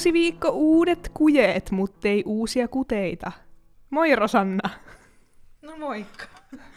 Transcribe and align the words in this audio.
Uusi 0.00 0.12
viikko, 0.12 0.48
uudet 0.48 1.10
kujeet, 1.14 1.70
muttei 1.70 2.22
uusia 2.26 2.68
kuteita. 2.68 3.32
Moi 3.90 4.16
Rosanna. 4.16 4.70
No 5.62 5.76
moikka. 5.76 6.24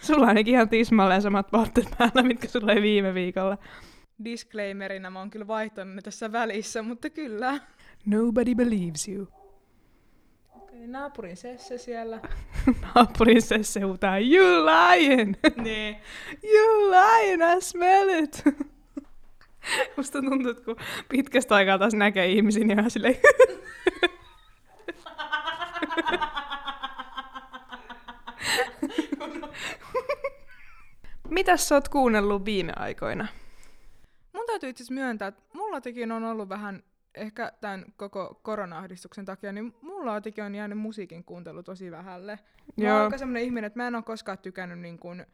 Sulla 0.01 0.21
on 0.21 0.27
ainakin 0.27 0.53
ihan 0.53 0.69
tismalleen 0.69 1.21
samat 1.21 1.51
vaatteet 1.53 1.87
päällä, 1.97 2.23
mitkä 2.23 2.47
sulla 2.47 2.71
oli 2.71 2.81
viime 2.81 3.13
viikolla. 3.13 3.57
Disclaimerina 4.23 5.09
mä 5.09 5.19
oon 5.19 5.29
kyllä 5.29 5.47
vaihtanut 5.47 5.95
ne 5.95 6.01
tässä 6.01 6.31
välissä, 6.31 6.81
mutta 6.81 7.09
kyllä. 7.09 7.59
Nobody 8.05 8.55
believes 8.55 9.07
you. 9.07 9.27
Okei, 10.55 10.87
naapurin 10.87 11.37
sesse 11.37 11.77
siellä. 11.77 12.19
Naapurin 12.95 13.41
se 13.41 13.81
huutaa, 13.81 14.19
you 14.19 14.65
lying! 14.65 15.35
niin. 15.63 15.95
You 16.43 16.91
lying, 16.91 17.57
I 17.57 17.61
smell 17.61 18.09
it! 18.23 18.43
Musta 19.97 20.21
tuntuu, 20.21 20.51
että 20.51 20.63
kun 20.63 20.75
pitkästä 21.09 21.55
aikaa 21.55 21.79
taas 21.79 21.93
näkee 21.93 22.25
ihmisiä, 22.25 22.63
niin 22.63 22.79
ihan 22.79 22.91
silleen... 22.91 23.15
Mitäs 31.29 31.67
sä 31.67 31.75
oot 31.75 31.89
kuunnellut 31.89 32.45
viime 32.45 32.73
aikoina? 32.75 33.27
Mun 34.33 34.45
täytyy 34.45 34.69
itse 34.69 34.93
myöntää, 34.93 35.27
että 35.27 35.41
mulla 35.53 35.81
tekin 35.81 36.11
on 36.11 36.23
ollut 36.23 36.49
vähän, 36.49 36.83
ehkä 37.15 37.51
tämän 37.61 37.85
koko 37.97 38.39
korona-ahdistuksen 38.43 39.25
takia, 39.25 39.51
niin 39.51 39.75
mulla 39.81 40.15
jotenkin 40.15 40.43
on 40.43 40.55
jäänyt 40.55 40.77
musiikin 40.77 41.23
kuuntelu 41.23 41.63
tosi 41.63 41.91
vähälle. 41.91 42.39
Mä 42.77 42.83
oon 42.83 42.87
Joo. 42.87 43.03
aika 43.03 43.17
semmonen 43.17 43.43
ihminen, 43.43 43.67
että 43.67 43.79
mä 43.79 43.87
en 43.87 43.95
ole 43.95 44.03
koskaan 44.03 44.37
tykännyt 44.37 44.79
niin 44.79 44.99
kuin 44.99 45.25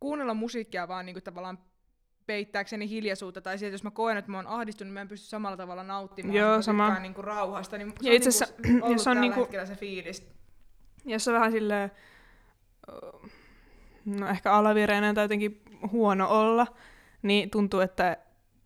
kuunnella 0.00 0.34
musiikkia 0.34 0.88
vaan 0.88 1.06
niin 1.06 1.14
kuin 1.14 1.24
tavallaan 1.24 1.58
peittääkseni 2.30 2.88
hiljaisuutta, 2.88 3.40
tai 3.40 3.58
sieltä, 3.58 3.74
jos 3.74 3.84
mä 3.84 3.90
koen, 3.90 4.16
että 4.16 4.30
mä 4.30 4.38
oon 4.38 4.46
ahdistunut, 4.46 4.88
niin 4.88 4.94
mä 4.94 5.00
en 5.00 5.08
pysty 5.08 5.26
samalla 5.26 5.56
tavalla 5.56 5.82
nauttimaan 5.82 6.34
Joo, 6.36 6.62
sama. 6.62 6.98
niin 6.98 7.14
kuin 7.14 7.24
rauhasta. 7.24 7.78
Niin 7.78 7.88
se 8.00 8.06
Ja 8.06 8.10
on 8.10 8.16
itse 8.16 8.28
asiassa, 8.28 8.54
ollut 8.74 8.92
jos 8.98 9.06
on 9.06 9.20
niinku- 9.20 9.40
hetkellä 9.40 9.66
se 9.66 9.74
fiilis. 9.74 10.26
Jos 11.04 11.28
on 11.28 11.34
vähän 11.34 11.52
silleen, 11.52 11.90
no 14.04 14.28
ehkä 14.28 14.52
alavireinen 14.52 15.14
tai 15.14 15.24
jotenkin 15.24 15.62
huono 15.92 16.28
olla, 16.28 16.66
niin 17.22 17.50
tuntuu, 17.50 17.80
että 17.80 18.16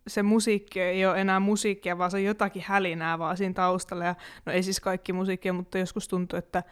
se 0.07 0.23
musiikki 0.23 0.81
ei 0.81 1.05
ole 1.05 1.21
enää 1.21 1.39
musiikkia, 1.39 1.97
vaan 1.97 2.11
se 2.11 2.17
on 2.17 2.23
jotakin 2.23 2.63
hälinää 2.65 3.19
vaan 3.19 3.37
siinä 3.37 3.53
taustalla. 3.53 4.05
Ja, 4.05 4.15
no 4.45 4.51
ei 4.53 4.63
siis 4.63 4.79
kaikki 4.79 5.13
musiikkia, 5.13 5.53
mutta 5.53 5.77
joskus 5.77 6.07
tuntuu, 6.07 6.39
että 6.39 6.63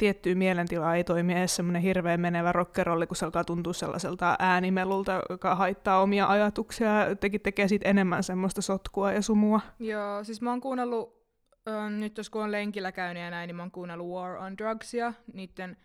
tiettyä 0.00 0.34
mielentilaa 0.34 0.96
ei 0.96 1.04
toimi 1.04 1.32
edes 1.32 1.56
semmoinen 1.56 1.82
hirveän 1.82 2.20
menevä 2.20 2.52
rockerolli, 2.52 3.06
kun 3.06 3.16
se 3.16 3.24
alkaa 3.24 3.44
tuntua 3.44 3.72
sellaiselta 3.72 4.36
äänimelulta, 4.38 5.22
joka 5.30 5.54
haittaa 5.54 6.02
omia 6.02 6.26
ajatuksia 6.26 6.88
ja 6.88 7.16
tekee 7.42 7.68
siitä 7.68 7.88
enemmän 7.88 8.22
semmoista 8.22 8.62
sotkua 8.62 9.12
ja 9.12 9.22
sumua. 9.22 9.60
Joo, 9.78 10.24
siis 10.24 10.40
mä 10.42 10.50
oon 10.50 10.60
kuunnellut, 10.60 11.26
ö, 11.68 11.90
nyt 11.90 12.18
jos 12.18 12.30
kun 12.30 12.42
on 12.42 12.52
lenkillä 12.52 12.92
käynyt 12.92 13.22
ja 13.22 13.30
näin, 13.30 13.48
niin 13.48 13.56
mä 13.56 13.62
oon 13.62 13.70
kuunnellut 13.70 14.08
War 14.08 14.36
on 14.36 14.58
Drugsia, 14.58 15.12
niiden 15.32 15.76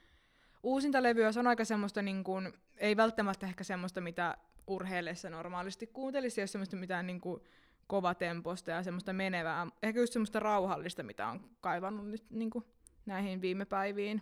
uusinta 0.63 1.03
levyä, 1.03 1.31
se 1.31 1.39
on 1.39 1.47
aika 1.47 1.66
semmoista 1.66 2.02
niin 2.02 2.23
kuin, 2.23 2.53
ei 2.77 2.97
välttämättä 2.97 3.47
ehkä 3.47 3.63
semmoista, 3.63 4.02
mitä 4.02 4.38
urheillessa 4.67 5.30
normaalisti 5.30 5.88
kuuntelisi, 5.88 6.41
jos 6.41 6.52
semmoista 6.52 6.75
mitään 6.75 7.08
niin 7.08 7.21
kuin 7.21 7.41
kovatemposta 7.88 8.71
ja 8.71 8.83
semmoista 8.83 9.13
menevää, 9.13 9.67
ehkä 9.83 9.99
just 9.99 10.14
semmoista 10.14 10.39
rauhallista, 10.39 11.03
mitä 11.03 11.27
on 11.27 11.39
kaivannut 11.61 12.08
nyt 12.08 12.23
niin 12.30 12.49
kuin 12.49 12.65
näihin 13.05 13.42
viime 13.42 13.66
päiviin. 13.66 14.21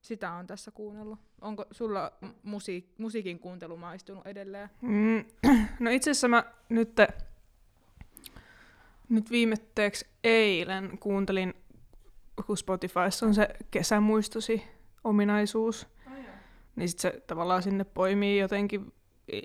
Sitä 0.00 0.32
on 0.32 0.46
tässä 0.46 0.70
kuunnellut. 0.70 1.18
Onko 1.40 1.64
sulla 1.70 2.12
musiik- 2.42 2.94
musiikin 2.98 3.38
kuuntelu 3.38 3.76
maistunut 3.76 4.26
edelleen? 4.26 4.68
Mm, 4.80 5.24
no 5.80 5.90
itse 5.90 6.10
asiassa 6.10 6.28
mä 6.28 6.44
nyt, 6.68 6.92
nyt 9.08 9.30
viimetteeksi 9.30 10.06
eilen 10.24 10.98
kuuntelin, 10.98 11.54
kun 12.46 12.56
Spotifyssa 12.56 13.26
on 13.26 13.34
se 13.34 13.48
kesämuistosi 13.70 14.62
ominaisuus, 15.04 15.86
niin 16.76 16.88
sit 16.88 16.98
se 16.98 17.22
tavallaan 17.26 17.62
sinne 17.62 17.84
poimii 17.84 18.38
jotenkin 18.38 18.92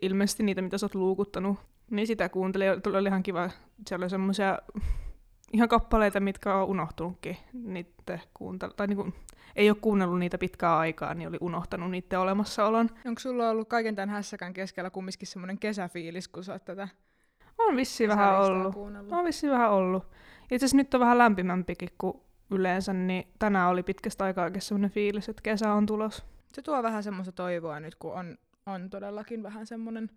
ilmeisesti 0.02 0.44
niitä, 0.44 0.62
mitä 0.62 0.78
sä 0.78 0.86
oot 0.86 0.96
luukuttanut. 0.96 1.60
Niin 1.90 2.08
sitä 2.08 2.30
kuuntelin, 2.30 2.70
oli 2.98 3.08
ihan 3.08 3.24
kiva. 3.24 3.50
Siellä 3.88 4.04
oli 4.04 4.10
semmoisia 4.10 4.60
ihan 5.54 5.70
kappaleita, 5.70 6.20
mitkä 6.20 6.56
on 6.56 6.68
unohtunutkin. 6.68 7.38
Niitä 7.54 8.20
kuuntel- 8.34 8.74
tai 8.76 8.88
niinku, 8.88 9.14
ei 9.56 9.70
ole 9.70 9.78
kuunnellut 9.82 10.20
niitä 10.20 10.38
pitkää 10.38 10.78
aikaa, 10.78 11.14
niin 11.14 11.30
oli 11.30 11.38
unohtanut 11.42 11.92
niiden 11.92 12.20
olemassaolon. 12.20 12.90
Onko 13.06 13.20
sulla 13.20 13.50
ollut 13.50 13.70
kaiken 13.70 13.96
tämän 13.96 14.10
hässäkän 14.10 14.54
keskellä 14.54 14.90
kumminkin 14.90 15.28
semmoinen 15.28 15.60
kesäfiilis, 15.60 16.28
kun 16.28 16.44
sä 16.44 16.54
oot 16.54 16.66
tätä 16.66 16.88
On 17.58 17.76
vissiin 17.76 18.10
vähän 18.10 18.40
ollut. 18.42 18.74
kuunnellut? 18.74 19.14
On 19.14 19.26
vissiin 19.26 19.52
vähän 19.52 19.72
ollut. 19.72 20.04
Itse 20.44 20.56
asiassa 20.56 20.78
nyt 20.78 20.94
on 20.94 21.00
vähän 21.00 21.18
lämpimämpikin 21.18 21.90
kuin 21.98 22.18
yleensä, 22.52 22.94
niin 22.94 23.28
tänään 23.40 23.70
oli 23.70 23.84
pitkästä 23.84 24.24
aikaa 24.24 24.44
oikein 24.44 24.62
semmoinen 24.62 24.92
fiilis, 24.92 25.30
että 25.30 25.42
kesä 25.42 25.74
on 25.74 25.86
tulos. 25.86 26.26
Se 26.54 26.62
tuo 26.62 26.84
vähän 26.84 27.04
semmoista 27.04 27.32
toivoa 27.32 27.80
nyt, 27.80 27.96
kun 27.96 28.14
on, 28.14 28.38
on 28.66 28.90
todellakin 28.90 29.44
vähän 29.44 29.68
semmoinen 29.68 30.10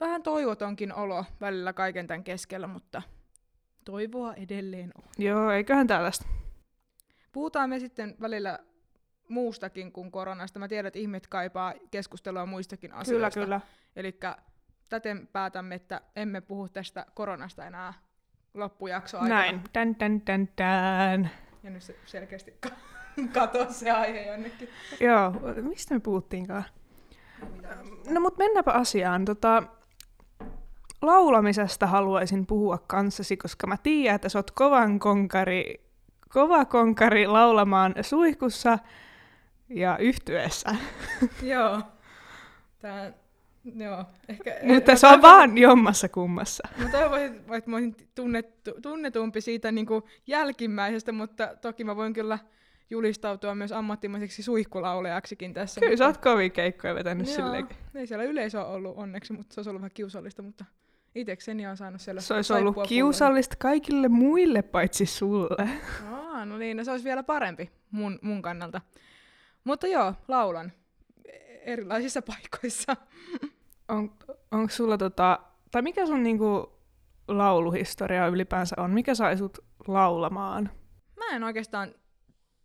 vähän 0.00 0.22
toivotonkin 0.22 0.94
olo 0.94 1.24
välillä 1.40 1.72
kaiken 1.72 2.06
tämän 2.06 2.24
keskellä, 2.24 2.66
mutta 2.66 3.02
toivoa 3.90 4.34
edelleen 4.34 4.92
on. 4.98 5.04
Joo, 5.18 5.50
eiköhän 5.50 5.86
tällaista. 5.86 6.26
Puhutaan 7.32 7.70
me 7.70 7.78
sitten 7.78 8.14
välillä 8.20 8.58
muustakin 9.28 9.92
kuin 9.92 10.10
koronasta. 10.10 10.58
Mä 10.58 10.68
tiedän, 10.68 10.86
että 10.86 10.98
ihmiset 10.98 11.26
kaipaa 11.26 11.74
keskustelua 11.90 12.46
muistakin 12.46 12.90
Kyllä, 12.90 13.00
asioista. 13.00 13.40
kyllä. 13.40 13.60
Eli 13.96 14.20
täten 14.88 15.28
päätämme, 15.32 15.74
että 15.74 16.00
emme 16.16 16.40
puhu 16.40 16.68
tästä 16.68 17.06
koronasta 17.14 17.66
enää 17.66 17.94
loppujakso 18.54 19.18
aikana. 19.18 19.34
Näin. 19.34 19.60
Tän, 19.72 19.94
tän, 19.94 20.20
tän, 20.20 20.48
tän. 20.56 21.30
Ja 21.62 21.70
nyt 21.70 21.82
se 21.82 21.96
selkeästi 22.04 22.54
ka- 22.60 22.76
katosi 23.40 23.78
se 23.78 23.90
aihe 23.90 24.26
jonnekin. 24.26 24.68
Joo, 25.00 25.32
mistä 25.62 25.94
me 25.94 26.00
puhuttiinkaan? 26.00 26.64
No 28.08 28.20
mut 28.20 28.38
mennäpä 28.38 28.72
asiaan. 28.72 29.24
Tota, 29.24 29.62
laulamisesta 31.02 31.86
haluaisin 31.86 32.46
puhua 32.46 32.78
kanssasi, 32.86 33.36
koska 33.36 33.66
mä 33.66 33.76
tiedän, 33.82 34.14
että 34.14 34.28
sä 34.28 34.38
oot 34.38 34.50
kovan 34.50 34.98
konkari, 34.98 35.74
kova 36.28 36.64
konkari 36.64 37.26
laulamaan 37.26 37.94
suihkussa 38.02 38.78
ja 39.68 39.98
yhtyessä. 39.98 40.74
Joo. 41.42 41.82
Tää, 42.78 43.12
joo. 43.74 44.04
Ehkä, 44.28 44.56
Mutta 44.62 44.92
mä 44.92 44.96
se 44.96 45.06
on 45.06 45.22
vaan 45.22 45.58
jommassa 45.58 46.08
kummassa. 46.08 46.68
Mä 46.78 46.88
toivon, 46.88 47.20
että 47.20 47.70
mä 47.70 47.76
olisin 47.76 47.96
tunnettu, 48.14 48.70
tunnetumpi 48.82 49.40
siitä 49.40 49.72
niin 49.72 49.86
kuin 49.86 50.02
jälkimmäisestä, 50.26 51.12
mutta 51.12 51.48
toki 51.60 51.84
mä 51.84 51.96
voin 51.96 52.12
kyllä 52.12 52.38
julistautua 52.90 53.54
myös 53.54 53.72
ammattimaiseksi 53.72 54.42
suihkulaulejaksikin 54.42 55.54
tässä. 55.54 55.80
Kyllä 55.80 55.96
sä 55.96 56.06
oot 56.06 56.16
mutta- 56.16 56.30
kovin 56.30 56.52
keikkoja 56.52 56.94
vetänyt 56.94 57.26
Joo, 57.26 57.36
silleen. 57.36 57.68
Ei 57.94 58.06
siellä 58.06 58.24
yleisö 58.24 58.64
ollut 58.64 58.96
onneksi, 58.96 59.32
mutta 59.32 59.54
se 59.54 59.60
olisi 59.60 59.70
ollut 59.70 59.80
vähän 59.82 59.90
kiusallista, 59.94 60.42
mutta 60.42 60.64
itekseni 61.20 61.66
on 61.66 61.76
saanut 61.76 62.00
siellä 62.00 62.20
Se 62.20 62.34
olisi 62.34 62.52
ollut 62.52 62.76
kiusallista 62.88 63.56
kaikille 63.58 64.08
muille 64.08 64.62
paitsi 64.62 65.06
sulle. 65.06 65.68
Aa, 66.12 66.44
no 66.44 66.58
niin, 66.58 66.76
no 66.76 66.84
se 66.84 66.90
olisi 66.90 67.04
vielä 67.04 67.22
parempi 67.22 67.70
mun, 67.90 68.18
mun 68.22 68.42
kannalta. 68.42 68.80
Mutta 69.64 69.86
joo, 69.86 70.14
laulan 70.28 70.72
erilaisissa 71.60 72.22
paikoissa. 72.22 72.96
On, 73.88 74.12
onko 74.50 74.68
sulla 74.70 74.98
tota, 74.98 75.38
tai 75.70 75.82
mikä 75.82 76.06
sun 76.06 76.22
niinku 76.22 76.78
lauluhistoria 77.28 78.26
ylipäänsä 78.26 78.76
on? 78.78 78.90
Mikä 78.90 79.14
sai 79.14 79.36
sut 79.36 79.58
laulamaan? 79.86 80.70
Mä 81.16 81.36
en 81.36 81.44
oikeastaan 81.44 81.94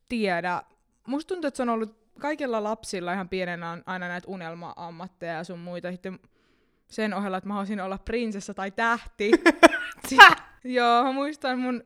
tiedä. 0.09 0.63
Musta 1.07 1.27
tuntuu, 1.27 1.47
että 1.47 1.57
se 1.57 1.63
on 1.63 1.69
ollut 1.69 2.03
kaikilla 2.19 2.63
lapsilla 2.63 3.13
ihan 3.13 3.29
pienenä 3.29 3.71
on 3.71 3.83
aina 3.85 4.07
näitä 4.07 4.27
unelma-ammatteja 4.27 5.33
ja 5.33 5.43
sun 5.43 5.59
muita. 5.59 5.91
Sitten 5.91 6.19
sen 6.93 7.13
ohella, 7.13 7.37
että 7.37 7.47
mä 7.47 7.53
haluaisin 7.53 7.81
olla 7.81 7.97
prinsessa 7.97 8.53
tai 8.53 8.71
tähti. 8.71 9.31
Sitten, 10.07 10.37
joo, 10.63 11.03
mä 11.03 11.11
muistan 11.11 11.59
mun 11.59 11.83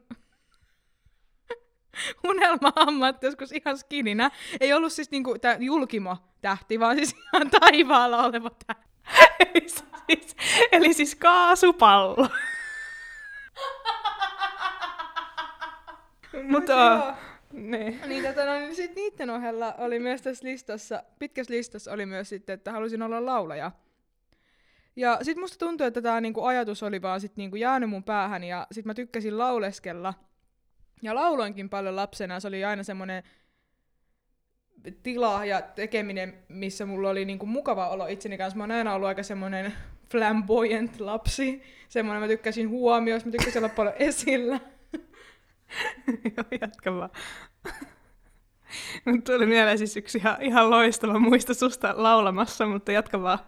unelma-ammatti 2.27 3.25
joskus 3.25 3.51
ihan 3.51 3.77
skininä. 3.77 4.31
Ei 4.59 4.73
ollut 4.73 4.93
siis 4.93 5.11
niinku 5.11 5.39
tää 5.39 5.57
julkimo-tähti, 5.59 6.79
vaan 6.79 6.95
siis 6.95 7.15
ihan 7.33 7.49
taivaalla 7.49 8.23
oleva 8.23 8.49
tähti. 8.67 8.87
eli, 9.39 9.69
siis, 9.69 10.35
eli 10.71 10.93
siis 10.93 11.15
kaasupallo. 11.15 12.27
Mutta 16.43 17.15
niin. 17.51 18.01
Niin, 18.07 18.23
tota, 18.23 18.45
no, 18.45 18.53
niin 18.59 18.75
sit 18.75 18.95
niiden 18.95 19.29
ohella 19.29 19.73
oli 19.77 19.99
myös 19.99 20.21
tässä 20.21 20.47
listassa, 20.47 21.03
pitkässä 21.19 21.53
listassa 21.53 21.91
oli 21.91 22.05
myös 22.05 22.29
sitten, 22.29 22.53
että 22.53 22.71
halusin 22.71 23.01
olla 23.01 23.25
laulaja. 23.25 23.71
Ja 24.97 25.19
sit 25.21 25.37
musta 25.37 25.65
tuntuu, 25.65 25.87
että 25.87 26.01
tämä 26.01 26.21
niinku 26.21 26.43
ajatus 26.43 26.83
oli 26.83 27.01
vaan 27.01 27.21
sit 27.21 27.37
niinku 27.37 27.55
jäänyt 27.55 27.89
mun 27.89 28.03
päähän 28.03 28.43
ja 28.43 28.67
sit 28.71 28.85
mä 28.85 28.93
tykkäsin 28.93 29.37
lauleskella. 29.37 30.13
Ja 31.01 31.15
lauloinkin 31.15 31.69
paljon 31.69 31.95
lapsena, 31.95 32.39
se 32.39 32.47
oli 32.47 32.65
aina 32.65 32.83
semmoinen 32.83 33.23
tila 35.03 35.45
ja 35.45 35.61
tekeminen, 35.61 36.37
missä 36.49 36.85
mulla 36.85 37.09
oli 37.09 37.25
niinku 37.25 37.45
mukava 37.45 37.89
olo 37.89 38.07
itseni 38.07 38.37
kanssa. 38.37 38.57
Mä 38.57 38.63
oon 38.63 38.71
aina 38.71 38.93
ollut 38.93 39.07
aika 39.07 39.23
semmoinen 39.23 39.73
flamboyant 40.11 40.99
lapsi. 40.99 41.63
Semmoinen 41.89 42.21
mä 42.21 42.27
tykkäsin 42.27 42.69
huomioista, 42.69 43.27
mä 43.29 43.31
tykkäsin 43.31 43.59
olla 43.63 43.73
paljon 43.75 43.95
esillä. 43.99 44.59
Joo, 46.37 46.45
jatka 46.61 46.93
vaan. 46.93 47.09
Mut 49.05 49.23
tuli 49.23 49.45
mieleen 49.45 49.77
siis 49.77 49.97
yksi 49.97 50.17
ihan, 50.17 50.41
ihan 50.41 50.69
loistava 50.69 51.19
muisto 51.19 51.53
susta 51.53 51.93
laulamassa, 51.97 52.65
mutta 52.65 52.91
jatka 52.91 53.21
vaan. 53.21 53.39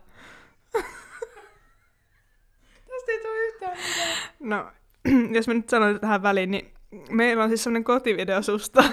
Tästä 2.89 3.11
ei 3.11 3.21
tule 3.21 3.47
yhtään 3.47 3.77
mitään. 3.77 4.17
No, 4.39 4.71
jos 5.35 5.47
mä 5.47 5.53
nyt 5.53 5.69
sanon 5.69 5.99
tähän 5.99 6.23
väliin, 6.23 6.51
niin 6.51 6.73
meillä 7.09 7.43
on 7.43 7.49
siis 7.49 7.63
semmoinen 7.63 7.83
kotivideo 7.83 8.41
susta. 8.41 8.83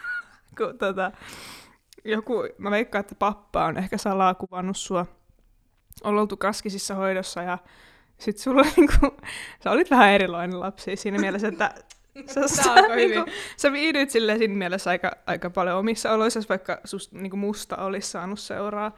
kun 0.58 0.78
tota, 0.78 1.12
joku, 2.04 2.34
mä 2.58 2.70
veikkaan, 2.70 3.00
että 3.00 3.14
pappa 3.14 3.64
on 3.64 3.76
ehkä 3.76 3.98
salaa 3.98 4.34
kuvannut 4.34 4.76
sua. 4.76 5.06
On 6.04 6.18
oltu 6.18 6.36
kaskisissa 6.36 6.94
hoidossa 6.94 7.42
ja 7.42 7.58
sit 8.18 8.38
sulla 8.38 8.62
niinku, 8.76 9.16
sä 9.64 9.70
olit 9.70 9.90
vähän 9.90 10.10
erilainen 10.10 10.60
lapsi 10.60 10.96
siinä 10.96 11.18
mielessä, 11.18 11.48
että 11.48 11.74
sä, 12.26 12.48
sä, 12.48 12.62
Tää 12.62 12.72
alkoi 12.72 12.96
niinku, 12.96 13.30
sä 13.56 13.72
viihdyit 13.72 14.10
silleen 14.10 14.38
siinä 14.38 14.54
mielessä 14.54 14.90
aika, 14.90 15.10
aika 15.26 15.50
paljon 15.50 15.76
omissa 15.76 16.12
oloissa, 16.12 16.40
vaikka 16.48 16.80
sus, 16.84 17.12
niinku 17.12 17.36
musta 17.36 17.76
olisi 17.76 18.10
saanut 18.10 18.40
seuraa. 18.40 18.92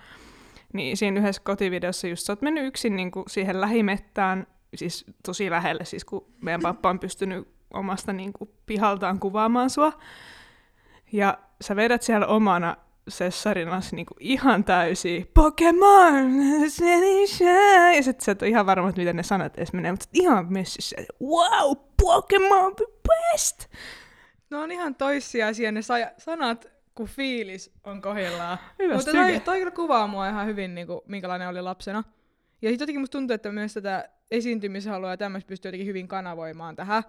Niin 0.73 0.97
siinä 0.97 1.21
yhdessä 1.21 1.43
kotivideossa 1.45 2.09
just 2.09 2.27
sä 2.27 2.33
oot 2.33 2.43
mennyt 2.43 2.67
yksin 2.67 2.97
niinku 2.97 3.25
siihen 3.29 3.61
lähimettään, 3.61 4.47
siis 4.75 5.05
tosi 5.27 5.51
lähelle, 5.51 5.85
siis 5.85 6.05
kun 6.05 6.27
meidän 6.41 6.61
pappa 6.61 6.91
on 6.91 6.99
pystynyt 6.99 7.49
omasta 7.75 8.13
niinku 8.13 8.55
pihaltaan 8.67 9.21
kuvaamaan 9.21 9.71
sua. 9.71 9.93
Ja 11.13 11.39
sä 11.61 11.77
vedät 11.77 12.03
siellä 12.03 12.27
omana 12.27 12.77
sessarinasi 13.09 13.97
niinku 13.97 14.15
ihan 14.21 14.65
täysiä 14.65 15.25
Pokemon! 15.35 16.33
Ja 17.97 18.03
sit 18.03 18.21
sä 18.21 18.33
et 18.33 18.43
ole 18.43 18.51
ihan 18.51 18.67
varma, 18.67 18.89
että 18.89 19.01
miten 19.01 19.17
ne 19.17 19.23
sanat 19.23 19.59
edes 19.59 19.73
menee, 19.73 19.91
mutta 19.91 20.09
ihan 20.13 20.53
messissä. 20.53 20.97
Wow, 21.23 21.77
Pokemon 22.03 22.77
the 22.77 22.87
best! 23.09 23.67
No 24.51 24.63
on 24.63 24.73
ihan 24.73 24.95
toissijaisia 24.95 25.73
ne 25.73 25.83
sa- 25.83 26.13
sanat, 26.19 26.67
kun 26.95 27.07
fiilis 27.07 27.71
on 27.85 28.03
kohdillaan. 28.03 28.59
Hyvä 28.79 28.95
Mutta 28.95 29.11
toi, 29.11 29.41
toi 29.41 29.59
kyllä 29.59 29.71
kuvaa 29.71 30.07
mua 30.07 30.29
ihan 30.29 30.47
hyvin, 30.47 30.75
niin 30.75 30.87
kuin, 30.87 31.01
minkälainen 31.07 31.49
oli 31.49 31.63
lapsena. 31.63 32.05
Ja 32.63 32.69
sitten 32.69 32.85
jotenkin 32.85 33.01
musta 33.01 33.19
tuntuu, 33.19 33.35
että 33.35 33.53
myös 33.53 33.75
tätä 33.75 34.09
esiintymishalua 34.33 35.11
ja 35.11 35.17
tämmöistä 35.17 35.49
pystyy 35.49 35.69
jotenkin 35.69 35.87
hyvin 35.87 36.09
kanavoimaan 36.09 36.77
tähän. 36.77 37.03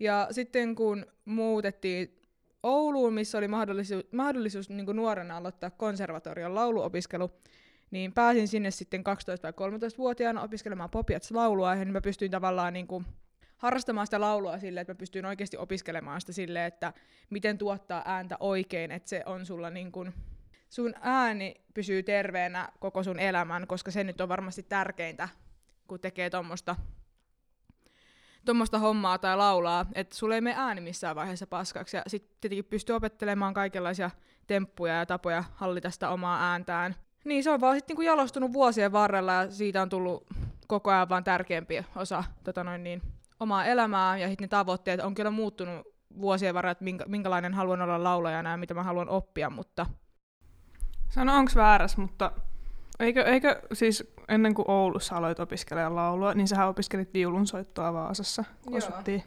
Ja 0.00 0.28
sitten 0.30 0.74
kun 0.74 1.06
muutettiin 1.24 2.20
Ouluun, 2.62 3.12
missä 3.14 3.38
oli 3.38 3.48
mahdollisuus, 3.48 4.04
mahdollisuus 4.12 4.70
niin 4.70 4.86
nuorena 4.96 5.36
aloittaa 5.36 5.70
konservatorion 5.70 6.54
lauluopiskelu, 6.54 7.30
niin 7.90 8.12
pääsin 8.12 8.48
sinne 8.48 8.70
sitten 8.70 9.00
12- 9.00 9.02
vai 9.42 9.52
13-vuotiaana 9.52 10.42
opiskelemaan 10.42 10.90
popiats-laulua, 10.90 11.74
ja 11.74 11.84
niin 11.84 11.92
mä 11.92 12.00
pystyin 12.00 12.30
tavallaan 12.30 12.72
niin 12.72 12.86
kuin 12.86 13.06
harrastamaan 13.56 14.06
sitä 14.06 14.20
laulua 14.20 14.58
silleen, 14.58 14.82
että 14.82 14.92
mä 14.92 14.98
pystyin 14.98 15.26
oikeasti 15.26 15.56
opiskelemaan 15.56 16.20
sitä 16.20 16.32
silleen, 16.32 16.66
että 16.66 16.92
miten 17.30 17.58
tuottaa 17.58 18.02
ääntä 18.06 18.36
oikein, 18.40 18.90
että 18.90 19.08
se 19.08 19.22
on 19.26 19.46
sulla 19.46 19.70
niin 19.70 19.92
kuin, 19.92 20.14
sun 20.68 20.94
ääni 21.00 21.54
pysyy 21.74 22.02
terveenä 22.02 22.68
koko 22.80 23.02
sun 23.02 23.18
elämän, 23.18 23.66
koska 23.66 23.90
se 23.90 24.04
nyt 24.04 24.20
on 24.20 24.28
varmasti 24.28 24.62
tärkeintä, 24.62 25.28
kun 25.90 26.00
tekee 26.00 26.30
tuommoista 26.30 26.76
tuommoista 28.44 28.78
hommaa 28.78 29.18
tai 29.18 29.36
laulaa, 29.36 29.86
että 29.94 30.16
sulle 30.16 30.34
ei 30.34 30.40
mene 30.40 30.56
ääni 30.58 30.80
missään 30.80 31.16
vaiheessa 31.16 31.46
paskaksi. 31.46 31.96
Ja 31.96 32.02
sitten 32.06 32.36
tietenkin 32.40 32.64
pystyy 32.64 32.96
opettelemaan 32.96 33.54
kaikenlaisia 33.54 34.10
temppuja 34.46 34.94
ja 34.94 35.06
tapoja 35.06 35.44
hallita 35.54 35.90
sitä 35.90 36.08
omaa 36.08 36.52
ääntään. 36.52 36.94
Niin 37.24 37.44
se 37.44 37.50
on 37.50 37.60
vaan 37.60 37.76
sitten 37.76 37.94
niinku 37.94 38.02
jalostunut 38.02 38.52
vuosien 38.52 38.92
varrella 38.92 39.32
ja 39.32 39.50
siitä 39.50 39.82
on 39.82 39.88
tullut 39.88 40.26
koko 40.66 40.90
ajan 40.90 41.08
vaan 41.08 41.24
tärkeämpi 41.24 41.84
osa 41.96 42.24
tota 42.44 42.64
noin 42.64 42.84
niin, 42.84 43.02
omaa 43.40 43.64
elämää 43.64 44.18
ja 44.18 44.28
sitten 44.28 44.44
ne 44.44 44.48
tavoitteet 44.48 45.00
on 45.00 45.14
kyllä 45.14 45.30
muuttunut 45.30 45.86
vuosien 46.20 46.54
varrella, 46.54 46.72
että 46.72 46.84
minkä, 46.84 47.04
minkälainen 47.08 47.54
haluan 47.54 47.82
olla 47.82 48.04
laulajana 48.04 48.50
ja 48.50 48.56
mitä 48.56 48.74
mä 48.74 48.82
haluan 48.82 49.08
oppia, 49.08 49.50
mutta 49.50 49.86
Sano 51.08 51.36
onko 51.36 51.52
väärässä, 51.54 52.00
mutta 52.00 52.32
eikö, 53.00 53.22
eikö 53.22 53.62
siis 53.72 54.12
ennen 54.28 54.54
kuin 54.54 54.70
Oulussa 54.70 55.16
aloit 55.16 55.40
opiskelemaan 55.40 55.96
laulua, 55.96 56.34
niin 56.34 56.48
sähän 56.48 56.68
opiskelit 56.68 57.14
viulunsoittoa 57.14 57.92
Vaasassa, 57.92 58.44
kun 58.64 58.72
Joo. 58.72 58.78
asuttiin 58.78 59.22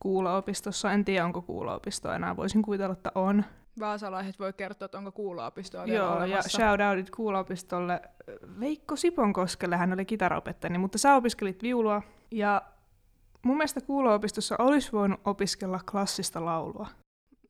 Kuulaopistossa. 0.00 0.92
En 0.92 1.04
tiedä, 1.04 1.24
onko 1.24 1.42
Kuulaopisto 1.42 2.12
enää, 2.12 2.36
voisin 2.36 2.62
kuvitella, 2.62 2.92
että 2.92 3.12
on. 3.14 3.44
vaasalaiset 3.80 4.38
voi 4.38 4.52
kertoa, 4.52 4.86
että 4.86 4.98
onko 4.98 5.12
kuulo-opistoa 5.12 5.84
vielä 5.84 5.98
Joo, 5.98 6.14
ja 6.14 6.24
olemassa. 6.24 6.58
shoutoutit 6.58 7.10
Kuulaopistolle 7.10 8.00
Veikko 8.60 8.96
Siponkoskelle, 8.96 9.76
hän 9.76 9.92
oli 9.92 10.04
kitaraopettajani, 10.04 10.78
mutta 10.78 10.98
sä 10.98 11.14
opiskelit 11.14 11.62
viulua. 11.62 12.02
Ja 12.30 12.62
mun 13.42 13.56
mielestä 13.56 13.80
Kuulaopistossa 13.80 14.56
olisi 14.58 14.92
voinut 14.92 15.20
opiskella 15.24 15.80
klassista 15.90 16.44
laulua. 16.44 16.86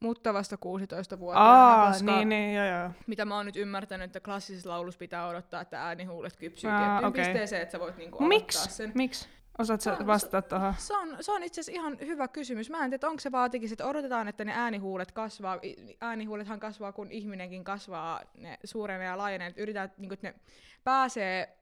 Mutta 0.00 0.34
vasta 0.34 0.56
16-vuotiaana, 0.56 1.74
Aa, 1.84 1.92
koska 1.92 2.16
niin, 2.16 2.28
niin, 2.28 2.54
joo, 2.54 2.66
joo. 2.66 2.90
mitä 3.06 3.24
mä 3.24 3.36
oon 3.36 3.46
nyt 3.46 3.56
ymmärtänyt, 3.56 4.04
että 4.04 4.20
klassisessa 4.20 4.70
laulussa 4.70 4.98
pitää 4.98 5.28
odottaa, 5.28 5.60
että 5.60 5.82
äänihuulet 5.82 6.36
kypsyy 6.36 6.70
Aa, 6.70 6.78
tiettyyn 6.78 7.08
okei. 7.08 7.24
pisteeseen, 7.24 7.62
että 7.62 7.72
sä 7.72 7.80
voit 7.80 7.96
niinku 7.96 8.24
Miksi? 8.24 8.70
sen. 8.70 8.92
Miksi? 8.94 9.28
Osaat 9.58 9.80
sä 9.80 9.96
vastata 10.06 10.42
tuohon? 10.42 10.74
Se 10.78 10.96
on, 10.96 11.16
se 11.20 11.32
on 11.32 11.42
itse 11.42 11.60
asiassa 11.60 11.80
ihan 11.80 11.98
hyvä 12.00 12.28
kysymys. 12.28 12.70
Mä 12.70 12.84
en 12.84 12.90
tiedä, 12.90 13.08
onko 13.08 13.20
se 13.20 13.32
vaatikin, 13.32 13.72
että 13.72 13.86
odotetaan, 13.86 14.28
että 14.28 14.44
ne 14.44 14.52
äänihuulet 14.54 15.12
kasvaa. 15.12 15.58
Äänihuulethan 16.00 16.60
kasvaa, 16.60 16.92
kun 16.92 17.10
ihminenkin 17.12 17.64
kasvaa, 17.64 18.20
ne 18.34 18.58
suurenee 18.64 19.06
ja 19.06 19.18
laajenee. 19.18 19.48
Et 19.48 19.58
Yritetään, 19.58 19.92
niin 19.98 20.12
että 20.12 20.26
ne 20.28 20.34
pääsee 20.84 21.57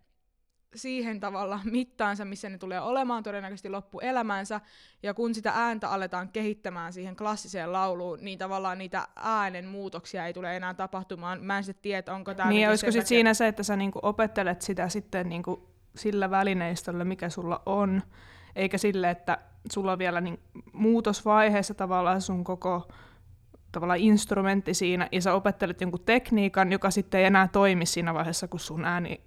siihen 0.76 1.20
tavalla 1.20 1.61
mittaansa, 1.64 2.25
missä 2.25 2.49
ne 2.49 2.58
tulee 2.58 2.81
olemaan 2.81 3.23
todennäköisesti 3.23 3.69
loppuelämänsä. 3.69 4.61
Ja 5.02 5.14
kun 5.14 5.34
sitä 5.34 5.52
ääntä 5.55 5.90
aletaan 5.90 6.28
kehittämään 6.28 6.93
siihen 6.93 7.17
klassiseen 7.17 7.73
lauluun, 7.73 8.19
niin 8.23 8.38
tavallaan 8.38 8.78
niitä 8.78 9.08
äänen 9.17 9.67
muutoksia 9.67 10.26
ei 10.26 10.32
tule 10.32 10.56
enää 10.56 10.75
tapahtumaan. 10.75 11.43
Mä 11.43 11.58
en 11.58 11.64
sitten 11.64 11.82
tiedä, 11.82 12.14
onko 12.14 12.34
tämä... 12.34 12.50
Niin, 12.50 12.69
olisiko 12.69 12.93
sit 12.93 13.06
siinä 13.06 13.34
se, 13.34 13.49
että 13.49 13.62
sä 13.62 13.76
niinku 13.76 13.99
opettelet 14.02 14.62
sitä 14.62 14.88
sitten 14.88 15.28
niinku 15.28 15.68
sillä 15.97 16.30
välineistöllä, 16.30 17.04
mikä 17.04 17.28
sulla 17.28 17.62
on, 17.66 18.02
eikä 18.56 18.78
sille, 18.78 19.11
että 19.11 19.38
sulla 19.73 19.92
on 19.92 19.99
vielä 19.99 20.21
niin 20.21 20.40
muutosvaiheessa 20.73 21.75
tavallaan 21.75 22.21
sun 22.21 22.45
koko 22.45 22.88
tavallaan 23.73 24.00
instrumentti 24.00 24.75
siinä, 24.75 25.09
ja 25.12 25.21
sä 25.23 25.35
opettelet 25.35 25.80
jonkun 25.80 26.04
tekniikan, 26.04 26.73
joka 26.73 26.90
sitten 26.90 27.21
ei 27.21 27.26
enää 27.26 27.49
toimi 27.49 27.87
siinä 27.87 28.14
vaiheessa, 28.14 28.49
kun 28.49 28.61
sun 28.61 28.85
ääni 28.85 29.21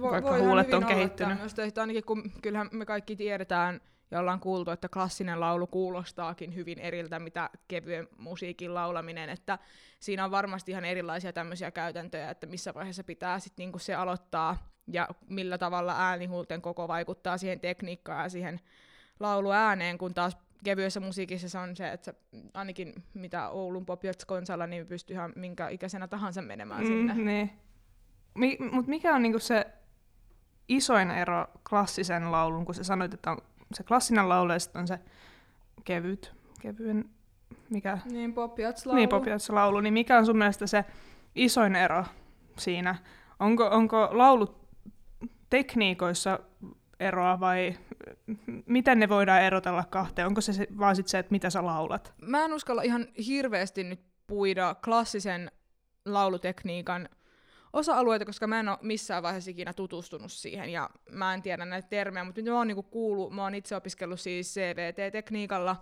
vaikka 0.00 0.30
voihan 0.30 0.46
huulet 0.48 0.66
hyvin 0.66 0.76
on 0.76 0.86
kehittynyt. 0.86 1.32
tämmöistä, 1.34 1.64
että 1.64 1.80
ainakin 1.80 2.04
kun 2.04 2.32
kyllähän 2.42 2.68
me 2.72 2.86
kaikki 2.86 3.16
tiedetään 3.16 3.80
ja 4.10 4.20
ollaan 4.20 4.40
kuultu, 4.40 4.70
että 4.70 4.88
klassinen 4.88 5.40
laulu 5.40 5.66
kuulostaakin 5.66 6.54
hyvin 6.54 6.78
eriltä, 6.78 7.18
mitä 7.18 7.50
kevyen 7.68 8.08
musiikin 8.18 8.74
laulaminen, 8.74 9.28
että 9.28 9.58
siinä 10.00 10.24
on 10.24 10.30
varmasti 10.30 10.70
ihan 10.70 10.84
erilaisia 10.84 11.32
tämmöisiä 11.32 11.70
käytäntöjä, 11.70 12.30
että 12.30 12.46
missä 12.46 12.74
vaiheessa 12.74 13.04
pitää 13.04 13.38
sitten 13.38 13.62
niinku 13.62 13.78
se 13.78 13.94
aloittaa 13.94 14.72
ja 14.86 15.08
millä 15.28 15.58
tavalla 15.58 15.94
äänihuulten 15.98 16.62
koko 16.62 16.88
vaikuttaa 16.88 17.38
siihen 17.38 17.60
tekniikkaan 17.60 18.22
ja 18.22 18.28
siihen 18.28 18.60
lauluääneen, 19.20 19.98
kun 19.98 20.14
taas 20.14 20.36
kevyessä 20.64 21.00
musiikissa 21.00 21.48
se 21.48 21.58
on 21.58 21.76
se, 21.76 21.88
että 21.92 22.04
sä, 22.04 22.14
ainakin 22.54 22.94
mitä 23.14 23.48
Oulun 23.48 23.86
Popiots 23.86 24.24
konsalla, 24.24 24.66
niin 24.66 24.86
pystyy 24.86 25.14
ihan 25.14 25.32
minkä 25.36 25.68
ikäisenä 25.68 26.08
tahansa 26.08 26.42
menemään 26.42 26.86
sinne. 26.86 27.14
Mm, 27.14 27.24
niin. 27.26 27.50
Mi- 28.34 28.58
Mutta 28.72 28.90
mikä 28.90 29.14
on 29.14 29.22
niinku 29.22 29.38
se 29.38 29.66
isoin 30.76 31.10
ero 31.10 31.46
klassisen 31.70 32.32
laulun, 32.32 32.64
kun 32.64 32.74
sä 32.74 32.84
sanoit, 32.84 33.14
että 33.14 33.30
on 33.30 33.38
se 33.74 33.82
klassinen 33.84 34.28
laulu 34.28 34.52
ja 34.52 34.58
sitten 34.58 34.80
on 34.80 34.86
se 34.88 34.98
kevyt, 35.84 36.32
kevyen, 36.60 37.04
mikä, 37.70 37.98
Niin, 38.10 38.32
Popiots 38.34 38.86
laulu. 38.86 38.96
niin 38.96 39.08
popiatsa 39.08 39.54
laulu, 39.54 39.80
niin 39.80 39.94
mikä 39.94 40.18
on 40.18 40.26
sun 40.26 40.38
mielestä 40.38 40.66
se 40.66 40.84
isoin 41.34 41.76
ero 41.76 42.04
siinä? 42.58 42.94
Onko, 43.40 43.66
onko 43.68 44.08
laulut 44.12 44.62
tekniikoissa 45.50 46.38
eroa 47.00 47.40
vai 47.40 47.74
miten 48.66 48.98
ne 48.98 49.08
voidaan 49.08 49.42
erotella 49.42 49.84
kahteen? 49.90 50.26
Onko 50.26 50.40
se, 50.40 50.52
se 50.52 50.66
vaan 50.78 50.96
sit 50.96 51.08
se, 51.08 51.18
että 51.18 51.32
mitä 51.32 51.50
sä 51.50 51.66
laulat? 51.66 52.14
Mä 52.26 52.44
en 52.44 52.52
uskalla 52.52 52.82
ihan 52.82 53.06
hirveästi 53.26 53.84
nyt 53.84 54.00
puida 54.26 54.76
klassisen 54.84 55.50
laulutekniikan 56.06 57.08
osa-alueita, 57.72 58.24
koska 58.24 58.46
mä 58.46 58.60
en 58.60 58.68
ole 58.68 58.78
missään 58.82 59.22
vaiheessa 59.22 59.50
ikinä 59.50 59.72
tutustunut 59.72 60.32
siihen 60.32 60.68
ja 60.68 60.90
mä 61.10 61.34
en 61.34 61.42
tiedä 61.42 61.64
näitä 61.64 61.88
termejä, 61.88 62.24
mutta 62.24 62.40
mitä 62.40 62.50
mä 62.50 62.58
oon 62.58 62.66
niinku 62.66 62.82
kuullut, 62.82 63.34
mä 63.34 63.42
oon 63.42 63.54
itse 63.54 63.76
opiskellut 63.76 64.20
siis 64.20 64.54
CVT-tekniikalla 64.54 65.76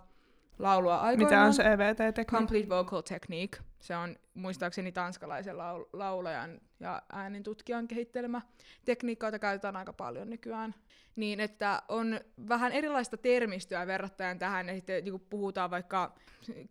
laulua 0.59 0.97
aikoinaan. 0.97 1.33
Mitä 1.33 1.43
on 1.43 1.53
se 1.53 1.63
EVT-tekniikka? 1.63 2.37
Complete 2.37 2.69
Vocal 2.69 3.01
Technique. 3.01 3.70
Se 3.81 3.95
on 3.95 4.15
muistaakseni 4.33 4.91
tanskalaisen 4.91 5.55
laul- 5.55 5.89
laulajan 5.93 6.61
ja 6.79 7.01
äänintutkijan 7.11 7.87
kehittelemä 7.87 8.41
tekniikka, 8.85 9.27
jota 9.27 9.39
käytetään 9.39 9.75
aika 9.75 9.93
paljon 9.93 10.29
nykyään. 10.29 10.75
Niin, 11.15 11.39
että 11.39 11.81
on 11.89 12.19
vähän 12.49 12.71
erilaista 12.71 13.17
termistöä 13.17 13.87
verrattaen 13.87 14.39
tähän, 14.39 14.69
että 14.69 14.93
niin 14.93 15.19
puhutaan 15.29 15.71
vaikka 15.71 16.15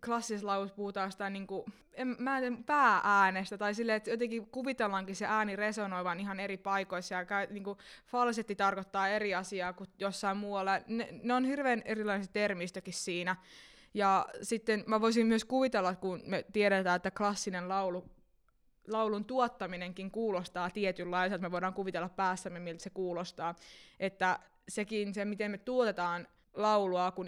klassisessa 0.04 0.46
laulussa 0.46 0.76
puhutaan 0.76 1.06
jostain 1.06 1.32
niin 1.32 1.46
kuin, 1.46 1.64
en, 1.92 2.16
mä 2.18 2.38
en 2.38 2.64
päääänestä, 2.64 3.58
tai 3.58 3.74
silleen, 3.74 3.96
että 3.96 4.10
jotenkin 4.10 4.46
kuvitellaankin 4.46 5.16
se 5.16 5.26
ääni 5.26 5.56
resonoivan 5.56 6.20
ihan 6.20 6.40
eri 6.40 6.56
paikoissa, 6.56 7.14
ja 7.14 7.24
niin 7.50 7.64
kuin, 7.64 7.78
falsetti 8.06 8.56
tarkoittaa 8.56 9.08
eri 9.08 9.34
asiaa 9.34 9.72
kuin 9.72 9.90
jossain 9.98 10.36
muualla. 10.36 10.80
Ne, 10.86 11.08
ne 11.22 11.34
on 11.34 11.44
hirveän 11.44 11.82
erilainen 11.84 12.28
termistökin 12.32 12.94
siinä. 12.94 13.36
Ja 13.94 14.26
sitten 14.42 14.85
mä 14.87 15.00
voisin 15.00 15.26
myös 15.26 15.44
kuvitella, 15.44 15.94
kun 15.94 16.23
me 16.26 16.44
tiedetään, 16.52 16.97
että 16.97 17.11
klassinen 17.11 17.68
laulu, 17.68 18.11
laulun 18.88 19.25
tuottaminenkin 19.25 20.11
kuulostaa 20.11 20.70
tietynlaiselta, 20.70 21.42
me 21.42 21.50
voidaan 21.50 21.75
kuvitella 21.75 22.09
päässämme, 22.09 22.61
miltä 22.61 22.82
se 22.82 22.90
kuulostaa, 22.90 23.54
että 24.00 24.38
sekin 24.68 25.14
se, 25.14 25.25
miten 25.25 25.50
me 25.50 25.59
tuotetaan 25.59 26.28
laulua, 26.54 27.11
kun 27.11 27.26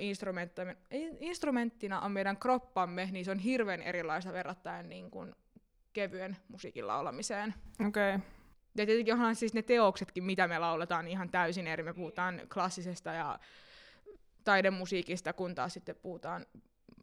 instrumenttina 1.21 2.01
on 2.01 2.13
meidän 2.13 2.37
kroppamme, 2.37 3.09
niin 3.13 3.25
se 3.25 3.31
on 3.31 3.39
hirveän 3.39 3.83
erilaista 3.83 4.33
verrattaen 4.33 4.89
niin 4.89 5.11
kuin 5.11 5.35
kevyen 5.93 6.37
musiikin 6.49 6.87
laulamiseen. 6.87 7.55
Okei. 7.87 8.15
Okay. 8.15 8.27
Ja 8.77 8.87
tietenkin 8.87 9.15
onhan 9.15 9.37
siis 9.37 9.55
ne 9.55 9.63
teoksetkin, 9.63 10.25
mitä 10.25 10.49
me 10.49 10.59
lauletaan, 10.59 11.09
ihan 11.09 11.31
täysin 11.31 11.67
eri. 11.67 11.83
Me 11.83 11.95
puhutaan 11.95 12.41
klassisesta 12.55 13.13
ja 13.13 13.39
taidemusiikista, 14.45 15.33
kun 15.33 15.55
taas 15.55 15.73
sitten 15.73 15.97
puhutaan 16.03 16.47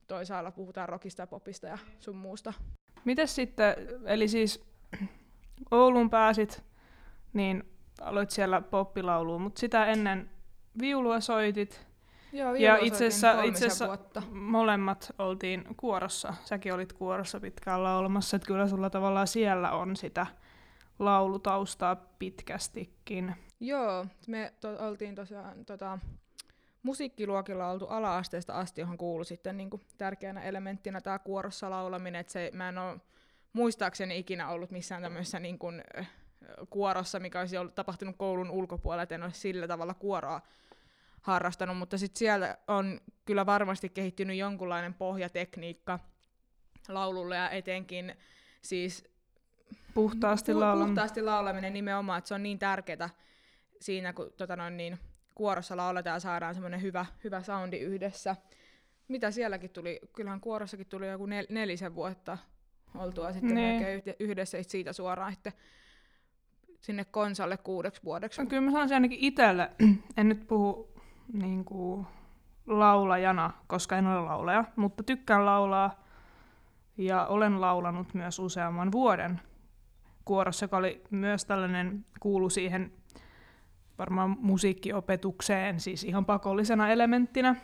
toisaalla 0.08 0.51
puhutaan 0.51 0.89
rockista 0.89 1.22
ja 1.22 1.27
popista 1.27 1.67
ja 1.67 1.77
sun 2.00 2.15
muusta. 2.15 2.53
Mites 3.05 3.36
sitten, 3.36 3.75
eli 4.05 4.27
siis 4.27 4.65
Oulun 5.72 6.10
pääsit, 6.10 6.63
niin 7.34 7.63
aloit 8.01 8.29
siellä 8.31 8.62
poppilauluun, 8.62 9.41
mutta 9.41 9.60
sitä 9.60 9.86
ennen 9.86 10.29
viulua 10.81 11.19
soitit. 11.19 11.88
Joo, 12.34 12.55
ja 12.55 12.77
itse 12.77 13.08
asiassa 13.08 13.98
molemmat 14.31 15.12
oltiin 15.17 15.63
kuorossa. 15.77 16.34
Säkin 16.46 16.74
olit 16.74 16.93
kuorossa 16.93 17.39
pitkään 17.39 17.84
laulamassa, 17.84 18.36
että 18.36 18.48
kyllä 18.48 18.67
sulla 18.67 18.89
tavallaan 18.89 19.27
siellä 19.27 19.72
on 19.72 19.96
sitä 19.96 20.27
laulutaustaa 21.00 21.96
pitkästikin. 21.96 23.36
Joo, 23.60 24.05
me 24.27 24.53
to- 24.60 24.88
oltiin 24.88 25.15
tosiaan 25.15 25.65
tota, 25.65 26.00
musiikkiluokilla 26.83 27.71
oltu 27.71 27.88
ala-asteesta 27.88 28.53
asti, 28.53 28.81
johon 28.81 28.98
kuului 28.98 29.25
sitten 29.25 29.57
niin 29.57 29.69
kuin 29.69 29.81
tärkeänä 29.98 30.41
elementtinä 30.41 31.01
tämä 31.01 31.19
kuorossa 31.19 31.69
laulaminen. 31.69 32.19
että 32.19 32.33
se, 32.33 32.51
mä 32.53 32.69
en 32.69 32.77
ole 32.77 33.00
muistaakseni 33.53 34.19
ikinä 34.19 34.50
ollut 34.50 34.71
missään 34.71 35.01
tämmöisessä 35.01 35.39
niin 35.39 35.59
kuin, 35.59 35.83
kuorossa, 36.69 37.19
mikä 37.19 37.39
olisi 37.39 37.57
ollut 37.57 37.75
tapahtunut 37.75 38.15
koulun 38.17 38.51
ulkopuolella, 38.51 39.03
että 39.03 39.15
en 39.15 39.24
ole 39.24 39.33
sillä 39.33 39.67
tavalla 39.67 39.93
kuoroa 39.93 40.41
harrastanut, 41.21 41.77
mutta 41.77 41.98
sitten 41.98 42.19
siellä 42.19 42.57
on 42.67 43.01
kyllä 43.25 43.45
varmasti 43.45 43.89
kehittynyt 43.89 44.38
jonkunlainen 44.38 44.93
pohjatekniikka 44.93 46.00
laululle 46.88 47.36
ja 47.36 47.50
etenkin 47.50 48.15
siis 48.62 49.03
puhtaasti, 49.93 50.51
pu- 50.51 50.86
puhtaasti 50.86 51.21
laulaminen 51.21 51.74
nimenomaan, 51.74 52.17
että 52.17 52.27
se 52.27 52.33
on 52.33 52.43
niin 52.43 52.59
tärkeää 52.59 53.09
siinä, 53.81 54.13
kun 54.13 54.33
tota 54.38 54.55
noin, 54.55 54.77
niin, 54.77 55.00
kuorossa 55.39 55.77
lauletaan 55.77 56.15
ja 56.15 56.19
saadaan 56.19 56.53
semmoinen 56.53 56.81
hyvä, 56.81 57.05
hyvä 57.24 57.41
soundi 57.43 57.77
yhdessä. 57.77 58.36
Mitä 59.08 59.31
sielläkin 59.31 59.69
tuli, 59.69 60.00
kyllähän 60.13 60.41
kuorossakin 60.41 60.86
tuli 60.86 61.08
joku 61.08 61.25
nel, 61.25 61.46
nelisen 61.50 61.96
vuotta 61.96 62.38
oltua 62.96 63.34
sitten 63.34 63.53
melkein 63.53 64.03
yhdessä 64.19 64.63
siitä 64.63 64.93
suoraan 64.93 65.34
sitten 65.34 65.53
sinne 66.81 67.05
konsalle 67.05 67.58
kuudeksi 67.58 68.03
vuodeksi. 68.03 68.41
No, 68.41 68.48
kyllä 68.50 68.62
mä 68.62 68.72
sanoisin 68.72 68.93
ainakin 68.96 69.19
itselle, 69.22 69.72
en 70.17 70.29
nyt 70.29 70.48
puhu 70.48 70.89
niin 71.34 71.65
kuin, 71.65 72.08
laulajana, 72.67 73.51
koska 73.67 73.98
en 73.98 74.08
ole 74.08 74.22
laulaja, 74.22 74.63
mutta 74.75 75.03
tykkään 75.03 75.46
laulaa 75.46 76.03
ja 76.98 77.25
olen 77.25 77.62
laulanut 77.62 78.13
myös 78.13 78.39
useamman 78.39 78.91
vuoden 78.91 79.41
kuorossa, 80.25 80.63
joka 80.63 80.77
oli 80.77 81.03
myös 81.10 81.46
tällainen, 81.46 82.05
kuulu 82.19 82.50
siihen 82.50 82.99
varmaan 84.00 84.38
musiikkiopetukseen 84.39 85.79
siis 85.79 86.03
ihan 86.03 86.25
pakollisena 86.25 86.89
elementtinä 86.89 87.56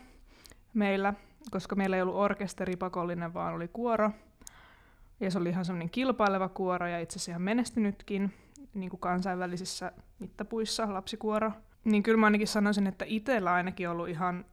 meillä, 0.73 1.13
koska 1.51 1.75
meillä 1.75 1.95
ei 1.95 2.01
ollut 2.01 2.15
orkesteri 2.15 2.75
pakollinen, 2.75 3.33
vaan 3.33 3.53
oli 3.53 3.67
kuoro. 3.67 4.11
Ja 5.19 5.31
se 5.31 5.37
oli 5.37 5.49
ihan 5.49 5.65
semmoinen 5.65 5.89
kilpaileva 5.89 6.49
kuoro 6.49 6.87
ja 6.87 6.99
itse 6.99 7.15
asiassa 7.15 7.31
ihan 7.31 7.41
menestynytkin 7.41 8.33
niin 8.73 8.89
kuin 8.89 8.99
kansainvälisissä 8.99 9.91
mittapuissa 10.19 10.93
lapsikuoro. 10.93 11.51
Niin 11.83 12.03
kyllä 12.03 12.17
mä 12.17 12.25
ainakin 12.25 12.47
sanoisin, 12.47 12.87
että 12.87 13.05
itsellä 13.07 13.53
ainakin 13.53 13.89
ollut 13.89 14.09
ihan 14.09 14.45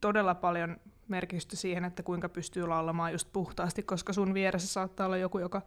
todella 0.00 0.34
paljon 0.34 0.76
merkitystä 1.08 1.56
siihen, 1.56 1.84
että 1.84 2.02
kuinka 2.02 2.28
pystyy 2.28 2.66
laulamaan 2.66 3.12
just 3.12 3.28
puhtaasti, 3.32 3.82
koska 3.82 4.12
sun 4.12 4.34
vieressä 4.34 4.68
saattaa 4.68 5.06
olla 5.06 5.16
joku, 5.16 5.38
joka 5.38 5.62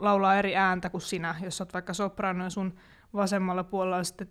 laulaa 0.00 0.36
eri 0.36 0.56
ääntä 0.56 0.90
kuin 0.90 1.00
sinä. 1.00 1.34
Jos 1.42 1.60
oot 1.60 1.74
vaikka 1.74 1.94
soprano 1.94 2.44
ja 2.44 2.50
sun 2.50 2.74
vasemmalla 3.14 3.64
puolella 3.64 3.96
on 3.96 4.04
sitten 4.04 4.28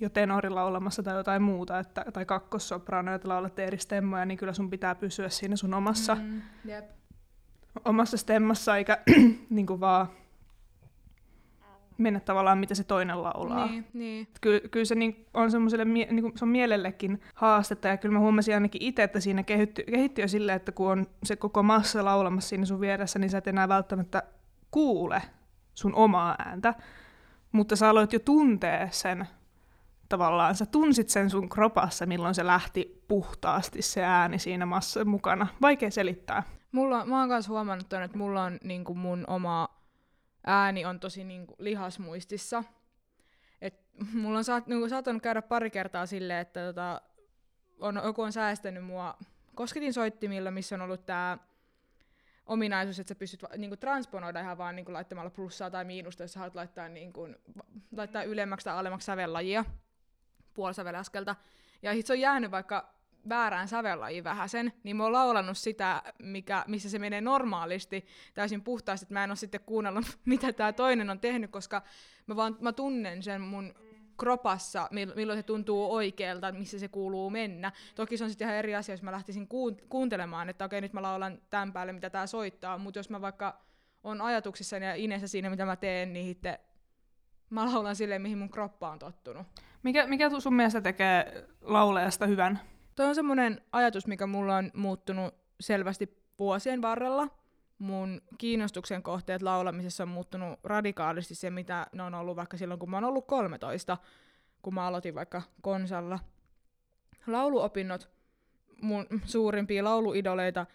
jo 0.00 0.08
tenori 0.08 0.50
laulamassa 0.50 1.02
tai 1.02 1.16
jotain 1.16 1.42
muuta, 1.42 1.78
että, 1.78 2.04
tai 2.12 2.24
kakkossoprano, 2.24 3.14
että 3.14 3.28
laulatte 3.28 3.64
eri 3.64 3.78
stemmoja, 3.78 4.24
niin 4.24 4.38
kyllä 4.38 4.52
sun 4.52 4.70
pitää 4.70 4.94
pysyä 4.94 5.28
siinä 5.28 5.56
sun 5.56 5.74
omassa, 5.74 6.14
mm, 6.14 6.42
yep. 6.68 6.84
omassa 7.84 8.16
stemmassa, 8.16 8.76
eikä 8.76 8.98
niin 9.50 9.66
kuin 9.66 9.80
vaan 9.80 10.08
mennä 11.98 12.20
tavallaan, 12.20 12.58
mitä 12.58 12.74
se 12.74 12.84
toinen 12.84 13.22
laulaa. 13.22 13.66
Niin, 13.66 13.86
niin. 13.92 14.28
Ky- 14.40 14.68
kyllä 14.70 14.84
se 14.84 14.94
niin, 14.94 15.26
on 15.34 15.50
semmoiselle, 15.50 15.84
niin 15.84 16.22
kuin, 16.22 16.38
se 16.38 16.44
on 16.44 16.48
mielellekin 16.48 17.20
haastetta, 17.34 17.88
ja 17.88 17.96
kyllä 17.96 18.12
mä 18.12 18.18
huomasin 18.18 18.54
ainakin 18.54 18.82
itse, 18.82 19.02
että 19.02 19.20
siinä 19.20 19.42
kehittyy, 19.42 19.84
kehittyy 19.84 20.24
jo 20.24 20.28
silleen, 20.28 20.56
että 20.56 20.72
kun 20.72 20.90
on 20.90 21.06
se 21.24 21.36
koko 21.36 21.62
massa 21.62 22.04
laulamassa 22.04 22.48
siinä 22.48 22.64
sun 22.64 22.80
vieressä, 22.80 23.18
niin 23.18 23.30
sä 23.30 23.38
et 23.38 23.46
enää 23.46 23.68
välttämättä 23.68 24.22
kuule 24.70 25.22
sun 25.74 25.94
omaa 25.94 26.36
ääntä, 26.38 26.74
mutta 27.52 27.76
sä 27.76 27.88
aloit 27.88 28.12
jo 28.12 28.18
tuntee 28.18 28.88
sen 28.90 29.26
tavallaan, 30.12 30.54
sä 30.54 30.66
tunsit 30.66 31.08
sen 31.08 31.30
sun 31.30 31.48
kropassa, 31.48 32.06
milloin 32.06 32.34
se 32.34 32.46
lähti 32.46 33.04
puhtaasti 33.08 33.82
se 33.82 34.04
ääni 34.04 34.38
siinä 34.38 34.66
massa 34.66 35.04
mukana. 35.04 35.46
Vaikea 35.62 35.90
selittää. 35.90 36.42
Mulla, 36.72 37.04
mä 37.04 37.18
oon 37.18 37.28
myös 37.28 37.48
huomannut 37.48 37.88
ton, 37.88 38.02
että 38.02 38.18
mulla 38.18 38.42
on 38.42 38.58
niin 38.64 38.84
kuin 38.84 38.98
mun 38.98 39.24
oma 39.26 39.68
ääni 40.46 40.84
on 40.84 41.00
tosi 41.00 41.24
niin 41.24 41.46
kuin, 41.46 41.56
lihasmuistissa. 41.58 42.64
Et 43.60 43.74
mulla 44.12 44.38
on 44.38 44.44
saat, 44.44 44.66
niin 44.66 44.78
kuin, 44.78 44.90
saattanut 44.90 45.22
käydä 45.22 45.42
pari 45.42 45.70
kertaa 45.70 46.06
silleen, 46.06 46.40
että 46.40 46.66
tota, 46.66 47.00
on, 47.80 48.00
joku 48.04 48.22
on 48.22 48.32
säästänyt 48.32 48.84
mua 48.84 49.16
kosketin 49.54 49.92
soittimilla, 49.92 50.50
missä 50.50 50.74
on 50.74 50.82
ollut 50.82 51.06
tämä 51.06 51.38
ominaisuus, 52.46 52.98
että 52.98 53.08
sä 53.08 53.18
pystyt 53.18 53.42
niinku 53.56 53.76
transponoida 53.76 54.40
ihan 54.40 54.58
vaan 54.58 54.76
niinku 54.76 54.92
laittamalla 54.92 55.30
plussaa 55.30 55.70
tai 55.70 55.84
miinusta, 55.84 56.22
jos 56.22 56.32
sä 56.32 56.38
haluat 56.38 56.54
laittaa, 56.54 56.88
niinku, 56.88 57.28
laittaa 57.96 58.22
ylemmäksi 58.22 58.64
tai 58.64 58.74
alemmaksi 58.74 59.04
sävellajia 59.04 59.64
puolisävelaskelta. 60.54 61.36
Ja 61.82 61.90
se 62.04 62.12
on 62.12 62.20
jäänyt 62.20 62.50
vaikka 62.50 62.94
väärään 63.28 63.68
sävellajiin 63.68 64.24
vähän 64.24 64.48
sen, 64.48 64.72
niin 64.82 64.96
mä 64.96 65.02
oon 65.02 65.12
laulannut 65.12 65.58
sitä, 65.58 66.02
mikä, 66.18 66.64
missä 66.66 66.90
se 66.90 66.98
menee 66.98 67.20
normaalisti 67.20 68.06
täysin 68.34 68.62
puhtaasti, 68.62 69.04
että 69.04 69.14
mä 69.14 69.24
en 69.24 69.30
ole 69.30 69.36
sitten 69.36 69.60
kuunnellut, 69.60 70.18
mitä 70.24 70.52
tämä 70.52 70.72
toinen 70.72 71.10
on 71.10 71.20
tehnyt, 71.20 71.50
koska 71.50 71.82
mä 72.26 72.36
vaan 72.36 72.56
mä 72.60 72.72
tunnen 72.72 73.22
sen 73.22 73.40
mun 73.40 73.74
kropassa, 74.18 74.88
milloin 75.14 75.38
se 75.38 75.42
tuntuu 75.42 75.94
oikealta, 75.94 76.52
missä 76.52 76.78
se 76.78 76.88
kuuluu 76.88 77.30
mennä. 77.30 77.72
Toki 77.94 78.16
se 78.16 78.24
on 78.24 78.30
sitten 78.30 78.46
ihan 78.46 78.58
eri 78.58 78.74
asia, 78.74 78.92
jos 78.92 79.02
mä 79.02 79.12
lähtisin 79.12 79.48
kuuntelemaan, 79.88 80.48
että 80.48 80.64
okei, 80.64 80.80
nyt 80.80 80.92
mä 80.92 81.02
laulan 81.02 81.38
tämän 81.50 81.72
päälle, 81.72 81.92
mitä 81.92 82.10
tämä 82.10 82.26
soittaa, 82.26 82.78
mutta 82.78 82.98
jos 82.98 83.10
mä 83.10 83.20
vaikka 83.20 83.60
on 84.04 84.20
ajatuksissa 84.20 84.76
ja 84.76 84.94
inessä 84.94 85.28
siinä, 85.28 85.50
mitä 85.50 85.66
mä 85.66 85.76
teen, 85.76 86.12
niin 86.12 86.26
sitten 86.26 86.58
mä 87.50 87.72
laulan 87.72 87.96
silleen, 87.96 88.22
mihin 88.22 88.38
mun 88.38 88.50
kroppa 88.50 88.90
on 88.90 88.98
tottunut. 88.98 89.46
Mikä, 89.82 90.06
mikä 90.06 90.40
sun 90.40 90.54
mielestä 90.54 90.80
tekee 90.80 91.44
laulajasta 91.60 92.26
hyvän? 92.26 92.60
Tuo 92.96 93.06
on 93.06 93.14
semmoinen 93.14 93.60
ajatus, 93.72 94.06
mikä 94.06 94.26
mulla 94.26 94.56
on 94.56 94.70
muuttunut 94.74 95.34
selvästi 95.60 96.18
vuosien 96.38 96.82
varrella. 96.82 97.28
Mun 97.78 98.20
kiinnostuksen 98.38 99.02
kohteet 99.02 99.42
laulamisessa 99.42 100.02
on 100.02 100.08
muuttunut 100.08 100.58
radikaalisti 100.64 101.34
se, 101.34 101.50
mitä 101.50 101.86
ne 101.92 102.02
on 102.02 102.14
ollut 102.14 102.36
vaikka 102.36 102.56
silloin, 102.56 102.80
kun 102.80 102.90
mä 102.90 102.96
oon 102.96 103.04
ollut 103.04 103.26
13, 103.26 103.98
kun 104.62 104.74
mä 104.74 104.86
aloitin 104.86 105.14
vaikka 105.14 105.42
konsalla. 105.60 106.18
Lauluopinnot, 107.26 108.10
mun 108.82 109.06
suurimpia 109.24 109.84
lauluidoleita 109.84 110.66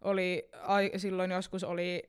oli 0.00 0.50
silloin 0.96 1.30
joskus 1.30 1.64
oli 1.64 2.02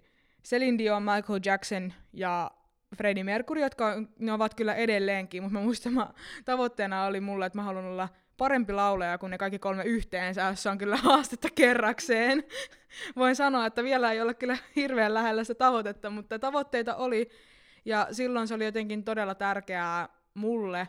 Celine 0.43 0.77
Dion, 0.77 1.03
Michael 1.03 1.39
Jackson 1.45 1.93
ja 2.13 2.51
Freddie 2.95 3.23
Mercury, 3.23 3.61
jotka 3.61 3.93
ne 4.19 4.33
ovat 4.33 4.53
kyllä 4.53 4.75
edelleenkin, 4.75 5.43
mutta 5.43 5.59
mä 5.59 5.63
muistan, 5.63 5.93
mä, 5.93 6.09
tavoitteena 6.45 7.05
oli 7.05 7.21
mulla, 7.21 7.45
että 7.45 7.57
mä 7.57 7.63
haluan 7.63 7.85
olla 7.85 8.09
parempi 8.37 8.73
laulaja 8.73 9.17
kuin 9.17 9.31
ne 9.31 9.37
kaikki 9.37 9.59
kolme 9.59 9.83
yhteensä, 9.83 10.41
jos 10.41 10.67
on 10.67 10.77
kyllä 10.77 10.97
haastetta 11.03 11.47
kerrakseen. 11.55 12.43
Voin 13.15 13.35
sanoa, 13.35 13.65
että 13.65 13.83
vielä 13.83 14.11
ei 14.11 14.21
ole 14.21 14.33
kyllä 14.33 14.57
hirveän 14.75 15.13
lähellä 15.13 15.43
sitä 15.43 15.57
tavoitetta, 15.57 16.09
mutta 16.09 16.39
tavoitteita 16.39 16.95
oli, 16.95 17.29
ja 17.85 18.07
silloin 18.11 18.47
se 18.47 18.53
oli 18.53 18.65
jotenkin 18.65 19.03
todella 19.03 19.35
tärkeää 19.35 20.09
mulle, 20.33 20.87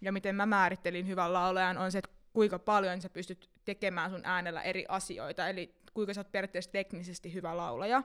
ja 0.00 0.12
miten 0.12 0.34
mä 0.34 0.46
määrittelin 0.46 1.08
hyvän 1.08 1.32
laulajan, 1.32 1.78
on 1.78 1.92
se, 1.92 1.98
että 1.98 2.10
kuinka 2.32 2.58
paljon 2.58 3.00
sä 3.00 3.10
pystyt 3.10 3.50
tekemään 3.64 4.10
sun 4.10 4.20
äänellä 4.24 4.62
eri 4.62 4.84
asioita, 4.88 5.48
eli 5.48 5.74
kuinka 5.94 6.14
sä 6.14 6.20
oot 6.20 6.32
periaatteessa 6.32 6.72
teknisesti 6.72 7.34
hyvä 7.34 7.56
laulaja. 7.56 8.02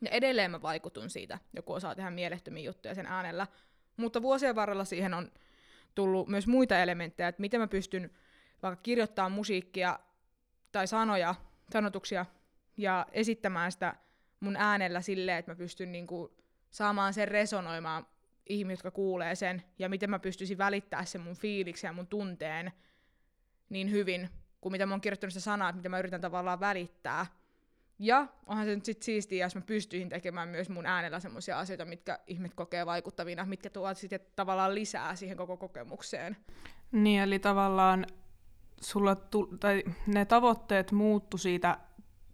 Ja 0.00 0.10
edelleen 0.10 0.50
mä 0.50 0.62
vaikutun 0.62 1.10
siitä, 1.10 1.38
joku 1.56 1.72
osaa 1.72 1.94
tehdä 1.94 2.10
mielettömiä 2.10 2.64
juttuja 2.64 2.94
sen 2.94 3.06
äänellä. 3.06 3.46
Mutta 3.96 4.22
vuosien 4.22 4.54
varrella 4.54 4.84
siihen 4.84 5.14
on 5.14 5.32
tullut 5.94 6.28
myös 6.28 6.46
muita 6.46 6.78
elementtejä, 6.78 7.28
että 7.28 7.40
miten 7.40 7.60
mä 7.60 7.66
pystyn 7.66 8.10
vaikka 8.62 8.82
kirjoittamaan 8.82 9.32
musiikkia 9.32 9.98
tai 10.72 10.86
sanoja, 10.86 11.34
sanotuksia 11.72 12.26
ja 12.76 13.06
esittämään 13.12 13.72
sitä 13.72 13.94
mun 14.40 14.56
äänellä 14.56 15.00
silleen, 15.00 15.38
että 15.38 15.50
mä 15.50 15.56
pystyn 15.56 15.92
niinku 15.92 16.36
saamaan 16.70 17.14
sen 17.14 17.28
resonoimaan 17.28 18.06
ihmiset, 18.48 18.78
jotka 18.78 18.96
kuulee 18.96 19.34
sen, 19.34 19.62
ja 19.78 19.88
miten 19.88 20.10
mä 20.10 20.18
pystyisin 20.18 20.58
välittää 20.58 21.04
sen 21.04 21.20
mun 21.20 21.36
fiiliksi 21.36 21.86
ja 21.86 21.92
mun 21.92 22.06
tunteen 22.06 22.72
niin 23.68 23.90
hyvin, 23.90 24.28
kuin 24.60 24.72
mitä 24.72 24.86
mä 24.86 24.94
oon 24.94 25.00
kirjoittanut 25.00 25.32
sitä 25.32 25.44
sanaa, 25.44 25.68
että 25.68 25.76
mitä 25.76 25.88
mä 25.88 25.98
yritän 25.98 26.20
tavallaan 26.20 26.60
välittää. 26.60 27.26
Ja 28.02 28.26
onhan 28.46 28.66
se 28.66 28.74
nyt 28.74 28.84
sit 28.84 29.02
siistiä, 29.02 29.46
jos 29.46 29.54
mä 29.54 29.60
pystyisin 29.60 30.08
tekemään 30.08 30.48
myös 30.48 30.68
mun 30.68 30.86
äänellä 30.86 31.20
semmoisia 31.20 31.58
asioita, 31.58 31.84
mitkä 31.84 32.18
ihmiset 32.26 32.54
kokee 32.54 32.86
vaikuttavina, 32.86 33.44
mitkä 33.44 33.70
tuovat 33.70 33.98
sitten 33.98 34.20
tavallaan 34.36 34.74
lisää 34.74 35.16
siihen 35.16 35.36
koko 35.36 35.56
kokemukseen. 35.56 36.36
Niin, 36.92 37.22
eli 37.22 37.38
tavallaan 37.38 38.06
sulla 38.80 39.14
tu- 39.14 39.56
tai 39.60 39.84
ne 40.06 40.24
tavoitteet 40.24 40.92
muuttu 40.92 41.38
siitä 41.38 41.78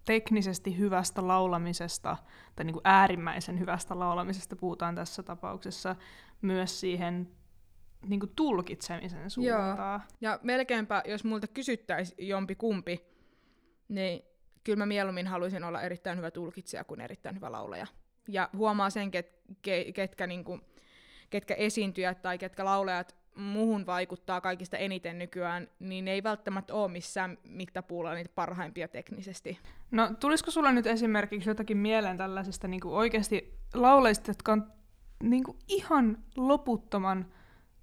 teknisesti 0.04 0.78
hyvästä 0.78 1.26
laulamisesta, 1.26 2.16
tai 2.56 2.64
niin 2.64 2.74
kuin 2.74 2.82
äärimmäisen 2.84 3.60
hyvästä 3.60 3.98
laulamisesta 3.98 4.56
puhutaan 4.56 4.94
tässä 4.94 5.22
tapauksessa, 5.22 5.96
myös 6.42 6.80
siihen 6.80 7.28
niin 8.06 8.20
kuin 8.20 8.32
tulkitsemisen 8.36 9.30
suuntaan. 9.30 9.78
Joo. 9.78 10.00
Ja 10.20 10.40
melkeinpä, 10.42 11.02
jos 11.06 11.24
multa 11.24 11.46
kysyttäisiin 11.46 12.28
jompi 12.28 12.54
kumpi, 12.54 13.06
niin 13.88 14.35
kyllä 14.66 14.78
mä 14.78 14.86
mieluummin 14.86 15.26
haluaisin 15.26 15.64
olla 15.64 15.82
erittäin 15.82 16.18
hyvä 16.18 16.30
tulkitsija 16.30 16.84
kuin 16.84 17.00
erittäin 17.00 17.36
hyvä 17.36 17.52
laulaja. 17.52 17.86
Ja 18.28 18.50
huomaa 18.56 18.90
sen, 18.90 19.10
ket, 19.10 19.40
ke, 19.62 19.92
ketkä, 19.92 20.26
niinku, 20.26 20.60
ketkä 21.30 21.54
esiintyjät 21.54 22.22
tai 22.22 22.38
ketkä 22.38 22.64
laulajat 22.64 23.16
muuhun 23.34 23.86
vaikuttaa 23.86 24.40
kaikista 24.40 24.76
eniten 24.76 25.18
nykyään, 25.18 25.68
niin 25.78 26.04
ne 26.04 26.10
ei 26.12 26.22
välttämättä 26.22 26.74
ole 26.74 26.92
missään 26.92 27.38
mittapuulla 27.44 28.14
niitä 28.14 28.30
parhaimpia 28.34 28.88
teknisesti. 28.88 29.58
No 29.90 30.10
tulisiko 30.20 30.50
sulla 30.50 30.72
nyt 30.72 30.86
esimerkiksi 30.86 31.50
jotakin 31.50 31.76
mieleen 31.76 32.16
tällaisista 32.16 32.68
niin 32.68 32.86
oikeasti 32.86 33.58
lauleista, 33.74 34.30
jotka 34.30 34.52
on 34.52 34.72
niin 35.22 35.44
ihan 35.68 36.18
loputtoman 36.36 37.26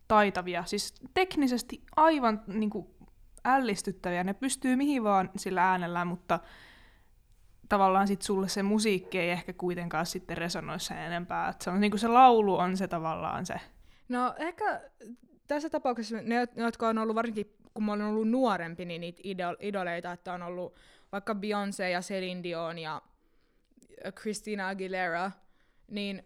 taitavia, 0.07 0.63
siis 0.65 0.93
teknisesti 1.13 1.83
aivan 1.95 2.43
niin 2.47 2.69
kuin, 2.69 2.87
ällistyttäviä, 3.45 4.23
ne 4.23 4.33
pystyy 4.33 4.75
mihin 4.75 5.03
vaan 5.03 5.29
sillä 5.37 5.69
äänellään, 5.69 6.07
mutta 6.07 6.39
tavallaan 7.69 8.07
sit 8.07 8.21
sulle 8.21 8.47
se 8.47 8.63
musiikki 8.63 9.19
ei 9.19 9.29
ehkä 9.29 9.53
kuitenkaan 9.53 10.05
sitten 10.05 10.37
resonoi 10.37 10.79
sen 10.79 10.97
enempää. 10.97 11.49
Et 11.49 11.61
se, 11.61 11.69
on, 11.69 11.79
niin 11.79 11.99
se 11.99 12.07
laulu 12.07 12.55
on 12.55 12.77
se 12.77 12.87
tavallaan 12.87 13.45
se. 13.45 13.55
No 14.09 14.35
ehkä 14.37 14.81
tässä 15.47 15.69
tapauksessa 15.69 16.17
ne, 16.21 16.47
jotka 16.55 16.87
on 16.87 16.97
ollut 16.97 17.15
varsinkin, 17.15 17.55
kun 17.73 17.83
mä 17.83 17.93
olen 17.93 18.05
ollut 18.05 18.29
nuorempi, 18.29 18.85
niin 18.85 19.01
niitä 19.01 19.21
idol, 19.23 19.55
idoleita, 19.59 20.11
että 20.11 20.33
on 20.33 20.43
ollut 20.43 20.75
vaikka 21.11 21.33
Beyoncé 21.33 21.83
ja 21.91 22.01
Celine 22.01 22.43
Dion 22.43 22.79
ja 22.79 23.01
Christina 24.15 24.67
Aguilera, 24.67 25.31
niin 25.87 26.25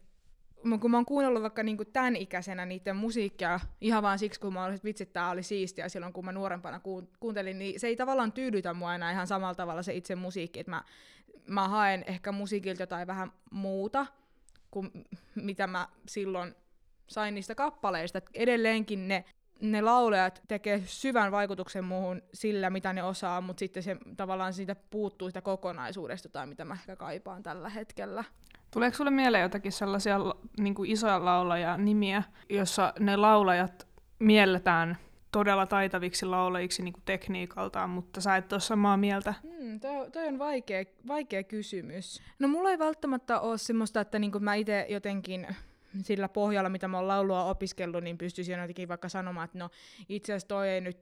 kun 0.80 0.92
mä 0.92 0.98
oon 0.98 1.06
kuunnellut 1.06 1.42
vaikka 1.42 1.64
niinku 1.64 1.86
tämän 1.86 2.16
ikäisenä 2.16 2.66
niiden 2.66 2.96
musiikkia 2.96 3.60
ihan 3.82 4.04
vaan 4.04 4.20
siksi, 4.20 4.40
kun 4.40 4.54
mä 4.54 4.64
olin, 4.64 4.76
että 4.76 4.86
vitsi, 4.86 5.06
tää 5.06 5.30
oli 5.30 5.44
siistiä 5.44 5.90
silloin, 5.90 6.14
kun 6.14 6.26
mä 6.26 6.32
nuorempana 6.32 6.82
kuuntelin, 7.20 7.60
niin 7.60 7.80
se 7.80 7.88
ei 7.88 7.96
tavallaan 7.96 8.32
tyydytä 8.32 8.74
mua 8.74 8.96
enää 8.96 9.12
ihan 9.12 9.28
samalla 9.28 9.56
tavalla 9.56 9.84
se 9.84 9.94
itse 9.94 10.16
musiikki, 10.16 10.60
että 10.60 10.70
mä, 10.70 10.84
mä 11.48 11.68
haen 11.68 12.04
ehkä 12.08 12.32
musiikilta 12.32 12.84
jotain 12.84 13.08
vähän 13.08 13.32
muuta 13.52 14.06
kuin 14.72 14.92
mitä 15.36 15.68
mä 15.68 15.88
silloin 16.08 16.56
sain 17.08 17.36
niistä 17.36 17.56
kappaleista. 17.56 18.18
Et 18.18 18.30
edelleenkin 18.34 19.08
ne, 19.08 19.26
ne 19.62 19.82
laulajat 19.82 20.42
tekee 20.48 20.82
syvän 20.86 21.32
vaikutuksen 21.32 21.84
muuhun 21.84 22.22
sillä, 22.34 22.70
mitä 22.70 22.94
ne 22.94 23.04
osaa, 23.04 23.42
mutta 23.42 23.60
sitten 23.60 23.84
se 23.84 23.98
tavallaan 24.18 24.54
siitä 24.54 24.76
puuttuu 24.76 25.30
sitä 25.30 25.42
kokonaisuudesta 25.42 26.30
tai 26.30 26.48
mitä 26.48 26.66
mä 26.66 26.74
ehkä 26.74 26.96
kaipaan 26.96 27.44
tällä 27.44 27.70
hetkellä. 27.70 28.24
Tuleeko 28.72 28.98
sulle 28.98 29.12
mieleen 29.12 29.42
jotakin 29.42 29.72
sellaisia 29.72 30.20
niin 30.60 30.76
kuin 30.76 30.92
isoja 30.92 31.26
laulajia 31.26 31.78
nimiä, 31.78 32.24
jossa 32.50 32.94
ne 33.00 33.16
laulajat 33.16 33.88
mielletään 34.20 34.98
todella 35.32 35.66
taitaviksi 35.66 36.26
laulajiksi 36.26 36.84
niin 36.84 36.94
kuin 36.94 37.04
tekniikaltaan, 37.06 37.90
mutta 37.90 38.22
sä 38.22 38.38
et 38.38 38.54
ole 38.54 38.62
samaa 38.62 38.98
mieltä? 38.98 39.34
Hmm, 39.78 39.98
toi, 39.98 40.12
toi 40.12 40.28
on 40.28 40.40
vaikea, 40.40 40.84
vaikea 41.08 41.44
kysymys. 41.44 42.22
No 42.40 42.48
mulla 42.48 42.72
ei 42.72 42.80
välttämättä 42.80 43.40
ole 43.40 43.58
semmoista, 43.58 44.02
että 44.02 44.20
niin 44.20 44.32
kuin 44.32 44.44
mä 44.44 44.56
itse 44.56 44.86
jotenkin 44.90 45.48
sillä 46.02 46.30
pohjalla, 46.30 46.70
mitä 46.70 46.88
mä 46.88 46.98
oon 46.98 47.08
laulua 47.08 47.44
opiskellut, 47.44 48.04
niin 48.04 48.18
pystyisin 48.18 48.60
jotenkin 48.60 48.88
vaikka 48.88 49.10
sanomaan, 49.10 49.46
että 49.46 49.58
no 49.58 49.70
itse 50.10 50.34
asiassa 50.34 50.48
toi 50.48 50.70
ei 50.70 50.82
nyt 50.82 50.98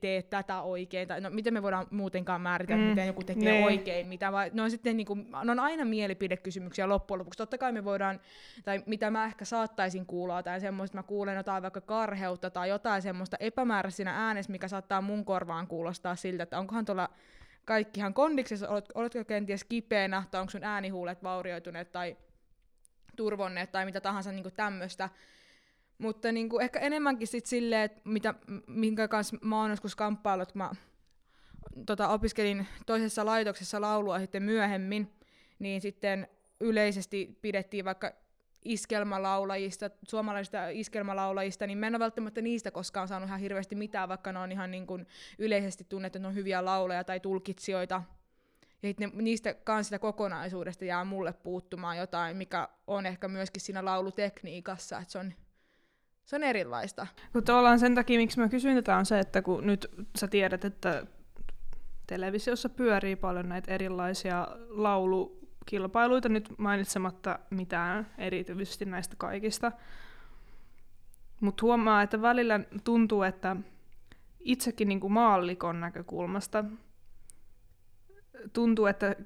tee 0.00 0.22
tätä 0.22 0.62
oikein, 0.62 1.08
tai 1.08 1.20
no 1.20 1.30
miten 1.30 1.54
me 1.54 1.62
voidaan 1.62 1.86
muutenkaan 1.90 2.40
määritellä, 2.40 2.82
mm, 2.82 2.88
miten 2.88 3.06
joku 3.06 3.24
tekee 3.24 3.58
ne. 3.58 3.64
oikein, 3.64 4.06
mitä 4.06 4.32
vai, 4.32 4.50
no 4.54 4.68
sitten 4.68 4.96
niin 4.96 5.06
kuin, 5.06 5.26
no 5.44 5.52
on 5.52 5.60
aina 5.60 5.84
mielipidekysymyksiä 5.84 6.88
loppujen 6.88 7.18
lopuksi, 7.18 7.38
totta 7.38 7.58
kai 7.58 7.72
me 7.72 7.84
voidaan, 7.84 8.20
tai 8.64 8.82
mitä 8.86 9.10
mä 9.10 9.26
ehkä 9.26 9.44
saattaisin 9.44 10.06
kuulla, 10.06 10.42
tai 10.42 10.60
semmoista, 10.60 10.98
että 10.98 10.98
mä 10.98 11.08
kuulen 11.08 11.36
jotain 11.36 11.62
vaikka 11.62 11.80
karheutta, 11.80 12.50
tai 12.50 12.68
jotain 12.68 13.02
semmoista 13.02 13.36
epämääräisenä 13.40 14.26
äänessä, 14.26 14.52
mikä 14.52 14.68
saattaa 14.68 15.00
mun 15.00 15.24
korvaan 15.24 15.66
kuulostaa 15.66 16.16
siltä, 16.16 16.42
että 16.42 16.58
onkohan 16.58 16.84
tuolla 16.84 17.08
kaikkihan 17.66 18.14
kondiksessa, 18.14 18.68
oletko 18.94 19.24
kenties 19.24 19.64
kipeänä, 19.64 20.22
tai 20.30 20.40
onko 20.40 20.50
sun 20.50 20.64
äänihuulet 20.64 21.22
vaurioituneet, 21.22 21.92
tai 21.92 22.16
turvonneet 23.16 23.72
tai 23.72 23.84
mitä 23.84 24.00
tahansa 24.00 24.32
niin 24.32 24.52
tämmöistä. 24.56 25.10
Mutta 25.98 26.32
niin 26.32 26.48
kuin, 26.48 26.62
ehkä 26.62 26.78
enemmänkin 26.78 27.28
sit 27.28 27.46
silleen, 27.46 27.82
että 27.82 28.00
mitä, 28.04 28.34
minkä 28.66 29.08
kanssa 29.08 29.36
mä 29.40 29.60
oon 29.60 29.70
joskus 29.70 29.96
kamppaillut, 29.96 30.52
kun 30.52 30.58
mä 30.58 30.70
tota, 31.86 32.08
opiskelin 32.08 32.66
toisessa 32.86 33.26
laitoksessa 33.26 33.80
laulua 33.80 34.18
sitten 34.18 34.42
myöhemmin, 34.42 35.12
niin 35.58 35.80
sitten 35.80 36.28
yleisesti 36.60 37.38
pidettiin 37.42 37.84
vaikka 37.84 38.12
iskelmälaulajista, 38.72 39.90
suomalaisista 40.08 40.68
iskelmälaulajista, 40.68 41.66
niin 41.66 41.78
mä 41.78 41.86
en 41.86 41.94
ole 41.94 41.98
välttämättä 41.98 42.42
niistä 42.42 42.70
koskaan 42.70 43.08
saanut 43.08 43.28
ihan 43.28 43.40
hirveästi 43.40 43.74
mitään, 43.74 44.08
vaikka 44.08 44.32
ne 44.32 44.38
on 44.38 44.52
ihan 44.52 44.70
niin 44.70 44.86
kuin 44.86 45.06
yleisesti 45.38 45.86
tunnettu, 45.88 46.18
että 46.18 46.18
ne 46.18 46.28
on 46.28 46.34
hyviä 46.34 46.64
laulajia 46.64 47.04
tai 47.04 47.20
tulkitsijoita 47.20 48.02
ja 48.82 48.94
ne, 48.98 49.10
niistä 49.14 49.54
kanssa 49.54 49.98
kokonaisuudesta 49.98 50.84
jää 50.84 51.04
mulle 51.04 51.32
puuttumaan 51.32 51.98
jotain, 51.98 52.36
mikä 52.36 52.68
on 52.86 53.06
ehkä 53.06 53.28
myöskin 53.28 53.62
siinä 53.62 53.84
laulutekniikassa, 53.84 54.98
että 54.98 55.12
se 55.12 55.18
on, 55.18 55.32
se 56.24 56.36
on 56.36 56.42
erilaista. 56.42 57.06
Kun 57.32 57.44
tavallaan 57.44 57.78
sen 57.78 57.94
takia, 57.94 58.18
miksi 58.18 58.40
mä 58.40 58.48
kysyn 58.48 58.74
tätä, 58.74 58.96
on 58.96 59.06
se, 59.06 59.18
että 59.18 59.42
kun 59.42 59.66
nyt 59.66 59.86
sä 60.18 60.28
tiedät, 60.28 60.64
että 60.64 61.06
televisiossa 62.06 62.68
pyörii 62.68 63.16
paljon 63.16 63.48
näitä 63.48 63.74
erilaisia 63.74 64.48
laulukilpailuita, 65.72 66.28
nyt 66.28 66.58
mainitsematta 66.58 67.38
mitään 67.50 68.06
erityisesti 68.18 68.84
näistä 68.84 69.14
kaikista. 69.18 69.72
Mutta 71.40 71.62
huomaa, 71.62 72.02
että 72.02 72.22
välillä 72.22 72.60
tuntuu, 72.84 73.22
että 73.22 73.56
itsekin 74.40 74.88
niin 74.88 75.12
maallikon 75.12 75.80
näkökulmasta 75.80 76.64
tuntuu, 78.52 78.86
että 78.86 79.16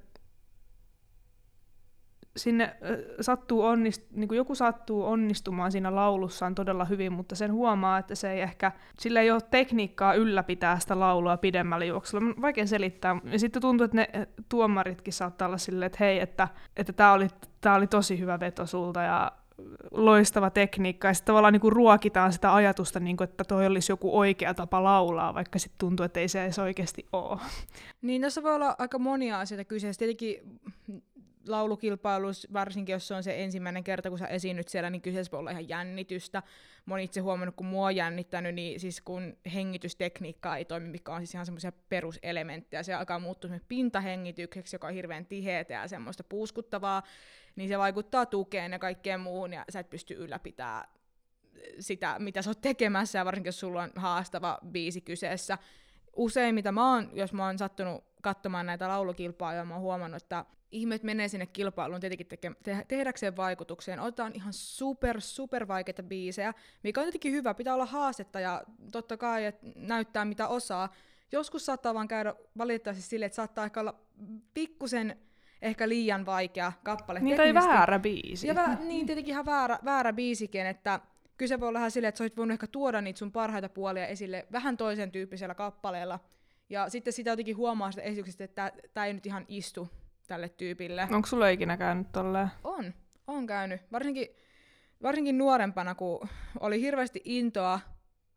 sinne 2.37 2.77
sattuu 3.21 3.63
onnist, 3.63 4.03
niin 4.13 4.29
kuin 4.29 4.37
joku 4.37 4.55
sattuu 4.55 5.05
onnistumaan 5.05 5.73
siinä 5.73 5.95
laulussaan 5.95 6.55
todella 6.55 6.85
hyvin, 6.85 7.13
mutta 7.13 7.35
sen 7.35 7.53
huomaa, 7.53 7.99
että 7.99 8.15
se 8.15 8.33
ei 8.33 8.41
ehkä, 8.41 8.73
sillä 8.99 9.21
ei 9.21 9.31
ole 9.31 9.41
tekniikkaa 9.51 10.15
ylläpitää 10.15 10.79
sitä 10.79 11.01
laulua 11.01 11.37
pidemmällä 11.37 11.85
juoksulla. 11.85 12.35
Vaikea 12.43 12.67
selittää. 12.67 13.17
Ja 13.25 13.39
sitten 13.39 13.63
tuntuu, 13.63 13.85
että 13.85 13.97
ne 13.97 14.29
tuomaritkin 14.49 15.13
saattaa 15.13 15.49
olla 15.49 15.59
silleen, 15.59 15.87
että 15.87 16.05
hei, 16.05 16.21
että, 16.21 16.49
että 16.77 16.93
tämä 16.93 17.13
oli, 17.13 17.29
tää 17.61 17.75
oli 17.75 17.87
tosi 17.87 18.19
hyvä 18.19 18.41
veto 18.41 18.67
sulta 18.67 19.03
ja 19.03 19.33
loistava 19.91 20.51
tekniikka, 20.51 21.09
ja 21.09 21.15
sitten 21.15 21.27
tavallaan 21.27 21.53
niin 21.53 21.61
kuin 21.61 21.73
ruokitaan 21.73 22.33
sitä 22.33 22.55
ajatusta, 22.55 23.01
niin 23.01 23.17
kuin, 23.17 23.29
että 23.29 23.45
toi 23.45 23.67
olisi 23.67 23.93
joku 23.93 24.19
oikea 24.19 24.55
tapa 24.55 24.85
laulaa, 24.85 25.35
vaikka 25.35 25.59
sitten 25.59 25.79
tuntuu, 25.79 26.05
että 26.05 26.21
ei 26.21 26.29
se 26.29 26.45
edes 26.45 26.59
oikeasti 26.59 27.07
ole. 27.13 27.41
Niin, 28.03 28.23
tässä 28.23 28.43
voi 28.43 28.55
olla 28.55 28.75
aika 28.79 28.99
monia 28.99 29.41
asioita 29.41 29.65
kyseessä. 29.65 29.99
Tietenkin 29.99 30.61
laulukilpailussa, 31.49 32.49
varsinkin 32.53 32.93
jos 32.93 33.09
se 33.09 33.15
on 33.15 33.23
se 33.23 33.43
ensimmäinen 33.43 33.85
kerta, 33.85 34.09
kun 34.09 34.19
sä 34.19 34.27
esiinnyt 34.27 34.69
siellä, 34.69 34.91
niin 34.91 35.03
kyseessä 35.03 35.33
voi 35.33 35.41
olla 35.41 35.51
ihan 35.51 35.69
jännitystä. 35.69 36.43
Mä 36.87 36.95
oon 36.95 37.01
itse 37.01 37.21
huomannut, 37.21 37.57
kun 37.57 37.67
mua 37.67 37.87
on 37.87 37.97
jännittänyt, 37.97 38.55
niin 38.55 38.81
siis 38.81 39.01
kun 39.01 39.37
hengitystekniikka 39.55 40.57
ei 40.57 40.65
toimi, 40.65 40.89
mikä 40.89 41.13
on 41.13 41.21
siis 41.21 41.35
ihan 41.35 41.47
semmoisia 41.47 41.73
peruselementtejä, 41.89 42.83
se 42.83 42.95
alkaa 42.95 43.19
muuttua 43.19 43.51
pintahengitykseksi, 43.69 44.77
joka 44.77 44.87
on 44.87 44.95
hirveän 44.95 45.27
tiheätä 45.27 45.75
ja 45.75 45.89
semmoista 45.89 46.25
puuskuttavaa, 46.25 47.03
niin 47.57 47.69
se 47.69 47.79
vaikuttaa 47.79 48.27
tukeen 48.27 48.73
ja 48.73 48.79
kaikkeen 48.79 49.21
muuhun, 49.21 49.53
ja 49.53 49.65
sä 49.71 49.81
et 49.81 49.91
pysty 49.91 50.15
ylläpitämään 50.15 50.85
sitä, 51.81 52.17
mitä 52.19 52.43
sä 52.43 52.51
oot 52.51 52.61
tekemässä, 52.61 53.19
ja 53.19 53.25
varsinkin 53.25 53.49
jos 53.49 53.61
sulla 53.61 53.83
on 53.83 53.91
haastava 53.97 54.59
biisi 54.67 55.01
kyseessä. 55.01 55.59
Usein, 56.17 56.55
mitä 56.55 56.73
mä 56.73 56.95
oon, 56.95 57.11
jos 57.13 57.33
mä 57.33 57.47
oon 57.47 57.59
sattunut 57.59 58.05
katsomaan 58.23 58.67
näitä 58.67 58.89
laulukilpailuja, 58.89 59.65
mä 59.65 59.75
oon 59.75 59.83
huomannut, 59.83 60.23
että 60.23 60.45
ihmiset 60.73 61.03
menee 61.03 61.29
sinne 61.29 61.47
kilpailuun 61.47 62.01
tietenkin 62.01 62.27
teke- 62.27 62.57
te- 62.63 62.85
tehdäkseen 62.89 63.37
vaikutukseen. 63.37 64.01
Otetaan 64.01 64.33
ihan 64.35 64.53
super, 64.53 65.21
super 65.21 65.69
vaikeita 65.69 66.03
biisejä, 66.03 66.55
mikä 66.83 67.01
on 67.01 67.05
tietenkin 67.05 67.33
hyvä. 67.33 67.55
Pitää 67.55 67.75
olla 67.75 67.87
haastetta 67.87 68.41
ja 68.41 68.63
totta 68.93 69.17
kai, 69.17 69.45
että 69.45 69.67
näyttää 69.77 70.25
mitä 70.25 70.49
osaa. 70.49 70.93
Joskus 71.33 71.67
saattaa 71.67 71.95
vaan 71.95 72.09
käydä 72.09 72.35
valitettavasti 72.59 73.03
silleen, 73.03 73.27
että 73.27 73.37
saattaa 73.37 73.65
ehkä 73.65 73.81
olla 73.81 73.95
pikkusen 74.55 75.17
ehkä 75.63 75.89
liian 75.89 76.27
vaikea 76.27 76.73
kappale. 76.83 77.21
Niin, 77.21 77.37
tai 77.37 77.55
väärä 77.55 77.99
biisi. 77.99 78.47
Ja 78.47 78.55
vä- 78.55 78.81
niin, 78.89 79.07
tietenkin 79.07 79.33
ihan 79.33 79.47
väärä, 79.47 79.79
väärä 79.85 80.13
biisikin, 80.13 80.67
että 80.67 81.01
kyse 81.37 81.61
voi 81.61 81.69
olla 81.69 81.79
ihan 81.79 81.91
silleen, 81.91 82.09
että 82.09 82.19
sä 82.19 82.25
olisit 82.25 82.37
voinut 82.37 82.53
ehkä 82.53 82.67
tuoda 82.67 83.01
niitä 83.01 83.19
sun 83.19 83.33
parhaita 83.33 83.69
puolia 83.69 84.07
esille 84.07 84.47
vähän 84.53 84.77
toisen 84.77 85.13
tyyppisellä 85.13 85.55
kappaleella. 85.55 86.21
Ja 86.71 86.89
sitten 86.89 87.13
sitä 87.13 87.31
jotenkin 87.31 87.57
huomaa 87.57 87.91
sitä 87.93 88.03
esityksestä, 88.03 88.45
että 88.45 88.73
tämä 88.95 89.07
ei 89.07 89.13
nyt 89.13 89.27
ihan 89.27 89.45
istu 89.49 89.89
tälle 90.31 90.49
tyypille. 90.49 91.09
Onko 91.11 91.27
sulla 91.27 91.49
ikinä 91.49 91.77
käynyt 91.77 92.13
tolleen? 92.13 92.49
On, 92.65 92.95
on 93.27 93.47
käynyt. 93.47 93.81
Varsinkin, 93.93 94.29
varsinkin 95.03 95.39
nuorempana, 95.39 95.95
kun 95.95 96.29
oli 96.61 96.81
hirveästi 96.81 97.21
intoa, 97.25 97.81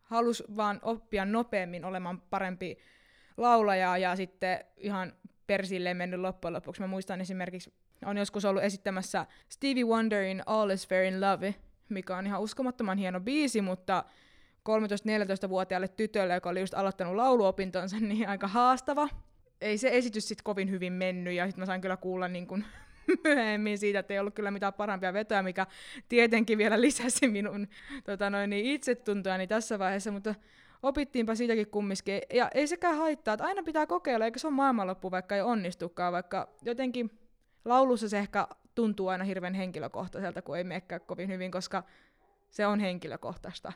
halus 0.02 0.44
vaan 0.56 0.80
oppia 0.82 1.26
nopeammin 1.26 1.86
olemaan 1.86 2.22
parempi 2.22 2.78
laulaja 3.38 3.98
ja 3.98 4.16
sitten 4.16 4.60
ihan 4.78 5.14
persille 5.48 5.94
mennyt 5.94 6.20
loppujen 6.20 6.54
lopuksi. 6.54 6.82
Mä 6.82 6.88
muistan 6.88 7.22
esimerkiksi, 7.22 7.74
on 8.06 8.18
joskus 8.18 8.46
ollut 8.46 8.64
esittämässä 8.64 9.26
Stevie 9.50 9.84
Wonderin 9.86 10.44
All 10.46 10.70
is 10.70 10.88
Fair 10.88 11.04
in 11.04 11.22
Love, 11.22 11.56
mikä 11.90 12.18
on 12.18 12.28
ihan 12.28 12.42
uskomattoman 12.42 12.98
hieno 12.98 13.20
biisi, 13.20 13.62
mutta 13.62 14.04
13-14-vuotiaalle 14.70 15.88
tytölle, 15.88 16.34
joka 16.34 16.50
oli 16.50 16.60
just 16.60 16.74
aloittanut 16.74 17.16
lauluopintonsa, 17.16 17.98
niin 18.00 18.30
aika 18.30 18.48
haastava. 18.48 19.08
Ei 19.64 19.78
se 19.78 19.90
esitys 19.92 20.28
sitten 20.28 20.44
kovin 20.44 20.70
hyvin 20.70 20.94
mennyt, 20.94 21.34
ja 21.34 21.46
sitten 21.46 21.62
mä 21.62 21.66
sain 21.66 21.82
kyllä 21.82 21.98
kuulla 21.98 22.28
niin 22.28 22.48
kun 22.48 22.64
myöhemmin 23.24 23.78
siitä, 23.78 24.00
että 24.00 24.14
ei 24.14 24.20
ollut 24.20 24.36
kyllä 24.36 24.52
mitään 24.52 24.74
parempia 24.74 25.14
vetoja, 25.14 25.44
mikä 25.44 25.68
tietenkin 26.10 26.58
vielä 26.58 26.82
lisäsi 26.82 27.28
minun 27.28 27.68
tota 28.04 28.30
noin, 28.30 28.50
niin 28.50 28.66
itsetuntoani 28.66 29.48
tässä 29.48 29.80
vaiheessa, 29.80 30.12
mutta 30.12 30.36
opittiinpa 30.84 31.36
siitäkin 31.36 31.68
kumminkin. 31.68 32.22
Ja 32.34 32.50
ei 32.54 32.68
sekään 32.68 32.98
haittaa, 32.98 33.34
että 33.34 33.46
aina 33.46 33.64
pitää 33.64 33.88
kokeilla, 33.88 34.26
eikä 34.26 34.40
se 34.40 34.48
ole 34.48 34.56
maailmanloppu, 34.56 35.12
vaikka 35.12 35.36
ei 35.36 35.42
onnistukaan, 35.42 36.14
vaikka 36.14 36.50
jotenkin 36.62 37.12
laulussa 37.66 38.10
se 38.10 38.20
ehkä 38.20 38.48
tuntuu 38.76 39.08
aina 39.08 39.24
hirveän 39.24 39.54
henkilökohtaiselta, 39.54 40.42
kun 40.42 40.58
ei 40.58 40.64
menekään 40.64 41.02
kovin 41.02 41.30
hyvin, 41.30 41.52
koska 41.52 41.84
se 42.50 42.68
on 42.68 42.80
henkilökohtaista. 42.80 43.74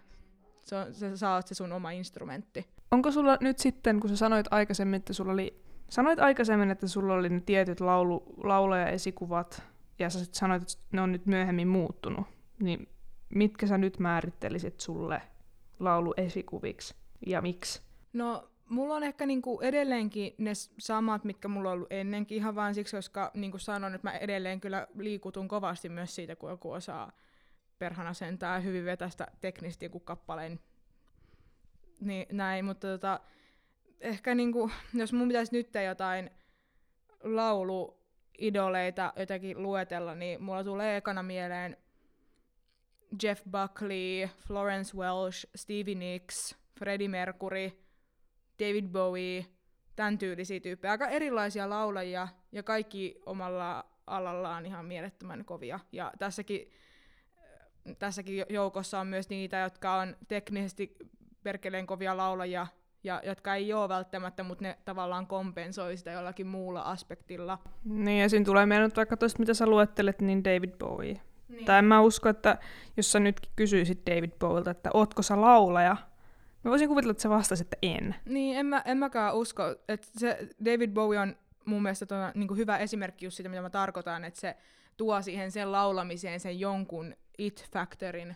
Se, 0.63 0.75
on, 0.75 0.93
se 0.93 1.17
saa 1.17 1.41
se 1.41 1.55
sun 1.55 1.71
oma 1.71 1.91
instrumentti. 1.91 2.65
Onko 2.91 3.11
sulla 3.11 3.37
nyt 3.41 3.59
sitten, 3.59 3.99
kun 3.99 4.09
sä 4.09 4.15
sanoit 4.15 4.45
aikaisemmin, 4.51 4.97
että 4.97 5.13
sulla 5.13 5.31
oli, 5.31 5.66
sanoit 5.89 6.19
aikaisemmin, 6.19 6.71
että 6.71 6.87
sulla 6.87 7.13
oli 7.13 7.29
ne 7.29 7.39
tietyt 7.39 7.79
laulu, 7.79 8.23
laulaja-esikuvat, 8.43 9.63
ja 9.99 10.09
sä 10.09 10.25
sit 10.25 10.33
sanoit, 10.33 10.61
että 10.61 10.75
ne 10.91 11.01
on 11.01 11.11
nyt 11.11 11.25
myöhemmin 11.25 11.67
muuttunut, 11.67 12.27
niin 12.59 12.89
mitkä 13.29 13.67
sä 13.67 13.77
nyt 13.77 13.99
määrittelisit 13.99 14.79
sulle 14.79 15.21
lauluesikuviksi, 15.79 16.95
ja 17.25 17.41
miksi? 17.41 17.81
No, 18.13 18.49
mulla 18.69 18.95
on 18.95 19.03
ehkä 19.03 19.25
niinku 19.25 19.59
edelleenkin 19.61 20.35
ne 20.37 20.51
samat, 20.79 21.23
mitkä 21.23 21.47
mulla 21.47 21.69
on 21.69 21.73
ollut 21.73 21.91
ennenkin, 21.91 22.37
ihan 22.37 22.55
vaan 22.55 22.75
siksi, 22.75 22.95
koska 22.95 23.31
niin 23.33 23.51
kuin 23.51 23.61
sanoin, 23.61 23.95
että 23.95 24.07
mä 24.07 24.17
edelleen 24.17 24.61
kyllä 24.61 24.87
liikutun 24.97 25.47
kovasti 25.47 25.89
myös 25.89 26.15
siitä, 26.15 26.35
kun 26.35 26.49
joku 26.49 26.71
osaa 26.71 27.11
perhana 27.79 28.13
sentää 28.13 28.59
hyvin 28.59 28.85
vetästä 28.85 29.27
teknisesti 29.41 29.85
joku 29.85 29.99
kappaleen. 29.99 30.59
Niin, 32.01 32.27
näin, 32.31 32.65
mutta 32.65 32.87
tota, 32.87 33.19
ehkä 34.01 34.35
niinku, 34.35 34.71
jos 34.93 35.13
mun 35.13 35.27
pitäisi 35.27 35.51
nyt 35.51 35.69
jotain 35.85 36.29
lauluidoleita 37.23 39.13
jotenkin 39.15 39.63
luetella, 39.63 40.15
niin 40.15 40.43
mulla 40.43 40.63
tulee 40.63 40.97
ekana 40.97 41.23
mieleen 41.23 41.77
Jeff 43.23 43.43
Buckley, 43.51 44.29
Florence 44.47 44.97
Welsh, 44.97 45.47
Stevie 45.55 45.95
Nicks, 45.95 46.55
Freddie 46.79 47.07
Mercury, 47.07 47.71
David 48.59 48.87
Bowie, 48.87 49.45
tämän 49.95 50.17
tyylisiä 50.17 50.59
tyyppejä. 50.59 50.91
Aika 50.91 51.07
erilaisia 51.07 51.69
laulajia 51.69 52.27
ja 52.51 52.63
kaikki 52.63 53.21
omalla 53.25 53.85
alallaan 54.07 54.65
ihan 54.65 54.85
mielettömän 54.85 55.45
kovia. 55.45 55.79
Ja 55.91 56.11
tässäkin, 56.19 56.71
tässäkin 57.99 58.45
joukossa 58.49 58.99
on 58.99 59.07
myös 59.07 59.29
niitä, 59.29 59.57
jotka 59.57 59.93
on 59.93 60.15
teknisesti 60.27 60.95
perkeleen 61.43 61.87
kovia 61.87 62.17
laulajia, 62.17 62.67
ja 63.03 63.21
jotka 63.25 63.55
ei 63.55 63.73
ole 63.73 63.89
välttämättä, 63.89 64.43
mutta 64.43 64.63
ne 64.63 64.77
tavallaan 64.85 65.27
kompensoi 65.27 65.97
sitä 65.97 66.11
jollakin 66.11 66.47
muulla 66.47 66.81
aspektilla. 66.81 67.59
Niin, 67.83 68.21
ja 68.21 68.29
siinä 68.29 68.45
tulee 68.45 68.65
mieleen 68.65 68.91
vaikka 68.95 69.17
tuosta, 69.17 69.39
mitä 69.39 69.53
sä 69.53 69.67
luettelet, 69.67 70.21
niin 70.21 70.43
David 70.43 70.71
Bowie. 70.79 71.21
Niin. 71.47 71.65
Tai 71.65 71.79
en 71.79 71.85
mä 71.85 72.01
usko, 72.01 72.29
että 72.29 72.57
jos 72.97 73.11
sä 73.11 73.19
nyt 73.19 73.49
kysyisit 73.55 74.01
David 74.05 74.31
Bowielta, 74.39 74.71
että 74.71 74.89
ootko 74.93 75.21
sä 75.21 75.41
laulaja, 75.41 75.97
Mä 76.63 76.71
voisin 76.71 76.87
kuvitella, 76.87 77.11
että 77.11 77.23
sä 77.23 77.29
vastasit, 77.29 77.65
että 77.65 77.77
en. 77.81 78.15
Niin, 78.25 78.57
en, 78.57 78.65
mä, 78.65 78.81
en 78.85 78.97
mäkään 78.97 79.35
usko. 79.35 79.63
Että 79.87 80.07
se 80.17 80.49
David 80.65 80.91
Bowie 80.91 81.19
on 81.19 81.35
mun 81.65 81.81
mielestä 81.81 82.05
tuo, 82.05 82.17
niin 82.35 82.47
kuin 82.47 82.57
hyvä 82.57 82.77
esimerkki 82.77 83.25
just 83.25 83.37
siitä, 83.37 83.49
mitä 83.49 83.61
mä 83.61 83.69
tarkoitan, 83.69 84.23
että 84.23 84.39
se 84.39 84.57
tuo 84.97 85.21
siihen 85.21 85.51
sen 85.51 85.71
laulamiseen 85.71 86.39
sen 86.39 86.59
jonkun 86.59 87.15
it-factorin, 87.37 88.35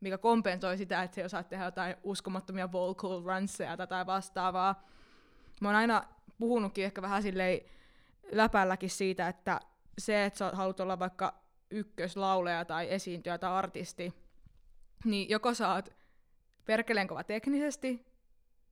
mikä 0.00 0.18
kompensoi 0.18 0.76
sitä, 0.76 1.02
että 1.02 1.14
se 1.14 1.24
osaa 1.24 1.42
tehdä 1.42 1.64
jotain 1.64 1.96
uskomattomia 2.02 2.72
vocal 2.72 3.22
runseja 3.24 3.76
tai 3.76 3.82
jotain 3.82 4.06
vastaavaa. 4.06 4.86
Mä 5.60 5.68
oon 5.68 5.76
aina 5.76 6.04
puhunutkin 6.38 6.84
ehkä 6.84 7.02
vähän 7.02 7.22
silleen 7.22 7.60
läpälläkin 8.32 8.90
siitä, 8.90 9.28
että 9.28 9.60
se, 9.98 10.24
että 10.24 10.38
sä 10.38 10.50
haluat 10.54 10.80
olla 10.80 10.98
vaikka 10.98 11.34
ykköslauleja 11.70 12.64
tai 12.64 12.92
esiintyjä 12.92 13.38
tai 13.38 13.50
artisti, 13.50 14.14
niin 15.04 15.28
joko 15.28 15.54
sä 15.54 15.72
oot 15.72 15.94
perkeleen 16.64 17.08
kova 17.08 17.24
teknisesti, 17.24 18.06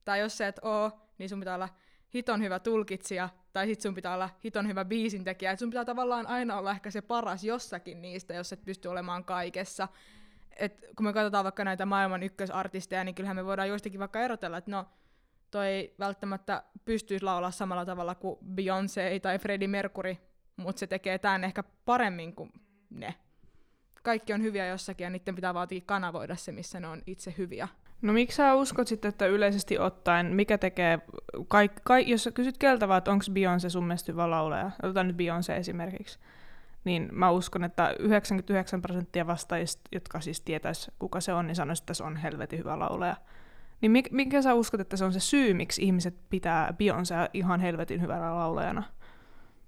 tai 0.05 0.19
jos 0.19 0.37
se 0.37 0.47
et 0.47 0.59
oo, 0.61 0.91
niin 1.17 1.29
sun 1.29 1.39
pitää 1.39 1.55
olla 1.55 1.69
hiton 2.13 2.41
hyvä 2.41 2.59
tulkitsija, 2.59 3.29
tai 3.53 3.67
sit 3.67 3.81
sun 3.81 3.95
pitää 3.95 4.13
olla 4.13 4.29
hiton 4.43 4.67
hyvä 4.67 4.85
biisintekijä. 4.85 5.51
Et 5.51 5.59
sun 5.59 5.69
pitää 5.69 5.85
tavallaan 5.85 6.27
aina 6.27 6.57
olla 6.57 6.71
ehkä 6.71 6.91
se 6.91 7.01
paras 7.01 7.43
jossakin 7.43 8.01
niistä, 8.01 8.33
jos 8.33 8.53
et 8.53 8.65
pysty 8.65 8.87
olemaan 8.87 9.25
kaikessa. 9.25 9.87
Et 10.59 10.85
kun 10.95 11.05
me 11.05 11.13
katsotaan 11.13 11.43
vaikka 11.43 11.63
näitä 11.63 11.85
maailman 11.85 12.23
ykkösartisteja, 12.23 13.03
niin 13.03 13.15
kyllähän 13.15 13.35
me 13.35 13.45
voidaan 13.45 13.67
joistakin 13.67 13.99
vaikka 13.99 14.21
erotella, 14.21 14.57
että 14.57 14.71
no, 14.71 14.85
toi 15.51 15.67
ei 15.67 15.95
välttämättä 15.99 16.63
pystyisi 16.85 17.25
laulaa 17.25 17.51
samalla 17.51 17.85
tavalla 17.85 18.15
kuin 18.15 18.39
Beyoncé 18.55 19.19
tai 19.21 19.39
Freddie 19.39 19.67
Mercury, 19.67 20.15
mutta 20.57 20.79
se 20.79 20.87
tekee 20.87 21.19
tämän 21.19 21.43
ehkä 21.43 21.63
paremmin 21.85 22.35
kuin 22.35 22.51
ne. 22.89 23.13
Kaikki 24.03 24.33
on 24.33 24.41
hyviä 24.41 24.67
jossakin 24.67 25.03
ja 25.03 25.09
niiden 25.09 25.35
pitää 25.35 25.53
vaatii 25.53 25.81
kanavoida 25.81 26.35
se, 26.35 26.51
missä 26.51 26.79
ne 26.79 26.87
on 26.87 27.01
itse 27.05 27.35
hyviä. 27.37 27.67
No 28.01 28.13
miksi 28.13 28.35
sä 28.35 28.55
uskot 28.55 28.87
sitten, 28.87 29.09
että 29.09 29.25
yleisesti 29.25 29.79
ottaen, 29.79 30.35
mikä 30.35 30.57
tekee, 30.57 30.99
kaik, 31.47 31.71
kaik, 31.83 32.07
jos 32.07 32.23
sä 32.23 32.31
kysyt 32.31 32.57
keltä 32.57 32.87
vaan, 32.87 32.97
että 32.97 33.11
onko 33.11 33.25
Beyoncé 33.31 33.69
sun 33.69 33.83
mielestä 33.83 34.11
hyvä 34.11 34.29
laulaja, 34.29 34.71
otetaan 34.83 35.07
nyt 35.07 35.15
Beyoncé 35.15 35.53
esimerkiksi, 35.53 36.19
niin 36.87 37.09
mä 37.11 37.31
uskon, 37.31 37.63
että 37.63 37.95
99 37.99 38.81
prosenttia 38.81 39.27
vastaajista, 39.27 39.81
jotka 39.91 40.21
siis 40.21 40.41
tietäis 40.41 40.91
kuka 40.99 41.21
se 41.21 41.33
on, 41.33 41.47
niin 41.47 41.55
sanoisi, 41.55 41.83
että 41.83 41.93
se 41.93 42.03
on 42.03 42.15
helvetin 42.15 42.59
hyvä 42.59 42.79
laulaja. 42.79 43.15
Niin 43.81 43.91
mikä, 44.11 44.41
sä 44.41 44.53
uskot, 44.53 44.79
että 44.79 44.97
se 44.97 45.05
on 45.05 45.13
se 45.13 45.19
syy, 45.19 45.53
miksi 45.53 45.83
ihmiset 45.83 46.15
pitää 46.29 46.71
Beyoncé 46.71 47.29
ihan 47.33 47.59
helvetin 47.59 48.01
hyvällä 48.01 48.35
laulajana? 48.35 48.83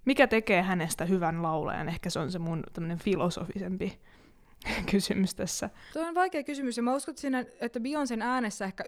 Mikä 0.06 0.28
tekee 0.28 0.62
hänestä 0.62 1.06
hyvän 1.06 1.44
laulajan? 1.44 1.90
Ehkä 1.90 2.10
se 2.10 2.20
on 2.20 2.32
se 2.32 2.40
mun 2.40 2.64
tämmöinen 2.74 2.98
filosofisempi 2.98 4.00
kysymys 4.92 5.36
tässä. 5.36 5.70
Tuo 5.94 6.08
on 6.08 6.16
vaikea 6.16 6.44
kysymys, 6.44 6.78
ja 6.78 6.84
mä 6.84 6.96
uskon, 6.96 7.18
siinä, 7.18 7.46
että 7.62 7.80
Beyoncén 7.80 8.22
äänessä 8.22 8.66
ehkä 8.66 8.84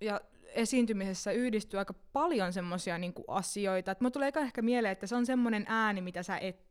ja 0.00 0.20
esiintymisessä 0.46 1.32
yhdistyy 1.32 1.78
aika 1.78 1.94
paljon 2.12 2.52
semmoisia 2.52 2.98
niinku 2.98 3.24
asioita. 3.28 3.90
Että 3.90 4.10
tulee 4.10 4.32
ehkä 4.36 4.62
mieleen, 4.62 4.92
että 4.92 5.06
se 5.06 5.16
on 5.16 5.26
semmoinen 5.26 5.64
ääni, 5.68 6.00
mitä 6.00 6.22
sä 6.22 6.38
et 6.38 6.64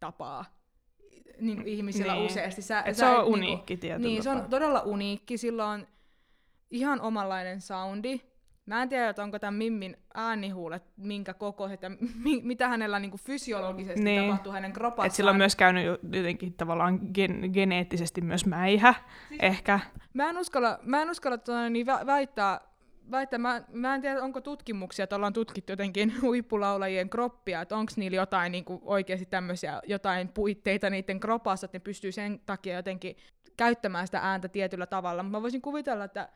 tapaa 0.00 0.57
niin 1.40 1.66
ihmisillä 1.66 2.14
niin. 2.14 2.26
useasti. 2.26 2.62
Sä, 2.62 2.82
et 2.82 2.96
sä 2.96 3.00
se 3.00 3.06
on 3.06 3.20
et, 3.20 3.32
uniikki 3.32 3.74
niinku, 3.74 3.80
tietyllä 3.80 4.08
Niin, 4.08 4.22
se 4.22 4.30
on 4.30 4.46
todella 4.50 4.80
uniikki. 4.80 5.38
Sillä 5.38 5.66
on 5.66 5.86
ihan 6.70 7.00
omanlainen 7.00 7.60
soundi, 7.60 8.20
Mä 8.68 8.82
en 8.82 8.88
tiedä, 8.88 9.08
että 9.08 9.22
onko 9.22 9.38
tämä 9.38 9.50
Mimmin 9.50 9.96
äänihuulet 10.14 10.82
minkä 10.96 11.34
kokoiset 11.34 11.82
ja 11.82 11.90
mi- 12.24 12.42
mitä 12.42 12.68
hänellä 12.68 12.98
niinku 12.98 13.16
fysiologisesti 13.16 14.04
niin. 14.04 14.22
tapahtuu 14.22 14.52
hänen 14.52 14.72
kropassaan. 14.72 15.06
Et 15.06 15.12
sillä 15.12 15.30
on 15.30 15.36
myös 15.36 15.56
käynyt 15.56 15.86
jotenkin 16.12 16.54
tavallaan 16.54 17.00
gen- 17.14 17.50
geneettisesti 17.52 18.20
myös 18.20 18.46
mäihä, 18.46 18.94
siis, 19.28 19.40
ehkä. 19.42 19.80
Mä 20.14 20.30
en 20.30 20.38
uskalla, 20.38 20.78
mä 20.82 21.02
en 21.02 21.10
uskalla 21.10 21.38
tuota, 21.38 21.70
niin 21.70 21.86
vä- 21.86 22.06
väittää, 22.06 22.60
väittää 23.10 23.38
mä, 23.38 23.62
mä 23.72 23.94
en 23.94 24.00
tiedä, 24.00 24.22
onko 24.22 24.40
tutkimuksia, 24.40 25.02
että 25.02 25.16
ollaan 25.16 25.32
tutkittu 25.32 25.72
jotenkin 25.72 26.14
huippulaulajien 26.22 27.10
kroppia, 27.10 27.60
että 27.60 27.76
onko 27.76 27.92
niillä 27.96 28.16
jotain 28.16 28.52
niin 28.52 28.64
kuin 28.64 28.80
oikeasti 28.84 29.26
tämmöisiä 29.26 29.82
jotain 29.86 30.28
puitteita 30.28 30.90
niiden 30.90 31.20
kropassa, 31.20 31.64
että 31.64 31.78
ne 31.78 31.80
pystyy 31.80 32.12
sen 32.12 32.40
takia 32.46 32.76
jotenkin 32.76 33.16
käyttämään 33.56 34.06
sitä 34.06 34.20
ääntä 34.22 34.48
tietyllä 34.48 34.86
tavalla. 34.86 35.22
Mä 35.22 35.42
voisin 35.42 35.62
kuvitella, 35.62 36.04
että, 36.04 36.28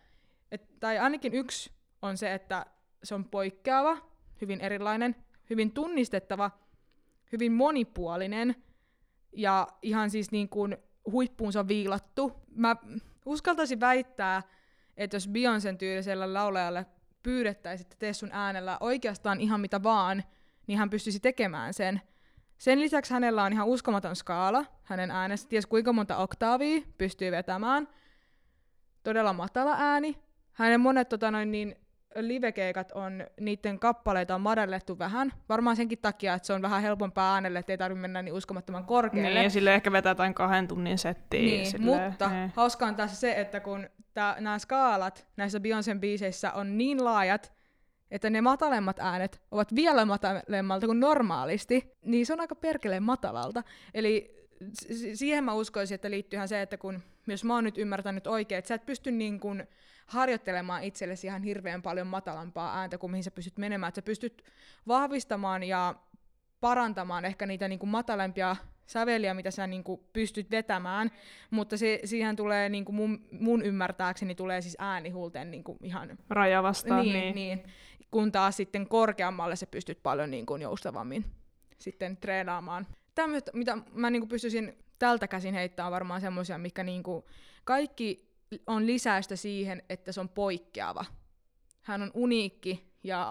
että 0.50 0.74
tai 0.80 0.98
ainakin 0.98 1.34
yksi 1.34 1.72
on 2.02 2.16
se, 2.16 2.34
että 2.34 2.66
se 3.04 3.14
on 3.14 3.24
poikkeava, 3.24 3.98
hyvin 4.40 4.60
erilainen, 4.60 5.16
hyvin 5.50 5.72
tunnistettava, 5.72 6.50
hyvin 7.32 7.52
monipuolinen 7.52 8.56
ja 9.32 9.68
ihan 9.82 10.10
siis 10.10 10.30
niin 10.30 10.48
kuin 10.48 10.76
huippuunsa 11.12 11.68
viilattu. 11.68 12.32
Mä 12.54 12.76
uskaltaisin 13.26 13.80
väittää, 13.80 14.42
että 14.96 15.16
jos 15.16 15.28
Beyoncén 15.28 15.76
tyylisellä 15.78 16.34
laulajalle 16.34 16.86
pyydettäisiin, 17.22 17.86
että 17.86 17.96
tee 17.98 18.12
sun 18.12 18.30
äänellä 18.32 18.76
oikeastaan 18.80 19.40
ihan 19.40 19.60
mitä 19.60 19.82
vaan, 19.82 20.24
niin 20.66 20.78
hän 20.78 20.90
pystyisi 20.90 21.20
tekemään 21.20 21.74
sen. 21.74 22.00
Sen 22.58 22.80
lisäksi 22.80 23.14
hänellä 23.14 23.42
on 23.42 23.52
ihan 23.52 23.66
uskomaton 23.66 24.16
skaala 24.16 24.64
hänen 24.82 25.10
äänestä, 25.10 25.48
ties 25.48 25.66
kuinka 25.66 25.92
monta 25.92 26.16
oktaavia 26.16 26.82
pystyy 26.98 27.30
vetämään. 27.30 27.88
Todella 29.02 29.32
matala 29.32 29.76
ääni. 29.78 30.18
Hänen 30.52 30.80
monet 30.80 31.08
tota 31.08 31.30
noin, 31.30 31.52
niin, 31.52 31.76
livekeikat 32.16 32.92
on, 32.92 33.26
niiden 33.40 33.78
kappaleita 33.78 34.34
on 34.34 34.40
madallettu 34.40 34.98
vähän. 34.98 35.32
Varmaan 35.48 35.76
senkin 35.76 35.98
takia, 35.98 36.34
että 36.34 36.46
se 36.46 36.52
on 36.52 36.62
vähän 36.62 36.82
helpompaa 36.82 37.34
äänelle, 37.34 37.58
ettei 37.58 37.78
tarvitse 37.78 38.00
mennä 38.00 38.22
niin 38.22 38.34
uskomattoman 38.34 38.84
korkealle. 38.84 39.34
Niin, 39.34 39.44
ja 39.44 39.50
sille 39.50 39.74
ehkä 39.74 39.92
vetää 39.92 40.10
jotain 40.10 40.34
kahden 40.34 40.68
tunnin 40.68 40.98
settiä. 40.98 41.40
Niin, 41.40 41.66
silleen, 41.66 42.10
mutta 42.10 42.28
ne. 42.28 42.52
hauska 42.56 42.86
on 42.86 42.94
tässä 42.94 43.16
se, 43.16 43.40
että 43.40 43.60
kun 43.60 43.88
nämä 44.14 44.58
skaalat 44.58 45.26
näissä 45.36 45.58
Beyoncé 45.58 45.98
biiseissä 45.98 46.52
on 46.52 46.78
niin 46.78 47.04
laajat, 47.04 47.52
että 48.10 48.30
ne 48.30 48.40
matalemmat 48.40 48.98
äänet 48.98 49.42
ovat 49.50 49.74
vielä 49.74 50.04
matalemmalta 50.04 50.86
kuin 50.86 51.00
normaalisti, 51.00 51.98
niin 52.04 52.26
se 52.26 52.32
on 52.32 52.40
aika 52.40 52.54
perkeleen 52.54 53.02
matalalta. 53.02 53.62
Eli 53.94 54.42
siihen 55.14 55.44
mä 55.44 55.54
uskoisin, 55.54 55.94
että 55.94 56.10
liittyyhän 56.10 56.48
se, 56.48 56.62
että 56.62 56.76
kun, 56.76 57.02
jos 57.26 57.44
mä 57.44 57.54
oon 57.54 57.64
nyt 57.64 57.78
ymmärtänyt 57.78 58.26
oikein, 58.26 58.58
että 58.58 58.68
sä 58.68 58.74
et 58.74 58.86
pysty 58.86 59.10
niin 59.10 59.40
kuin 59.40 59.68
harjoittelemaan 60.06 60.82
itsellesi 60.82 61.26
ihan 61.26 61.42
hirveän 61.42 61.82
paljon 61.82 62.06
matalampaa 62.06 62.78
ääntä 62.78 62.98
kuin 62.98 63.10
mihin 63.10 63.24
sä 63.24 63.30
pystyt 63.30 63.58
menemään, 63.58 63.88
että 63.88 63.98
sä 64.00 64.04
pystyt 64.04 64.44
vahvistamaan 64.88 65.62
ja 65.62 65.94
parantamaan 66.60 67.24
ehkä 67.24 67.46
niitä 67.46 67.68
niin 67.68 67.78
kuin 67.78 67.90
matalempia 67.90 68.56
säveliä, 68.86 69.34
mitä 69.34 69.50
sä 69.50 69.66
niin 69.66 69.84
kuin 69.84 70.00
pystyt 70.12 70.50
vetämään, 70.50 71.10
mutta 71.50 71.76
se, 71.76 72.00
siihen 72.04 72.36
tulee 72.36 72.68
niin 72.68 72.84
kuin 72.84 72.96
mun, 72.96 73.26
mun 73.30 73.62
ymmärtääkseni 73.62 74.34
tulee 74.34 74.60
siis 74.60 74.76
äänihuulten 74.78 75.50
niin 75.50 75.64
kuin 75.64 75.78
ihan... 75.82 76.18
Raja 76.30 76.62
vastaan, 76.62 77.04
niin, 77.04 77.12
niin. 77.12 77.34
niin. 77.34 77.62
Kun 78.10 78.32
taas 78.32 78.56
sitten 78.56 78.88
korkeammalle 78.88 79.56
sä 79.56 79.66
pystyt 79.66 80.02
paljon 80.02 80.30
niin 80.30 80.46
kuin 80.46 80.62
joustavammin 80.62 81.24
sitten 81.78 82.16
treenaamaan. 82.16 82.86
Tämmöistä, 83.14 83.50
mitä 83.54 83.78
mä 83.92 84.10
niin 84.10 84.20
kuin 84.20 84.28
pystyisin 84.28 84.78
tältä 84.98 85.28
käsin 85.28 85.54
heittämään 85.54 85.92
varmaan 85.92 86.20
semmoisia, 86.20 86.58
mikä 86.58 86.84
niin 86.84 87.02
kuin 87.02 87.24
kaikki 87.64 88.32
on 88.66 88.86
lisäystä 88.86 89.36
siihen, 89.36 89.82
että 89.88 90.12
se 90.12 90.20
on 90.20 90.28
poikkeava. 90.28 91.04
Hän 91.82 92.02
on 92.02 92.10
uniikki 92.14 92.92
ja 93.04 93.30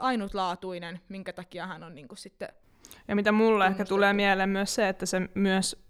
ainutlaatuinen, 0.00 1.00
minkä 1.08 1.32
takia 1.32 1.66
hän 1.66 1.82
on 1.82 1.94
niin 1.94 2.08
kuin 2.08 2.18
sitten 2.18 2.48
ja 3.08 3.16
mitä 3.16 3.32
mulle 3.32 3.66
ehkä 3.66 3.84
tulee 3.84 4.12
mieleen 4.12 4.48
myös 4.48 4.74
se, 4.74 4.88
että 4.88 5.06
se 5.06 5.28
myös 5.34 5.86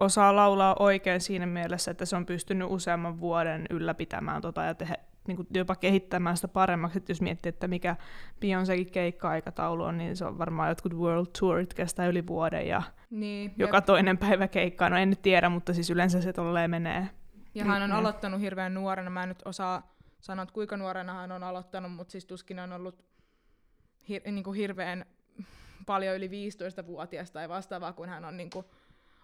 osaa 0.00 0.36
laulaa 0.36 0.76
oikein 0.78 1.20
siinä 1.20 1.46
mielessä, 1.46 1.90
että 1.90 2.04
se 2.04 2.16
on 2.16 2.26
pystynyt 2.26 2.68
useamman 2.70 3.20
vuoden 3.20 3.66
ylläpitämään 3.70 4.42
tota 4.42 4.62
ja 4.62 4.74
tehdä, 4.74 4.96
niin 5.28 5.36
kuin 5.36 5.48
jopa 5.54 5.76
kehittämään 5.76 6.36
sitä 6.36 6.48
paremmaksi. 6.48 6.98
Et 6.98 7.08
jos 7.08 7.20
miettii, 7.20 7.48
että 7.48 7.68
mikä 7.68 7.96
Beyoncékin 8.40 8.90
keikka-aikataulu 8.90 9.82
on, 9.82 9.98
niin 9.98 10.16
se 10.16 10.24
on 10.24 10.38
varmaan 10.38 10.68
jotkut 10.68 10.94
World 10.94 11.26
Tourit 11.40 11.74
kestää 11.74 12.06
yli 12.06 12.26
vuoden 12.26 12.68
ja 12.68 12.82
niin, 13.10 13.54
joka 13.56 13.76
jep. 13.76 13.84
toinen 13.84 14.18
päivä 14.18 14.48
keikkaa. 14.48 14.90
No 14.90 14.96
en 14.96 15.10
nyt 15.10 15.22
tiedä, 15.22 15.48
mutta 15.48 15.74
siis 15.74 15.90
yleensä 15.90 16.20
se 16.20 16.32
tolleen 16.32 16.70
menee. 16.70 17.08
Ja 17.54 17.64
hän 17.64 17.82
on 17.82 17.90
niin, 17.90 17.98
aloittanut 17.98 18.40
hirveän 18.40 18.74
nuorena. 18.74 19.10
Mä 19.10 19.22
en 19.22 19.28
nyt 19.28 19.42
osaa 19.44 19.94
sanoa, 20.20 20.42
että 20.42 20.52
kuinka 20.52 20.76
nuorena 20.76 21.14
hän 21.14 21.32
on 21.32 21.42
aloittanut, 21.42 21.92
mutta 21.92 22.12
siis 22.12 22.26
tuskin 22.26 22.58
on 22.58 22.72
ollut 22.72 23.04
hir- 24.08 24.30
niin 24.30 24.44
kuin 24.44 24.56
hirveän 24.56 25.06
paljon 25.84 26.16
yli 26.16 26.28
15-vuotias 26.28 27.30
tai 27.30 27.48
vastaavaa, 27.48 27.92
kun 27.92 28.08
hän 28.08 28.24
on 28.24 28.36
niin 28.36 28.50
kuin 28.50 28.66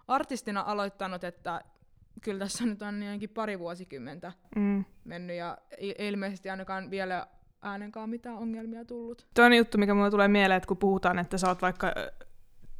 artistina 0.07 0.61
aloittanut, 0.61 1.23
että 1.23 1.61
kyllä 2.21 2.39
tässä 2.39 2.65
nyt 2.65 2.81
on 2.81 2.87
ainakin 2.87 3.29
pari 3.29 3.59
vuosikymmentä 3.59 4.31
mm. 4.55 4.85
mennyt 5.03 5.37
ja 5.37 5.57
ilmeisesti 5.99 6.49
ainakaan 6.49 6.91
vielä 6.91 7.27
äänenkaan 7.61 8.09
mitään 8.09 8.37
ongelmia 8.37 8.85
tullut. 8.85 9.27
Toinen 9.33 9.57
juttu, 9.57 9.77
mikä 9.77 9.93
mulle 9.93 10.11
tulee 10.11 10.27
mieleen, 10.27 10.57
että 10.57 10.67
kun 10.67 10.77
puhutaan, 10.77 11.19
että 11.19 11.37
sä 11.37 11.47
oot 11.47 11.61
vaikka 11.61 11.93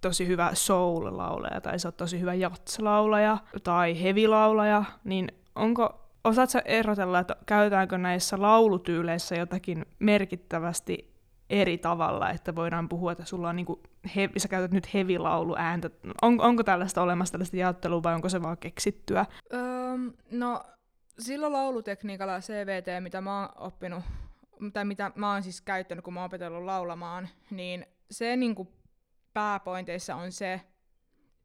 tosi 0.01 0.27
hyvä 0.27 0.51
soul-laulaja 0.53 1.61
tai 1.61 1.79
sä 1.79 1.87
oot 1.87 1.97
tosi 1.97 2.19
hyvä 2.19 2.33
jats-laulaja 2.33 3.37
tai 3.63 4.03
heavy-laulaja, 4.03 4.83
niin 5.03 5.31
onko, 5.55 6.09
osaatko 6.23 6.59
erotella, 6.65 7.19
että 7.19 7.35
käytetäänkö 7.45 7.97
näissä 7.97 8.41
laulutyyleissä 8.41 9.35
jotakin 9.35 9.85
merkittävästi 9.99 11.10
eri 11.51 11.77
tavalla, 11.77 12.29
että 12.29 12.55
voidaan 12.55 12.89
puhua, 12.89 13.11
että 13.11 13.25
sulla 13.25 13.49
on 13.49 13.55
niinku, 13.55 13.83
he, 14.15 14.29
sä 14.37 14.47
käytät 14.47 14.71
nyt 14.71 14.93
hevilaulu 14.93 15.55
ääntä. 15.57 15.89
On, 16.21 16.41
onko 16.41 16.63
tällaista 16.63 17.01
olemassa 17.01 17.31
tällaista 17.31 17.57
jaottelua 17.57 18.03
vai 18.03 18.15
onko 18.15 18.29
se 18.29 18.41
vaan 18.41 18.57
keksittyä? 18.57 19.25
Öö, 19.53 19.61
no 20.31 20.63
sillä 21.19 21.51
laulutekniikalla 21.51 22.39
CVT, 22.39 23.03
mitä 23.03 23.21
mä 23.21 23.39
oon 23.39 23.49
oppinut, 23.57 24.03
tai 24.73 24.85
mitä 24.85 25.11
mä 25.15 25.33
oon 25.33 25.43
siis 25.43 25.61
käyttänyt, 25.61 26.03
kun 26.03 26.13
mä 26.13 26.19
oon 26.19 26.25
opetellut 26.25 26.63
laulamaan, 26.63 27.29
niin 27.51 27.85
se 28.11 28.35
niinku 28.35 28.67
pääpointeissa 29.33 30.15
on 30.15 30.31
se, 30.31 30.61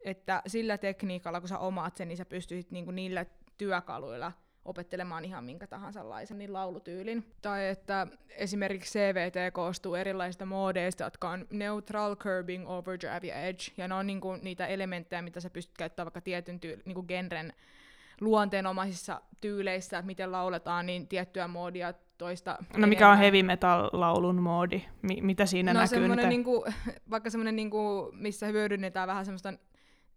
että 0.04 0.42
sillä 0.46 0.78
tekniikalla, 0.78 1.40
kun 1.40 1.48
sä 1.48 1.58
omaat 1.58 1.96
sen, 1.96 2.08
niin 2.08 2.16
sä 2.16 2.24
pystyisit 2.24 2.70
niinku 2.70 2.90
niillä 2.90 3.26
työkaluilla– 3.58 4.32
opettelemaan 4.66 5.24
ihan 5.24 5.44
minkä 5.44 5.66
tahansa 5.66 6.08
laisen 6.08 6.38
niin 6.38 6.52
laulutyylin. 6.52 7.24
Tai 7.42 7.68
että 7.68 8.06
esimerkiksi 8.28 8.98
CVT 8.98 9.52
koostuu 9.52 9.94
erilaisista 9.94 10.46
moodeista, 10.46 11.04
jotka 11.04 11.30
on 11.30 11.46
neutral, 11.50 12.16
curbing, 12.16 12.70
overdrive 12.70 13.26
ja 13.26 13.34
edge. 13.34 13.62
Ja 13.76 13.88
ne 13.88 13.94
on 13.94 14.06
niinku 14.06 14.36
niitä 14.42 14.66
elementtejä, 14.66 15.22
mitä 15.22 15.40
sä 15.40 15.50
pystyt 15.50 15.78
käyttämään 15.78 16.06
vaikka 16.06 16.20
tietyn 16.20 16.60
tyy- 16.60 16.82
niinku 16.84 17.02
genren 17.02 17.52
luonteenomaisissa 18.20 19.20
tyyleissä, 19.40 19.98
että 19.98 20.06
miten 20.06 20.32
lauletaan, 20.32 20.86
niin 20.86 21.08
tiettyä 21.08 21.48
moodia 21.48 21.94
toista. 22.18 22.50
No 22.50 22.66
enemmän. 22.70 22.88
mikä 22.88 23.08
on 23.10 23.18
heavy 23.18 23.42
metal 23.42 23.90
laulun 23.92 24.42
moodi? 24.42 24.82
Mi- 25.02 25.20
mitä 25.20 25.46
siinä 25.46 25.72
no, 25.72 25.80
näkyy? 25.80 26.08
Nyt? 26.08 26.28
Niinku, 26.28 26.64
vaikka 27.10 27.30
semmoinen, 27.30 27.56
niinku, 27.56 28.10
missä 28.12 28.46
hyödynnetään 28.46 29.08
vähän 29.08 29.24
semmoista 29.24 29.52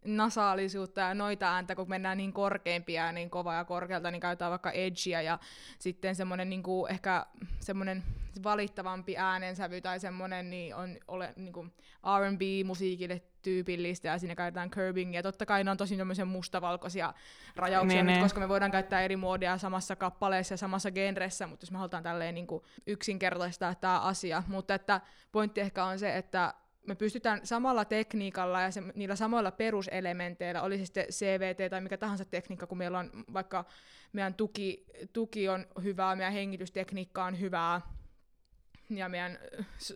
nasaalisuutta 0.06 1.02
ja 1.02 1.14
noita 1.14 1.54
ääntä, 1.54 1.76
kun 1.76 1.90
mennään 1.90 2.18
niin 2.18 2.34
korkeimpia 2.34 3.06
ja 3.06 3.12
niin 3.12 3.30
kovaa 3.30 3.56
ja 3.56 3.66
korkealta, 3.66 4.12
niin 4.12 4.20
käytetään 4.20 4.52
vaikka 4.52 4.72
edgeä 4.72 5.22
ja 5.22 5.40
sitten 5.80 6.16
semmoinen 6.16 6.50
niin 6.50 6.64
kuin, 6.64 6.92
ehkä 6.92 7.26
semmoinen 7.60 8.04
valittavampi 8.44 9.18
äänensävy 9.18 9.82
tai 9.82 10.00
semmoinen 10.00 10.50
niin 10.50 10.76
on 10.76 10.98
ole, 11.08 11.34
niin 11.36 11.54
kuin 11.54 11.74
R&B-musiikille 12.20 13.22
tyypillistä 13.42 14.08
ja 14.08 14.18
siinä 14.18 14.36
käytetään 14.36 14.70
curbingia. 14.70 15.24
Totta 15.24 15.46
kai 15.46 15.64
ne 15.64 15.72
on 15.72 15.78
tosi 15.78 15.98
tämmöisiä 15.98 16.26
mustavalkoisia 16.26 17.14
rajauksia 17.56 17.98
niin, 17.98 18.06
nyt, 18.06 18.16
niin. 18.16 18.24
koska 18.24 18.40
me 18.40 18.50
voidaan 18.50 18.72
käyttää 18.72 19.02
eri 19.02 19.16
muodia 19.16 19.58
samassa 19.58 19.96
kappaleessa 19.96 20.54
ja 20.54 20.58
samassa 20.58 20.92
genressä, 20.92 21.48
mutta 21.48 21.64
jos 21.64 21.72
me 21.72 21.78
halutaan 21.78 22.04
tälleen 22.04 22.36
niin 22.36 22.48
kuin 22.48 22.64
yksinkertaistaa 22.88 23.76
tämä 23.76 24.00
asia. 24.00 24.44
Mutta 24.48 24.74
että 24.74 25.02
pointti 25.32 25.62
ehkä 25.62 25.86
on 25.86 26.00
se, 26.00 26.18
että 26.18 26.54
me 26.90 26.96
pystytään 26.96 27.42
samalla 27.44 27.86
tekniikalla 27.86 28.62
ja 28.62 28.72
se, 28.72 28.82
niillä 28.96 29.16
samoilla 29.16 29.52
peruselementeillä, 29.52 30.62
oli 30.62 30.78
se 30.78 30.86
sitten 30.86 31.06
CVT 31.06 31.70
tai 31.70 31.82
mikä 31.82 31.98
tahansa 31.98 32.26
tekniikka, 32.26 32.68
kun 32.68 32.78
meillä 32.78 33.00
on 33.00 33.12
vaikka 33.34 33.66
meidän 34.14 34.34
tuki, 34.34 34.86
tuki 35.14 35.50
on 35.50 35.68
hyvää, 35.84 36.16
meidän 36.16 36.34
hengitystekniikka 36.34 37.26
on 37.26 37.40
hyvää, 37.40 37.82
ja 38.90 39.10
meidän 39.10 39.40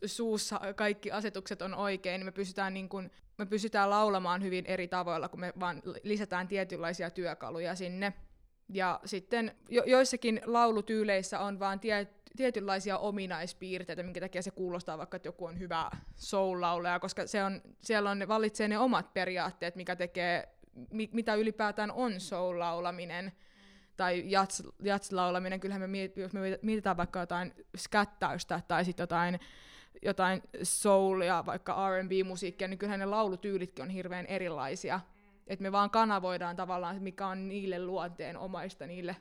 suussa 0.06 0.60
kaikki 0.76 1.12
asetukset 1.12 1.62
on 1.62 1.74
oikein, 1.74 2.20
niin 2.20 2.26
me 2.26 2.32
pystytään, 2.32 2.74
niin 2.74 2.90
kun, 2.90 3.12
me 3.38 3.46
pystytään 3.46 3.90
laulamaan 3.90 4.44
hyvin 4.44 4.66
eri 4.66 4.88
tavoilla, 4.88 5.30
kun 5.30 5.40
me 5.40 5.54
vaan 5.60 5.82
lisätään 6.04 6.48
tietynlaisia 6.48 7.10
työkaluja 7.10 7.76
sinne. 7.76 8.14
Ja 8.74 9.00
sitten 9.06 9.56
jo, 9.70 9.84
joissakin 9.86 10.42
laulutyyleissä 10.46 11.40
on 11.40 11.60
vaan 11.60 11.80
tie, 11.80 12.08
tietynlaisia 12.36 12.98
ominaispiirteitä, 12.98 14.04
minkä 14.04 14.20
takia 14.20 14.42
se 14.42 14.52
kuulostaa 14.52 14.98
vaikka, 14.98 15.16
että 15.16 15.28
joku 15.28 15.46
on 15.46 15.60
hyvä 15.60 15.92
soul 16.16 16.64
koska 17.02 17.28
se 17.28 17.44
on, 17.44 17.62
siellä 17.82 18.10
on, 18.10 18.20
ne 18.20 18.28
vallitsee 18.28 18.68
ne 18.68 18.78
omat 18.78 19.14
periaatteet, 19.14 19.76
mikä 19.76 19.96
tekee, 19.96 20.50
mi, 20.92 21.10
mitä 21.14 21.36
ylipäätään 21.36 21.92
on 21.92 22.20
soul-laulaminen. 22.20 23.32
tai 23.98 24.24
jats, 24.26 24.64
kyllähän 25.60 25.90
me 25.90 26.08
miet- 26.08 26.18
jos 26.20 26.34
me 26.34 26.60
mietitään 26.62 26.98
vaikka 26.98 27.20
jotain 27.20 27.54
skättäystä 27.78 28.62
tai 28.68 28.86
sitten 28.86 29.04
jotain, 29.04 29.40
jotain 30.02 30.42
soulia, 30.64 31.46
vaikka 31.46 31.90
R&B-musiikkia, 31.90 32.68
niin 32.68 32.78
kyllähän 32.78 33.00
ne 33.00 33.06
laulutyylitkin 33.06 33.84
on 33.84 33.90
hirveän 33.90 34.26
erilaisia. 34.26 35.00
Et 35.48 35.60
me 35.60 35.72
vaan 35.72 35.90
kanavoidaan 35.90 36.56
tavallaan, 36.56 37.02
mikä 37.02 37.28
on 37.28 37.48
niille 37.48 37.86
luonteen 37.86 38.38
omaista, 38.38 38.88
niille 38.88 39.16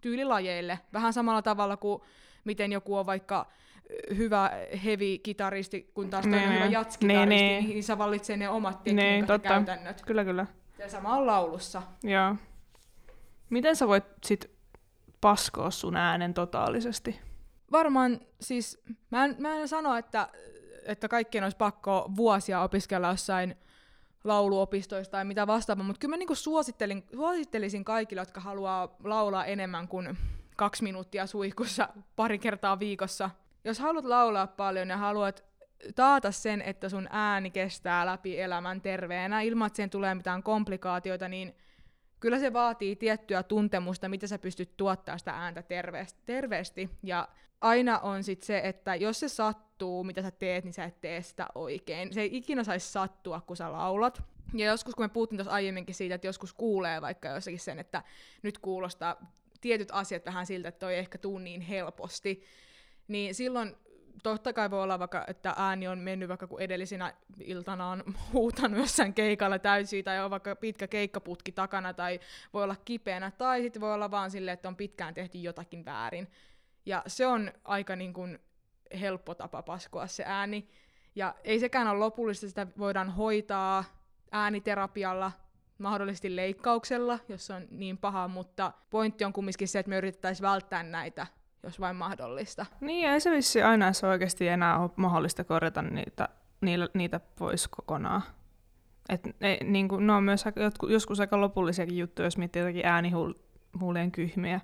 tyylilajeille. 0.00 0.78
Vähän 0.92 1.12
samalla 1.12 1.42
tavalla 1.42 1.76
kuin 1.76 2.02
miten 2.44 2.72
joku 2.72 2.96
on 2.96 3.06
vaikka 3.06 3.46
hyvä 4.16 4.50
heavy-kitaristi, 4.84 5.90
kun 5.94 6.10
taas 6.10 6.24
toinen 6.24 6.48
on 6.48 6.54
hyvä 6.54 6.66
jatskitaristi, 6.66 7.34
niin, 7.34 7.68
niin 7.68 7.84
se 7.84 7.98
valitsee 7.98 8.36
ne 8.36 8.48
omat 8.48 8.82
tekniikat 8.82 9.44
ja 9.44 9.50
käytännöt. 9.50 10.02
Kyllä, 10.02 10.24
kyllä. 10.24 10.46
Ja 10.78 10.88
sama 10.88 11.16
on 11.16 11.26
laulussa. 11.26 11.82
Joo. 12.02 12.36
Miten 13.50 13.76
sä 13.76 13.88
voit 13.88 14.04
sit 14.24 14.50
paskoa 15.20 15.70
sun 15.70 15.96
äänen 15.96 16.34
totaalisesti? 16.34 17.20
Varmaan 17.72 18.20
siis, 18.40 18.82
mä 19.10 19.24
en, 19.24 19.36
mä 19.38 19.54
en 19.54 19.68
sano, 19.68 19.96
että, 19.96 20.28
että 20.86 21.08
kaikkien 21.08 21.44
olisi 21.44 21.56
pakko 21.56 22.10
vuosia 22.16 22.60
opiskella 22.60 23.08
jossain 23.08 23.56
lauluopistoista 24.24 25.12
tai 25.12 25.24
mitä 25.24 25.46
vastaavaa, 25.46 25.84
mutta 25.84 26.00
kyllä 26.00 26.12
mä 26.12 26.16
niinku 26.16 26.34
suosittelin, 26.34 27.04
suosittelisin 27.14 27.84
kaikille, 27.84 28.22
jotka 28.22 28.40
haluaa 28.40 28.96
laulaa 29.04 29.44
enemmän 29.44 29.88
kuin 29.88 30.18
kaksi 30.56 30.82
minuuttia 30.82 31.26
suihkussa 31.26 31.88
pari 32.16 32.38
kertaa 32.38 32.78
viikossa. 32.78 33.30
Jos 33.64 33.78
haluat 33.78 34.04
laulaa 34.04 34.46
paljon 34.46 34.88
ja 34.88 34.96
haluat 34.96 35.44
taata 35.94 36.30
sen, 36.30 36.62
että 36.62 36.88
sun 36.88 37.08
ääni 37.10 37.50
kestää 37.50 38.06
läpi 38.06 38.40
elämän 38.40 38.80
terveenä 38.80 39.40
ilman, 39.40 39.66
että 39.66 39.76
siihen 39.76 39.90
tulee 39.90 40.14
mitään 40.14 40.42
komplikaatioita, 40.42 41.28
niin 41.28 41.54
kyllä 42.20 42.38
se 42.38 42.52
vaatii 42.52 42.96
tiettyä 42.96 43.42
tuntemusta, 43.42 44.08
mitä 44.08 44.26
sä 44.26 44.38
pystyt 44.38 44.76
tuottaa 44.76 45.18
sitä 45.18 45.32
ääntä 45.32 45.62
terveesti. 46.26 46.90
Ja 47.02 47.28
aina 47.60 47.98
on 47.98 48.24
sit 48.24 48.42
se, 48.42 48.60
että 48.64 48.94
jos 48.94 49.20
se 49.20 49.28
sattuu, 49.28 50.04
mitä 50.04 50.22
sä 50.22 50.30
teet, 50.30 50.64
niin 50.64 50.74
sä 50.74 50.84
et 50.84 51.00
tee 51.00 51.22
sitä 51.22 51.46
oikein. 51.54 52.14
Se 52.14 52.20
ei 52.20 52.36
ikinä 52.36 52.64
saisi 52.64 52.92
sattua, 52.92 53.40
kun 53.40 53.56
sä 53.56 53.72
laulat. 53.72 54.22
Ja 54.54 54.66
joskus, 54.66 54.94
kun 54.94 55.04
me 55.04 55.08
puhuttiin 55.08 55.36
tuossa 55.38 55.52
aiemminkin 55.52 55.94
siitä, 55.94 56.14
että 56.14 56.26
joskus 56.26 56.52
kuulee 56.52 57.00
vaikka 57.00 57.28
jossakin 57.28 57.60
sen, 57.60 57.78
että 57.78 58.02
nyt 58.42 58.58
kuulostaa 58.58 59.16
tietyt 59.60 59.88
asiat 59.92 60.26
vähän 60.26 60.46
siltä, 60.46 60.68
että 60.68 60.78
toi 60.78 60.94
ei 60.94 60.98
ehkä 60.98 61.18
tuu 61.18 61.38
niin 61.38 61.60
helposti, 61.60 62.42
niin 63.08 63.34
silloin 63.34 63.76
totta 64.22 64.52
kai 64.52 64.70
voi 64.70 64.82
olla 64.82 64.98
vaikka, 64.98 65.24
että 65.26 65.54
ääni 65.56 65.88
on 65.88 65.98
mennyt 65.98 66.28
vaikka 66.28 66.46
kun 66.46 66.60
edellisenä 66.60 67.14
iltana 67.40 67.88
on 67.88 68.04
huutanut 68.32 68.78
jossain 68.78 69.14
keikalla 69.14 69.58
täysin, 69.58 70.04
tai 70.04 70.24
on 70.24 70.30
vaikka 70.30 70.56
pitkä 70.56 70.88
keikkaputki 70.88 71.52
takana, 71.52 71.94
tai 71.94 72.20
voi 72.52 72.62
olla 72.64 72.76
kipeänä, 72.84 73.30
tai 73.30 73.62
sitten 73.62 73.82
voi 73.82 73.94
olla 73.94 74.10
vaan 74.10 74.30
silleen, 74.30 74.52
että 74.52 74.68
on 74.68 74.76
pitkään 74.76 75.14
tehty 75.14 75.38
jotakin 75.38 75.84
väärin. 75.84 76.28
Ja 76.86 77.02
se 77.06 77.26
on 77.26 77.52
aika 77.64 77.96
niin 77.96 78.12
kuin 78.12 78.38
helppo 79.00 79.34
tapa 79.34 79.62
paskoa 79.62 80.06
se 80.06 80.24
ääni. 80.26 80.68
Ja 81.14 81.34
ei 81.44 81.60
sekään 81.60 81.88
ole 81.88 81.98
lopullista, 81.98 82.48
sitä 82.48 82.66
voidaan 82.78 83.10
hoitaa 83.10 83.84
ääniterapialla, 84.32 85.32
mahdollisesti 85.78 86.36
leikkauksella, 86.36 87.18
jos 87.28 87.50
on 87.50 87.66
niin 87.70 87.98
paha, 87.98 88.28
mutta 88.28 88.72
pointti 88.90 89.24
on 89.24 89.32
kumminkin 89.32 89.68
se, 89.68 89.78
että 89.78 89.90
me 89.90 89.96
yritettäisiin 89.96 90.42
välttää 90.42 90.82
näitä 90.82 91.26
jos 91.62 91.80
vain 91.80 91.96
mahdollista. 91.96 92.66
Niin, 92.80 93.08
ei 93.08 93.20
se 93.20 93.30
vissi 93.30 93.62
aina 93.62 93.92
se 93.92 94.06
oikeasti 94.06 94.48
enää 94.48 94.78
ole 94.78 94.90
mahdollista 94.96 95.44
korjata 95.44 95.82
niitä, 95.82 96.28
niillä, 96.60 96.88
niitä 96.94 97.20
pois 97.38 97.68
kokonaan. 97.68 98.22
Et 99.08 99.20
ne, 99.40 99.58
niin 99.64 99.88
kuin, 99.88 100.06
ne 100.06 100.12
on 100.12 100.24
myös 100.24 100.44
joskus 100.88 101.20
aika 101.20 101.40
lopullisiakin 101.40 101.98
juttuja, 101.98 102.26
jos 102.26 102.36
miettii 102.38 102.62
jotakin 102.62 102.86
äänihuulien 102.86 104.12
kyhmiä. 104.12 104.60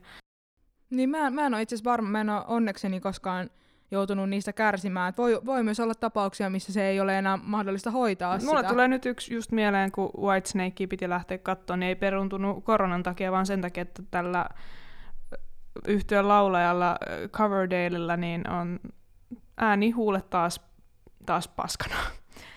Niin 0.91 1.11
mä, 1.11 1.31
mä 1.31 1.47
en 1.47 1.55
ole 1.55 1.63
itse 1.63 1.75
asiassa 1.75 1.91
varma, 1.91 2.09
mä 2.09 2.21
en 2.21 2.31
ole 2.31 2.45
onnekseni 2.47 3.01
koskaan 3.01 3.51
joutunut 3.91 4.31
niistä 4.31 4.53
kärsimään. 4.53 5.09
Et 5.09 5.19
voi, 5.19 5.41
voi 5.45 5.63
myös 5.63 5.81
olla 5.81 5.95
tapauksia, 5.95 6.51
missä 6.51 6.73
se 6.73 6.89
ei 6.89 7.01
ole 7.01 7.19
enää 7.19 7.37
mahdollista 7.37 7.91
hoitaa 7.91 8.39
Mulla 8.39 8.59
sitä. 8.61 8.69
tulee 8.69 8.89
nyt 8.89 9.07
yksi 9.07 9.35
just 9.35 9.53
mieleen, 9.53 9.93
kun 9.93 10.11
Whitesnake 10.19 10.87
piti 10.87 11.09
lähteä 11.09 11.39
katsoa, 11.39 11.77
niin 11.77 11.89
ei 11.89 11.95
peruntunut 11.95 12.65
koronan 12.65 13.03
takia, 13.03 13.33
vaan 13.33 13.47
sen 13.47 13.61
takia, 13.61 13.83
että 13.83 14.03
tällä 14.11 14.47
yhtyön 15.89 16.29
laulajalla 16.29 16.99
Coverdalella 17.29 18.17
niin 18.17 18.51
on 18.51 18.81
ääni 19.57 19.91
huulet 19.91 20.31
taas, 20.31 20.61
taas 21.27 21.49
paskana. 21.49 21.97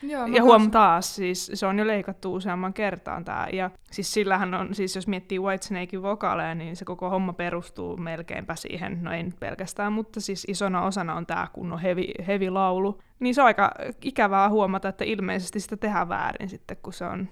Joo, 0.03 0.25
ja 0.25 0.43
huom 0.43 0.71
taas, 0.71 1.15
siis 1.15 1.51
se 1.53 1.65
on 1.65 1.79
jo 1.79 1.88
leikattu 1.88 2.34
useamman 2.34 2.73
kertaan 2.73 3.25
tää. 3.25 3.47
Ja 3.53 3.71
siis 3.91 4.13
sillähän 4.13 4.53
on, 4.53 4.75
siis 4.75 4.95
jos 4.95 5.08
miettii 5.08 5.39
Whitesnakein 5.39 6.01
vokaaleja, 6.01 6.55
niin 6.55 6.75
se 6.75 6.86
koko 6.86 7.10
homma 7.10 7.34
perustuu 7.34 7.97
melkeinpä 7.97 8.55
siihen, 8.55 9.03
no 9.03 9.13
ei 9.13 9.23
nyt 9.23 9.39
pelkästään, 9.39 9.93
mutta 9.93 10.21
siis 10.21 10.45
isona 10.47 10.82
osana 10.82 11.15
on 11.15 11.25
tää 11.25 11.47
kunnon 11.53 11.79
heavy, 11.79 12.03
heavy 12.27 12.49
laulu. 12.49 13.01
Niin 13.19 13.36
se 13.36 13.41
on 13.41 13.47
aika 13.47 13.71
ikävää 14.01 14.49
huomata, 14.49 14.89
että 14.89 15.03
ilmeisesti 15.03 15.60
sitä 15.60 15.77
tehdään 15.77 16.10
väärin 16.10 16.49
sitten, 16.49 16.77
kun 16.84 16.93
se 16.93 17.05
on 17.05 17.29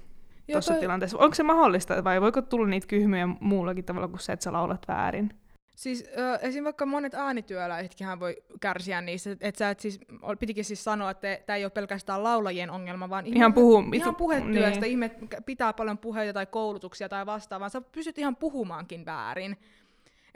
tuossa 0.52 0.74
toi... 0.74 0.82
tilanteessa. 0.82 1.18
Onko 1.18 1.36
se 1.36 1.44
mahdollista 1.44 2.04
vai 2.04 2.22
voiko 2.22 2.42
tulla 2.42 2.68
niitä 2.68 2.88
kyhmyjä 2.88 3.28
muullakin 3.40 3.86
tavalla 3.86 4.08
kuin 4.08 4.20
se, 4.20 4.34
että 4.34 4.44
sä 4.44 4.54
laulat 4.54 4.88
väärin? 4.88 5.30
Siis 5.78 6.04
äh, 6.20 6.40
esim. 6.42 6.64
vaikka 6.64 6.86
monet 6.86 7.14
äänityöläisetkin 7.14 8.08
voi 8.20 8.44
kärsiä 8.60 9.02
niistä, 9.02 9.30
että 9.42 9.60
sä 9.60 9.70
et 9.70 9.80
siis, 9.80 10.00
pitikin 10.40 10.66
siis 10.66 10.84
sanoa, 10.84 11.12
että 11.12 11.40
tämä 11.46 11.58
ei 11.58 11.66
ole 11.66 11.72
pelkästään 11.72 12.24
laulajien 12.24 12.70
ongelma, 12.70 13.10
vaan 13.10 13.26
ihan, 13.26 13.54
puhu, 13.54 13.84
ihan 13.94 14.16
puhetyöstä, 14.16 14.82
niin. 14.82 14.92
ihmiset 14.92 15.18
pitää 15.46 15.74
paljon 15.74 15.98
puheita 15.98 16.34
tai 16.34 16.46
koulutuksia 16.46 17.10
tai 17.10 17.26
vastaavaa, 17.26 17.70
sä 17.70 17.82
pystyt 17.82 18.18
ihan 18.18 18.36
puhumaankin 18.36 19.06
väärin. 19.06 19.58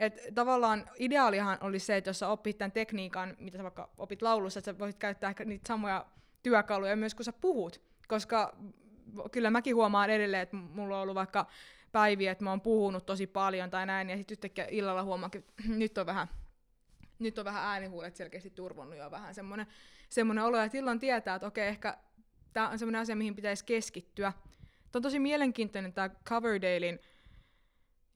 Et 0.00 0.20
tavallaan 0.34 0.84
ideaalihan 0.98 1.58
oli 1.60 1.78
se, 1.78 1.96
että 1.96 2.10
jos 2.10 2.18
sä 2.18 2.28
opit 2.28 2.58
tämän 2.58 2.72
tekniikan, 2.72 3.36
mitä 3.38 3.56
sä 3.56 3.62
vaikka 3.62 3.88
opit 3.98 4.22
laulussa, 4.22 4.58
että 4.58 4.72
sä 4.72 4.78
voisit 4.78 4.98
käyttää 4.98 5.30
ehkä 5.30 5.44
niitä 5.44 5.68
samoja 5.68 6.06
työkaluja 6.42 6.96
myös 6.96 7.14
kun 7.14 7.24
sä 7.24 7.32
puhut, 7.32 7.80
koska 8.08 8.56
kyllä 9.32 9.50
mäkin 9.50 9.74
huomaan 9.74 10.10
edelleen, 10.10 10.42
että 10.42 10.56
mulla 10.56 10.96
on 10.96 11.02
ollut 11.02 11.14
vaikka 11.14 11.46
päiviä, 11.92 12.32
että 12.32 12.44
mä 12.44 12.50
oon 12.50 12.60
puhunut 12.60 13.06
tosi 13.06 13.26
paljon 13.26 13.70
tai 13.70 13.86
näin, 13.86 14.10
ja 14.10 14.16
sitten 14.16 14.34
yhtäkkiä 14.34 14.66
illalla 14.70 15.02
huomaan, 15.02 15.30
että 15.34 15.62
nyt 15.68 15.98
on 15.98 16.06
vähän 16.06 16.28
nyt 17.22 17.38
on 17.38 17.44
vähän 17.44 17.64
äänihuulet 17.64 18.16
selkeästi 18.16 18.50
turvonnut 18.50 18.98
jo 18.98 19.10
vähän 19.10 19.34
semmoinen, 19.34 19.66
semmoinen 20.08 20.44
olo, 20.44 20.56
ja 20.56 20.68
silloin 20.68 20.98
tietää, 20.98 21.34
että 21.34 21.46
okei, 21.46 21.68
ehkä 21.68 21.96
tämä 22.52 22.68
on 22.68 22.78
semmoinen 22.78 23.00
asia, 23.00 23.16
mihin 23.16 23.36
pitäisi 23.36 23.64
keskittyä. 23.64 24.32
Tämä 24.32 24.98
on 24.98 25.02
tosi 25.02 25.18
mielenkiintoinen 25.18 25.92
tämä 25.92 26.08
Coverdalein 26.08 26.98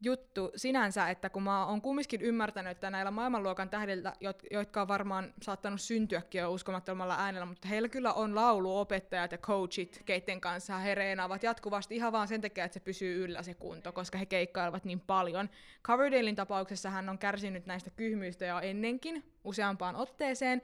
juttu 0.01 0.53
sinänsä, 0.57 1.11
että 1.11 1.31
kun 1.31 1.43
mä 1.43 1.67
oon 1.67 1.83
kumminkin 1.83 2.23
ymmärtänyt, 2.23 2.71
että 2.71 2.91
näillä 2.91 3.11
maailmanluokan 3.11 3.71
tähdillä, 3.71 4.13
jotka 4.51 4.83
on 4.83 4.89
varmaan 4.89 5.35
saattanut 5.43 5.81
syntyäkin 5.81 6.39
jo 6.39 6.53
uskomattomalla 6.53 7.17
äänellä, 7.19 7.47
mutta 7.47 7.69
heillä 7.69 7.89
kyllä 7.89 8.13
on 8.13 8.35
lauluopettajat 8.35 9.33
ja 9.33 9.39
coachit, 9.39 10.03
keiden 10.05 10.41
kanssa 10.41 10.79
he 10.79 10.95
reenaavat 10.95 11.43
jatkuvasti 11.43 11.97
ihan 11.97 12.13
vaan 12.13 12.29
sen 12.29 12.41
takia, 12.41 12.65
että 12.65 12.75
se 12.75 12.81
pysyy 12.81 13.25
yllä 13.25 13.43
se 13.43 13.55
kunto, 13.55 13.93
koska 13.93 14.19
he 14.19 14.27
keikkailevat 14.27 14.85
niin 14.85 15.01
paljon. 15.01 15.51
Coverdalein 15.85 16.37
tapauksessa 16.37 16.91
hän 16.91 17.09
on 17.09 17.19
kärsinyt 17.19 17.67
näistä 17.67 17.91
kyhmyistä 17.91 18.47
jo 18.47 18.61
ennenkin 18.61 19.25
useampaan 19.45 19.97
otteeseen, 19.97 20.63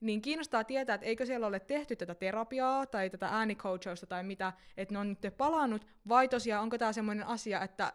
niin 0.00 0.22
kiinnostaa 0.22 0.64
tietää, 0.64 0.94
että 0.94 1.06
eikö 1.06 1.26
siellä 1.26 1.46
ole 1.46 1.60
tehty 1.60 1.96
tätä 1.96 2.14
terapiaa 2.14 2.86
tai 2.86 3.10
tätä 3.10 3.28
äänicoachausta 3.28 4.06
tai 4.06 4.24
mitä, 4.24 4.52
että 4.76 4.94
ne 4.94 4.98
on 4.98 5.08
nyt 5.08 5.36
palannut, 5.36 5.86
vai 6.08 6.28
tosiaan 6.28 6.62
onko 6.62 6.78
tämä 6.78 6.92
semmoinen 6.92 7.26
asia, 7.26 7.60
että 7.60 7.92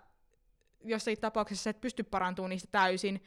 jossain 0.84 1.18
tapauksessa 1.22 1.70
et 1.70 1.82
pysty 1.82 2.04
parantumaan 2.04 2.50
niistä 2.50 2.70
täysin, 2.72 3.22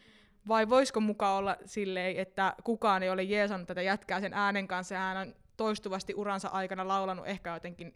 vai 0.48 0.68
voisiko 0.68 1.00
mukaan 1.00 1.38
olla 1.38 1.56
silleen, 1.64 2.16
että 2.16 2.54
kukaan 2.64 3.02
ei 3.02 3.10
ole 3.10 3.22
jeesannut 3.22 3.68
tätä 3.68 3.82
jätkää 3.82 4.20
sen 4.20 4.34
äänen 4.34 4.68
kanssa, 4.68 4.94
ja 4.94 5.00
hän 5.00 5.16
on 5.16 5.34
toistuvasti 5.56 6.14
uransa 6.14 6.48
aikana 6.48 6.88
laulanut 6.88 7.26
ehkä 7.26 7.54
jotenkin 7.54 7.92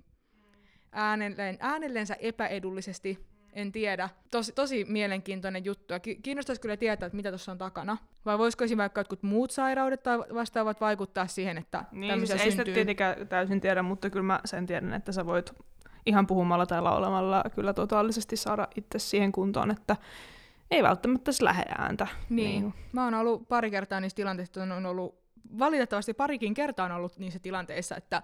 äänelleen, 0.92 1.56
äänellensä 1.60 2.14
epäedullisesti, 2.14 3.18
en 3.52 3.72
tiedä. 3.72 4.08
Tosi, 4.30 4.52
tosi 4.52 4.84
mielenkiintoinen 4.84 5.64
juttu, 5.64 5.94
ja 5.94 6.00
kiinnostaisi 6.00 6.60
kyllä 6.60 6.76
tietää, 6.76 7.06
että 7.06 7.16
mitä 7.16 7.30
tuossa 7.30 7.52
on 7.52 7.58
takana. 7.58 7.96
Vai 8.24 8.38
voisiko 8.38 8.64
esimerkiksi 8.64 8.78
vaikka 8.78 9.00
jotkut 9.00 9.22
muut 9.22 9.50
sairaudet 9.50 10.02
tai 10.02 10.18
vastaavat 10.18 10.80
vaikuttaa 10.80 11.26
siihen, 11.26 11.58
että 11.58 11.84
niin, 11.92 12.26
siis 12.26 12.40
ei 12.40 12.50
sitä 12.50 12.64
tietenkään 12.64 13.28
täysin 13.28 13.60
tiedä, 13.60 13.82
mutta 13.82 14.10
kyllä 14.10 14.26
mä 14.26 14.40
sen 14.44 14.66
tiedän, 14.66 14.92
että 14.94 15.12
sä 15.12 15.26
voit 15.26 15.52
ihan 16.06 16.26
puhumalla 16.26 16.66
tai 16.66 16.82
laulamalla 16.82 17.44
kyllä 17.54 17.74
totaalisesti 17.74 18.36
saada 18.36 18.68
itse 18.76 18.98
siihen 18.98 19.32
kuntoon, 19.32 19.70
että 19.70 19.96
ei 20.70 20.82
välttämättä 20.82 21.32
se 21.32 21.44
lähde 21.44 21.64
ääntä. 21.78 22.06
Niin. 22.28 22.62
niin. 22.62 22.74
Mä 22.92 23.04
oon 23.04 23.14
ollut 23.14 23.48
pari 23.48 23.70
kertaa 23.70 24.00
niissä 24.00 24.16
tilanteissa, 24.16 24.50
että 24.50 24.74
on 24.74 24.86
ollut, 24.86 25.18
valitettavasti 25.58 26.14
parikin 26.14 26.54
kertaa 26.54 26.86
on 26.86 26.92
ollut 26.92 27.18
niissä 27.18 27.38
tilanteissa, 27.38 27.96
että 27.96 28.22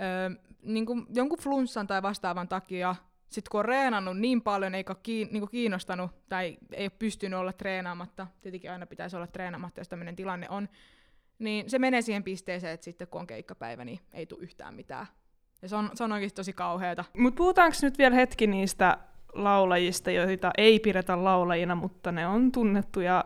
öö, 0.00 0.30
niin 0.62 0.86
kuin 0.86 1.06
jonkun 1.14 1.38
flunssan 1.38 1.86
tai 1.86 2.02
vastaavan 2.02 2.48
takia, 2.48 2.94
sitten 3.30 3.50
kun 3.50 3.58
on 3.60 3.64
reenannut 3.64 4.18
niin 4.18 4.42
paljon, 4.42 4.74
eikä 4.74 4.94
kiin, 4.94 5.28
niin 5.32 5.48
kiinnostanut 5.50 6.10
tai 6.28 6.58
ei 6.72 6.84
ole 6.84 6.92
pystynyt 6.98 7.38
olla 7.38 7.52
treenaamatta, 7.52 8.26
tietenkin 8.40 8.70
aina 8.70 8.86
pitäisi 8.86 9.16
olla 9.16 9.26
treenaamatta, 9.26 9.80
jos 9.80 9.88
tämmöinen 9.88 10.16
tilanne 10.16 10.46
on, 10.50 10.68
niin 11.38 11.70
se 11.70 11.78
menee 11.78 12.02
siihen 12.02 12.24
pisteeseen, 12.24 12.74
että 12.74 12.84
sitten 12.84 13.08
kun 13.08 13.20
on 13.20 13.26
keikkapäivä, 13.26 13.84
niin 13.84 14.00
ei 14.12 14.26
tule 14.26 14.42
yhtään 14.42 14.74
mitään 14.74 15.06
ja 15.62 15.68
se 15.68 15.76
on, 15.76 15.90
se 15.94 16.04
on 16.04 16.12
oikeasti 16.12 16.36
tosi 16.36 16.52
kauheata. 16.52 17.04
Mutta 17.18 17.38
puhutaanko 17.38 17.76
nyt 17.82 17.98
vielä 17.98 18.16
hetki 18.16 18.46
niistä 18.46 18.98
laulajista, 19.34 20.10
joita 20.10 20.50
ei 20.58 20.80
pidetä 20.80 21.24
laulajina, 21.24 21.74
mutta 21.74 22.12
ne 22.12 22.26
on 22.26 22.52
tunnettuja 22.52 23.24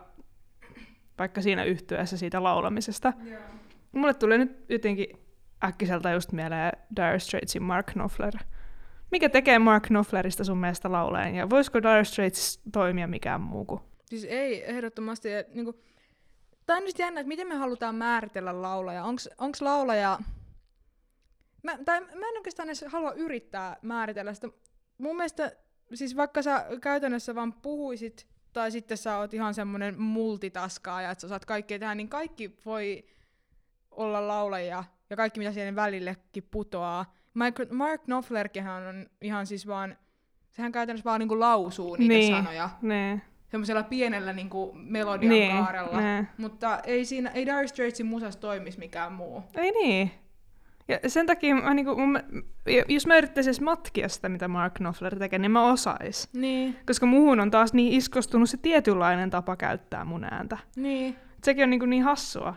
vaikka 1.19 1.41
siinä 1.41 1.63
yhtyessä 1.63 2.17
siitä 2.17 2.43
laulamisesta. 2.43 3.13
Yeah. 3.25 3.43
Mulle 3.91 4.13
tulee 4.13 4.37
nyt 4.37 4.65
jotenkin 4.69 5.07
äkkiseltä 5.63 6.11
just 6.11 6.31
mieleen 6.31 6.71
Dire 6.95 7.19
Straitsin 7.19 7.63
Mark 7.63 7.85
Knopfler. 7.85 8.33
Mikä 9.11 9.29
tekee 9.29 9.59
Mark 9.59 9.83
Knopflerista 9.83 10.43
sun 10.43 10.57
mielestä 10.57 10.91
laulajan, 10.91 11.35
ja 11.35 11.49
voisiko 11.49 11.81
Dire 11.81 12.03
Straits 12.03 12.61
toimia 12.71 13.07
mikään 13.07 13.41
muu 13.41 13.65
kuin? 13.65 13.81
Siis 14.05 14.25
ei, 14.29 14.69
ehdottomasti. 14.69 15.29
Niin 15.53 15.65
kuin, 15.65 15.75
Tämä 16.65 16.77
on 16.77 16.85
nyt 16.85 16.99
jännä, 16.99 17.21
että 17.21 17.27
miten 17.27 17.47
me 17.47 17.55
halutaan 17.55 17.95
määritellä 17.95 18.61
laulaja. 18.61 19.03
Onko 19.37 19.57
laulaja... 19.61 20.19
Mä, 21.63 21.77
tai 21.85 22.01
mä 22.01 22.29
en 22.29 22.37
oikeastaan 22.37 22.69
edes 22.69 22.85
halua 22.87 23.11
yrittää 23.11 23.77
määritellä 23.81 24.33
sitä. 24.33 24.47
Mun 24.97 25.15
mielestä, 25.15 25.51
siis 25.93 26.15
vaikka 26.15 26.41
sä 26.41 26.65
käytännössä 26.81 27.35
vaan 27.35 27.53
puhuisit, 27.53 28.27
tai 28.53 28.71
sitten 28.71 28.97
sä 28.97 29.17
oot 29.17 29.33
ihan 29.33 29.53
semmonen 29.53 30.01
multitaskaaja, 30.01 31.11
että 31.11 31.21
sä 31.21 31.27
saat 31.27 31.45
kaikkea 31.45 31.79
tehdä, 31.79 31.95
niin 31.95 32.09
kaikki 32.09 32.57
voi 32.65 33.05
olla 33.91 34.27
laulajia, 34.27 34.83
ja 35.09 35.15
kaikki 35.15 35.39
mitä 35.39 35.51
siihen 35.51 35.75
välillekin 35.75 36.47
putoaa. 36.51 37.13
Mark 37.71 38.03
Knopflerkin 38.03 38.67
on 38.67 39.09
ihan 39.21 39.47
siis 39.47 39.67
vaan, 39.67 39.97
sehän 40.49 40.71
käytännössä 40.71 41.05
vaan 41.05 41.19
niinku 41.19 41.39
lausuu 41.39 41.95
niitä 41.95 42.13
niin, 42.13 42.35
sanoja. 42.35 42.69
Niin 42.81 43.21
semmoisella 43.51 43.83
pienellä 43.83 44.33
niinku 44.33 44.71
melodian 44.73 45.29
niin, 45.29 45.51
kaarella. 45.51 46.01
Ne. 46.01 46.27
Mutta 46.37 46.79
ei, 46.79 47.05
siinä, 47.05 47.29
ei 47.29 47.45
Dire 47.45 47.67
Straitsin 47.67 48.05
musas 48.05 48.37
toimisi 48.37 48.79
mikään 48.79 49.11
muu. 49.11 49.43
Ei 49.55 49.71
niin. 49.71 50.11
Ja 50.87 51.09
sen 51.09 51.25
takia, 51.25 51.55
mä, 51.55 51.73
niinku, 51.73 51.95
mun, 51.95 52.19
jos 52.87 53.07
mä 53.07 53.17
yrittäisin 53.17 53.63
matkia 53.63 54.09
sitä, 54.09 54.29
mitä 54.29 54.47
Mark 54.47 54.73
Knopfler 54.73 55.19
tekee, 55.19 55.39
niin 55.39 55.51
mä 55.51 55.65
osais. 55.65 56.29
Niin. 56.33 56.75
Koska 56.87 57.05
muuhun 57.05 57.39
on 57.39 57.51
taas 57.51 57.73
niin 57.73 57.93
iskostunut 57.93 58.49
se 58.49 58.57
tietynlainen 58.57 59.29
tapa 59.29 59.55
käyttää 59.55 60.05
mun 60.05 60.23
ääntä. 60.23 60.57
Niin. 60.75 61.15
Sekin 61.43 61.63
on 61.63 61.69
niinku 61.69 61.85
niin 61.85 62.03
hassua 62.03 62.55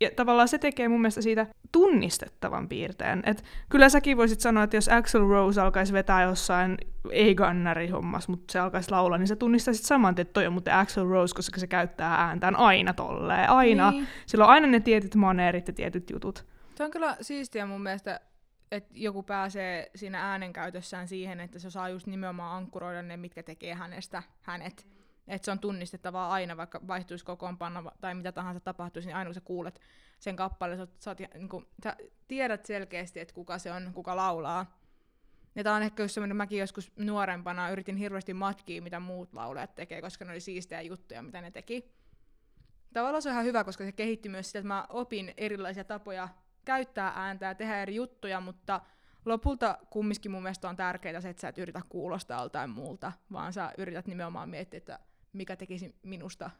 ja 0.00 0.10
tavallaan 0.16 0.48
se 0.48 0.58
tekee 0.58 0.88
mun 0.88 1.00
mielestä 1.00 1.22
siitä 1.22 1.46
tunnistettavan 1.72 2.68
piirteen. 2.68 3.22
Et 3.26 3.44
kyllä 3.68 3.88
säkin 3.88 4.16
voisit 4.16 4.40
sanoa, 4.40 4.62
että 4.62 4.76
jos 4.76 4.88
Axel 4.88 5.28
Rose 5.28 5.60
alkaisi 5.60 5.92
vetää 5.92 6.22
jossain 6.22 6.78
ei-gannari 7.10 7.88
hommas, 7.88 8.28
mutta 8.28 8.52
se 8.52 8.58
alkaisi 8.58 8.90
laulaa, 8.90 9.18
niin 9.18 9.28
sä 9.28 9.36
tunnistaisit 9.36 9.86
saman, 9.86 10.14
että 10.18 10.32
toi 10.32 10.46
on 10.46 10.52
muuten 10.52 10.74
Axel 10.74 11.08
Rose, 11.08 11.34
koska 11.34 11.60
se 11.60 11.66
käyttää 11.66 12.14
ääntään 12.14 12.56
aina 12.56 12.94
tolleen. 12.94 13.50
Aina. 13.50 13.90
Niin. 13.90 14.06
Sillä 14.26 14.44
on 14.44 14.50
aina 14.50 14.66
ne 14.66 14.80
tietyt 14.80 15.14
maneerit 15.14 15.68
ja 15.68 15.74
tietyt 15.74 16.10
jutut. 16.10 16.44
Se 16.78 16.84
on 16.84 16.90
kyllä 16.90 17.16
siistiä 17.20 17.66
mun 17.66 17.82
mielestä, 17.82 18.20
että 18.70 18.90
joku 18.94 19.22
pääsee 19.22 19.90
siinä 19.94 20.30
äänenkäytössään 20.30 21.08
siihen, 21.08 21.40
että 21.40 21.58
se 21.58 21.70
saa 21.70 21.88
just 21.88 22.06
nimenomaan 22.06 22.56
ankkuroida 22.56 23.02
ne, 23.02 23.16
mitkä 23.16 23.42
tekee 23.42 23.74
hänestä 23.74 24.22
hänet. 24.42 24.88
Että 25.28 25.44
se 25.44 25.50
on 25.50 25.58
tunnistettavaa 25.58 26.30
aina, 26.30 26.56
vaikka 26.56 26.80
vaihtuisi 26.86 27.24
kokoonpano 27.24 27.90
tai 28.00 28.14
mitä 28.14 28.32
tahansa 28.32 28.60
tapahtuisi, 28.60 29.08
niin 29.08 29.16
aina 29.16 29.28
kun 29.28 29.34
sä 29.34 29.40
kuulet 29.40 29.80
sen 30.18 30.36
kappaleen, 30.36 30.78
sä, 30.78 30.86
sä, 31.00 31.16
niin 31.34 31.48
kuin, 31.48 31.66
sä 31.84 31.96
tiedät 32.28 32.66
selkeästi, 32.66 33.20
että 33.20 33.34
kuka 33.34 33.58
se 33.58 33.72
on, 33.72 33.90
kuka 33.94 34.16
laulaa. 34.16 34.78
Ja 35.54 35.64
tää 35.64 35.74
on 35.74 35.82
ehkä 35.82 36.02
just 36.02 36.14
semmoinen, 36.14 36.36
mäkin 36.36 36.58
joskus 36.58 36.92
nuorempana 36.96 37.70
yritin 37.70 37.96
hirveästi 37.96 38.34
matkia, 38.34 38.82
mitä 38.82 39.00
muut 39.00 39.34
laulajat 39.34 39.74
tekee, 39.74 40.00
koska 40.00 40.24
ne 40.24 40.30
oli 40.30 40.40
siistejä 40.40 40.80
juttuja, 40.80 41.22
mitä 41.22 41.40
ne 41.40 41.50
teki. 41.50 41.94
Tavallaan 42.92 43.22
se 43.22 43.28
on 43.28 43.32
ihan 43.32 43.44
hyvä, 43.44 43.64
koska 43.64 43.84
se 43.84 43.92
kehitti 43.92 44.28
myös 44.28 44.46
sitä, 44.46 44.58
että 44.58 44.68
mä 44.68 44.86
opin 44.88 45.34
erilaisia 45.36 45.84
tapoja 45.84 46.28
käyttää 46.64 47.12
ääntä 47.16 47.46
ja 47.46 47.54
tehdä 47.54 47.82
eri 47.82 47.94
juttuja, 47.94 48.40
mutta 48.40 48.80
lopulta 49.24 49.78
kumminkin 49.90 50.30
mun 50.30 50.42
mielestä 50.42 50.68
on 50.68 50.76
tärkeää 50.76 51.20
se, 51.20 51.28
että 51.28 51.40
sä 51.40 51.48
et 51.48 51.58
yritä 51.58 51.80
kuulostaa 51.88 52.40
joltain 52.40 52.70
muulta, 52.70 53.12
vaan 53.32 53.52
sä 53.52 53.72
yrität 53.78 54.06
nimenomaan 54.06 54.48
miettiä, 54.48 54.78
että 54.78 54.98
mikä 55.32 55.56
tekisi 55.56 55.94
minusta 56.02 56.50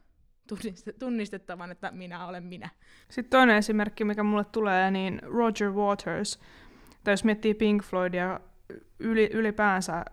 tunnistettavan, 0.99 1.71
että 1.71 1.91
minä 1.91 2.27
olen 2.27 2.45
minä. 2.45 2.69
Sitten 3.11 3.31
toinen 3.31 3.57
esimerkki, 3.57 4.05
mikä 4.05 4.23
mulle 4.23 4.45
tulee, 4.45 4.91
niin 4.91 5.21
Roger 5.23 5.73
Waters. 5.73 6.41
Tai 7.05 7.13
jos 7.13 7.25
miettii 7.25 7.55
Pink 7.55 7.83
Floydia 7.83 8.41
yli, 8.99 9.31
ylipäänsä 9.33 10.05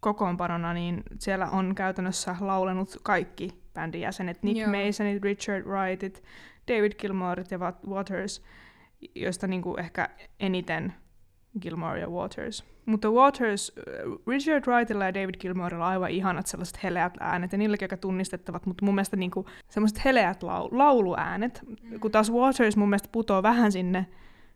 kokoonpanona, 0.00 0.72
niin 0.72 1.02
siellä 1.18 1.46
on 1.46 1.74
käytännössä 1.74 2.36
laulenut 2.40 2.96
kaikki 3.02 3.62
bändin 3.74 4.00
jäsenet. 4.00 4.42
Nick 4.42 4.60
Joo. 4.60 4.70
Masonit, 4.70 5.22
Richard 5.22 5.64
Wrightit, 5.64 6.22
David 6.68 6.92
Gilmoret 6.92 7.50
ja 7.50 7.58
Waters, 7.88 8.42
joista 9.14 9.46
niinku 9.46 9.76
ehkä 9.76 10.08
eniten 10.40 10.92
Gilmore 11.60 12.00
ja 12.00 12.08
Waters. 12.08 12.64
Mutta 12.86 13.10
Waters, 13.10 13.72
äh, 13.78 13.84
Richard 14.26 14.64
Wrightilla 14.66 15.04
ja 15.04 15.14
David 15.14 15.34
Gilmorella 15.40 15.86
on 15.86 15.92
aivan 15.92 16.10
ihanat 16.10 16.46
sellaiset 16.46 16.82
heleät 16.82 17.14
äänet, 17.20 17.52
ja 17.52 17.58
niilläkin 17.58 17.84
aika 17.84 17.96
tunnistettavat, 17.96 18.66
mutta 18.66 18.84
mun 18.84 18.94
mielestä 18.94 19.16
niinku 19.16 19.46
sellaiset 19.68 20.04
heleät 20.04 20.42
lau- 20.42 20.68
lauluäänet, 20.70 21.62
mm. 21.66 22.00
kun 22.00 22.10
taas 22.10 22.32
Waters 22.32 22.76
mun 22.76 22.88
mielestä 22.88 23.08
putoo 23.12 23.42
vähän 23.42 23.72
sinne, 23.72 24.06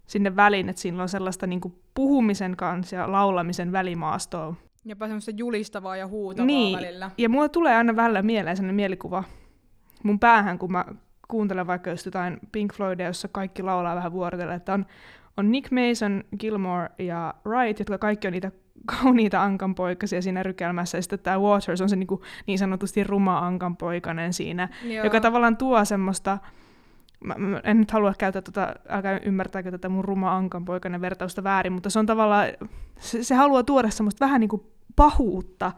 sinne 0.07 0.37
väliin, 0.37 0.69
että 0.69 0.83
siinä 0.83 1.03
on 1.03 1.09
sellaista 1.09 1.47
niinku 1.47 1.79
puhumisen 1.95 2.57
kanssa 2.57 2.97
ja 2.97 3.13
laulamisen 3.13 3.73
välimaastoa. 3.73 4.55
Jopa 4.85 5.07
semmoista 5.07 5.31
julistavaa 5.37 5.97
ja 5.97 6.07
huutavaa 6.07 6.47
niin. 6.47 6.77
välillä. 6.79 7.11
ja 7.19 7.29
mulla 7.29 7.49
tulee 7.49 7.75
aina 7.75 7.97
välillä 7.97 8.23
mieleen 8.23 8.57
sellainen 8.57 8.77
mielikuva 8.77 9.25
mun 10.03 10.19
päähän, 10.19 10.59
kun 10.59 10.73
mä 10.73 10.85
kuuntelen 11.29 11.67
vaikka 11.67 11.91
just 11.91 12.07
jotain 12.07 12.39
Pink 12.53 12.75
Floydia, 12.75 13.07
jossa 13.07 13.29
kaikki 13.29 13.63
laulaa 13.63 13.97
vähän 13.97 14.13
vuorotellen, 14.13 14.57
että 14.57 14.75
on 14.75 14.87
on 15.37 15.53
Nick 15.53 15.71
Mason, 15.71 16.25
Gilmore 16.39 16.89
ja 16.99 17.35
Wright, 17.47 17.79
jotka 17.79 17.99
kaikki 17.99 18.27
on 18.27 18.33
niitä 18.33 18.53
kauniita 19.03 19.43
ankanpoikasia 19.43 20.23
siinä 20.23 20.43
rykelmässä, 20.43 20.99
ja 20.99 21.03
sitten 21.03 21.19
tämä 21.19 21.39
Waters 21.39 21.81
on 21.81 21.89
se 21.89 21.97
niin, 21.97 22.07
kuin, 22.07 22.21
niin 22.47 22.59
sanotusti 22.59 23.05
ruma 23.05 23.39
ankanpoikainen 23.39 24.33
siinä, 24.33 24.69
Joo. 24.85 25.05
joka 25.05 25.21
tavallaan 25.21 25.57
tuo 25.57 25.85
semmoista, 25.85 26.39
mä, 27.25 27.35
mä 27.39 27.61
en 27.65 27.79
nyt 27.79 27.91
halua 27.91 28.15
käyttää 28.19 28.43
tota, 28.43 28.75
älkää 28.89 29.21
ymmärtääkö 29.25 29.71
tätä 29.71 29.89
mun 29.89 30.05
ruma 30.05 30.37
ankanpoikainen 30.37 31.01
vertausta 31.01 31.45
väärin, 31.45 31.73
mutta 31.73 31.91
se 31.91 31.99
on 31.99 32.07
tavallaan, 32.07 32.47
se, 32.99 33.25
se 33.25 33.35
haluaa 33.35 33.63
tuoda 33.63 33.91
semmoista 33.91 34.25
vähän 34.25 34.41
niin 34.41 34.49
kuin 34.49 34.63
pahuutta 34.97 35.73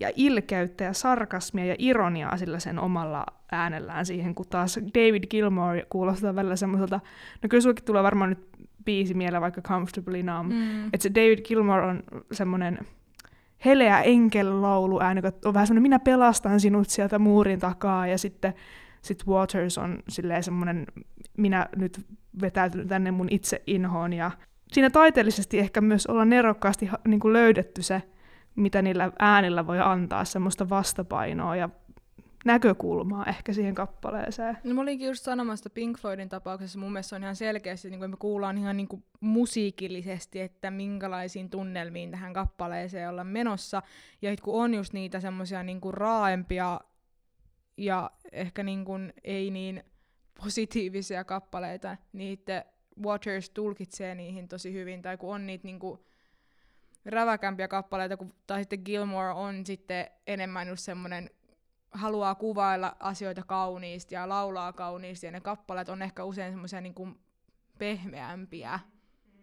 ja 0.00 0.10
ilkeyttä 0.16 0.84
ja 0.84 0.92
sarkasmia 0.92 1.64
ja 1.64 1.76
ironiaa 1.78 2.36
sillä 2.36 2.58
sen 2.58 2.78
omalla 2.78 3.26
äänellään 3.52 4.06
siihen, 4.06 4.34
kun 4.34 4.46
taas 4.50 4.78
David 4.94 5.24
Gilmore 5.30 5.86
kuulostaa 5.90 6.34
välillä 6.34 6.56
semmoiselta, 6.56 7.00
no 7.42 7.48
kyllä 7.48 7.62
sullekin 7.62 7.84
tulee 7.84 8.02
varmaan 8.02 8.30
nyt 8.30 8.48
biisi 8.84 9.14
mieleen 9.14 9.42
vaikka 9.42 9.62
Comfortably 9.62 10.22
Numb. 10.22 10.52
Mm. 10.52 10.86
Että 10.86 11.02
se 11.02 11.14
David 11.14 11.38
Gilmore 11.44 11.86
on 11.86 12.02
semmoinen 12.32 12.78
heleä 13.64 14.02
enkel 14.02 14.46
ääni, 15.02 15.18
joka 15.18 15.32
on 15.44 15.54
vähän 15.54 15.66
semmoinen, 15.66 15.82
minä 15.82 15.98
pelastan 15.98 16.60
sinut 16.60 16.88
sieltä 16.88 17.18
muurin 17.18 17.60
takaa, 17.60 18.06
ja 18.06 18.18
sitten 18.18 18.54
sit 19.02 19.26
Waters 19.26 19.78
on 19.78 19.98
silleen 20.08 20.42
semmoinen, 20.42 20.86
minä 21.36 21.68
nyt 21.76 22.06
vetäytyn 22.40 22.88
tänne 22.88 23.10
mun 23.10 23.28
itse 23.30 23.62
inhoon, 23.66 24.12
ja 24.12 24.30
siinä 24.72 24.90
taiteellisesti 24.90 25.58
ehkä 25.58 25.80
myös 25.80 26.06
olla 26.06 26.24
nerokkaasti 26.24 26.90
niin 27.08 27.20
kuin 27.20 27.32
löydetty 27.32 27.82
se, 27.82 28.02
mitä 28.58 28.82
niillä 28.82 29.12
äänillä 29.18 29.66
voi 29.66 29.80
antaa, 29.80 30.24
semmoista 30.24 30.68
vastapainoa 30.68 31.56
ja 31.56 31.68
näkökulmaa 32.44 33.26
ehkä 33.26 33.52
siihen 33.52 33.74
kappaleeseen. 33.74 34.58
No 34.64 34.74
mä 34.74 34.80
olinkin 34.80 35.08
just 35.08 35.24
sanomassa 35.24 35.70
Pink 35.70 35.98
Floydin 35.98 36.28
tapauksessa, 36.28 36.78
mun 36.78 36.92
mielestä 36.92 37.16
on 37.16 37.22
ihan 37.22 37.36
selkeästi, 37.36 37.90
niin 37.90 37.98
kuin 37.98 38.10
me 38.10 38.16
kuullaan 38.16 38.58
ihan 38.58 38.76
niin 38.76 38.88
kuin 38.88 39.04
musiikillisesti, 39.20 40.40
että 40.40 40.70
minkälaisiin 40.70 41.50
tunnelmiin 41.50 42.10
tähän 42.10 42.32
kappaleeseen 42.32 43.08
ollaan 43.08 43.26
menossa. 43.26 43.82
Ja 44.22 44.36
kun 44.42 44.62
on 44.62 44.74
just 44.74 44.92
niitä 44.92 45.20
semmoisia 45.20 45.62
niin 45.62 45.80
raaempia 45.90 46.80
ja 47.76 48.10
ehkä 48.32 48.62
niin 48.62 48.84
kuin 48.84 49.12
ei 49.24 49.50
niin 49.50 49.84
positiivisia 50.44 51.24
kappaleita, 51.24 51.96
niin 52.12 52.38
Waters 53.02 53.50
tulkitsee 53.50 54.14
niihin 54.14 54.48
tosi 54.48 54.72
hyvin, 54.72 55.02
tai 55.02 55.16
kun 55.16 55.34
on 55.34 55.46
niitä 55.46 55.64
niin 55.64 55.78
kuin 55.78 56.00
räväkämpiä 57.04 57.68
kappaleita, 57.68 58.16
kun, 58.16 58.34
tai 58.46 58.60
sitten 58.60 58.82
Gilmore 58.84 59.30
on 59.30 59.66
sitten 59.66 60.06
enemmän 60.26 60.68
just 60.68 60.82
semmoinen 60.84 61.30
haluaa 61.90 62.34
kuvailla 62.34 62.96
asioita 63.00 63.42
kauniisti 63.46 64.14
ja 64.14 64.28
laulaa 64.28 64.72
kauniisti, 64.72 65.26
ja 65.26 65.32
ne 65.32 65.40
kappaleet 65.40 65.88
on 65.88 66.02
ehkä 66.02 66.24
usein 66.24 66.52
semmoisia 66.52 66.80
niin 66.80 67.20
pehmeämpiä. 67.78 68.80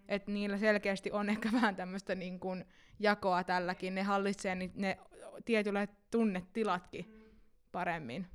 Että 0.08 0.32
niillä 0.32 0.58
selkeästi 0.58 1.12
on 1.12 1.30
ehkä 1.30 1.49
vähän 1.62 1.76
tämmöistä 1.76 2.16
niin 2.16 2.39
kuin 2.39 2.66
jakoa 2.99 3.43
tälläkin. 3.43 3.95
Ne 3.95 4.03
hallitsee 4.03 4.56
ni- 4.56 4.72
ne 4.76 4.97
tietyllä 5.45 5.88
tunnetilatkin 6.12 7.32
paremmin. 7.72 8.28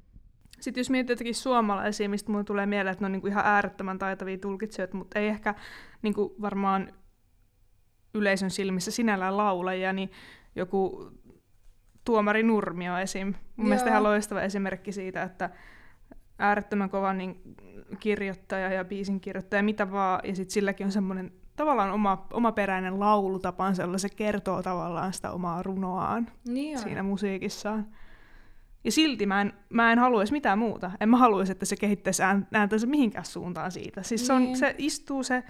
Sitten 0.61 0.81
jos 0.81 0.91
miettii 0.91 1.13
jotakin 1.13 1.35
suomalaisia, 1.35 2.09
mistä 2.09 2.33
mulle 2.33 2.45
tulee 2.45 2.67
mieleen, 2.67 2.93
että 2.93 3.03
ne 3.03 3.07
on 3.07 3.13
niin 3.13 3.21
kuin 3.21 3.31
ihan 3.31 3.47
äärettömän 3.47 3.99
taitavia 3.99 4.39
tulkitsijoita, 4.39 4.97
mutta 4.97 5.19
ei 5.19 5.29
ehkä 5.29 5.55
niin 6.03 6.15
kuin 6.15 6.33
varmaan 6.41 6.93
yleisön 8.15 8.51
silmissä 8.51 8.91
sinällään 8.91 9.37
laulajia, 9.37 9.93
niin 9.93 10.11
joku 10.57 11.11
Tuomari 12.05 12.43
Nurmio 12.43 12.99
esim. 12.99 13.27
Mun 13.27 13.35
Joo. 13.59 13.65
mielestä 13.69 13.91
ihan 13.91 14.03
loistava 14.03 14.41
esimerkki 14.43 14.93
siitä, 14.93 15.23
että 15.23 15.51
äärettömän 16.39 16.91
kova 16.91 17.13
niin 17.13 17.41
kirjoittaja 18.01 18.73
ja 18.73 18.85
biisin 18.85 19.21
kirjoittaja, 19.21 19.63
mitä 19.63 19.93
vaan, 19.93 20.21
ja 20.25 20.37
sitten 20.37 20.53
silläkin 20.53 20.87
on 20.87 20.93
semmoinen 20.93 21.33
tavallaan 21.57 21.91
oma, 21.93 22.27
omaperäinen 22.33 23.01
laulutapansa, 23.01 23.83
jolla 23.83 23.99
se 23.99 24.09
kertoo 24.09 24.63
tavallaan 24.63 25.13
sitä 25.13 25.31
omaa 25.31 25.63
runoaan 25.63 26.29
Niin 26.49 26.77
on. 26.79 26.83
siinä 26.83 27.03
musiikissaan. 27.03 27.87
Ja 28.85 28.93
silti 28.93 29.27
mä 29.27 29.41
en, 29.41 29.53
mä 29.69 29.93
en 29.93 29.99
haluaisi 29.99 30.33
mitään 30.33 30.59
muuta. 30.59 30.91
En 31.01 31.09
mä 31.09 31.17
haluaisi, 31.17 31.53
että 31.53 31.67
se 31.67 31.77
kehittäisi 31.77 32.23
ään- 32.23 32.49
ääntänsä 32.55 32.87
mihinkään 32.87 33.25
suuntaan 33.25 33.73
siitä. 33.73 34.03
Siis 34.03 34.27
se, 34.27 34.33
on, 34.33 34.43
Niin. 34.43 34.57
se, 34.57 34.75
istuu 34.79 35.23
se, 35.23 35.43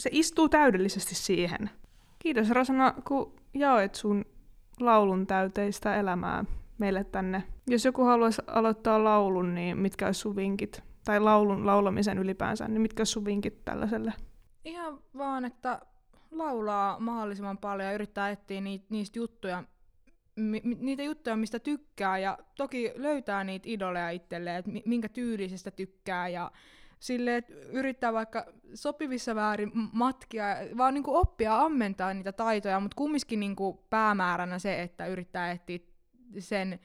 se 0.00 0.10
istuu 0.12 0.48
täydellisesti 0.48 1.14
siihen. 1.14 1.70
Kiitos 2.18 2.50
Rosana, 2.50 2.94
kun 3.04 3.34
jaoit 3.54 3.94
sun 3.94 4.24
laulun 4.80 5.26
täyteistä 5.26 5.96
elämää 5.96 6.44
meille 6.78 7.04
tänne. 7.04 7.42
Jos 7.66 7.84
joku 7.84 8.04
haluaisi 8.04 8.42
aloittaa 8.46 9.04
laulun, 9.04 9.54
niin 9.54 9.78
mitkä 9.78 10.06
olisi 10.06 10.20
sun 10.20 10.36
vinkit? 10.36 10.82
Tai 11.04 11.20
laulun 11.20 11.66
laulamisen 11.66 12.18
ylipäänsä, 12.18 12.68
niin 12.68 12.82
mitkä 12.82 13.00
olisi 13.00 13.12
sun 13.12 13.24
vinkit 13.24 13.64
tällaiselle? 13.64 14.12
Ihan 14.64 14.98
vaan, 15.18 15.44
että 15.44 15.80
laulaa 16.30 17.00
mahdollisimman 17.00 17.58
paljon 17.58 17.88
ja 17.88 17.94
yrittää 17.94 18.30
etsiä 18.30 18.60
niistä 18.88 19.18
juttuja, 19.18 19.64
niitä 20.78 21.02
juttuja, 21.02 21.36
mistä 21.36 21.58
tykkää 21.58 22.18
ja 22.18 22.38
toki 22.56 22.92
löytää 22.94 23.44
niitä 23.44 23.68
idoleja 23.68 24.10
itselleen, 24.10 24.56
että 24.56 24.70
mi- 24.70 24.82
minkä 24.86 25.08
tyylisestä 25.08 25.70
tykkää 25.70 26.28
ja 26.28 26.50
sille, 26.98 27.36
että 27.36 27.54
yrittää 27.54 28.12
vaikka 28.12 28.46
sopivissa 28.74 29.34
väärin 29.34 29.72
matkia, 29.92 30.44
vaan 30.76 30.94
niinku 30.94 31.16
oppia 31.16 31.60
ammentaa 31.60 32.14
niitä 32.14 32.32
taitoja, 32.32 32.80
mutta 32.80 32.94
kumminkin 32.94 33.40
niinku 33.40 33.86
päämääränä 33.90 34.58
se, 34.58 34.82
että 34.82 35.06
yrittää 35.06 35.50
etsiä 35.50 35.78
sen 36.38 36.80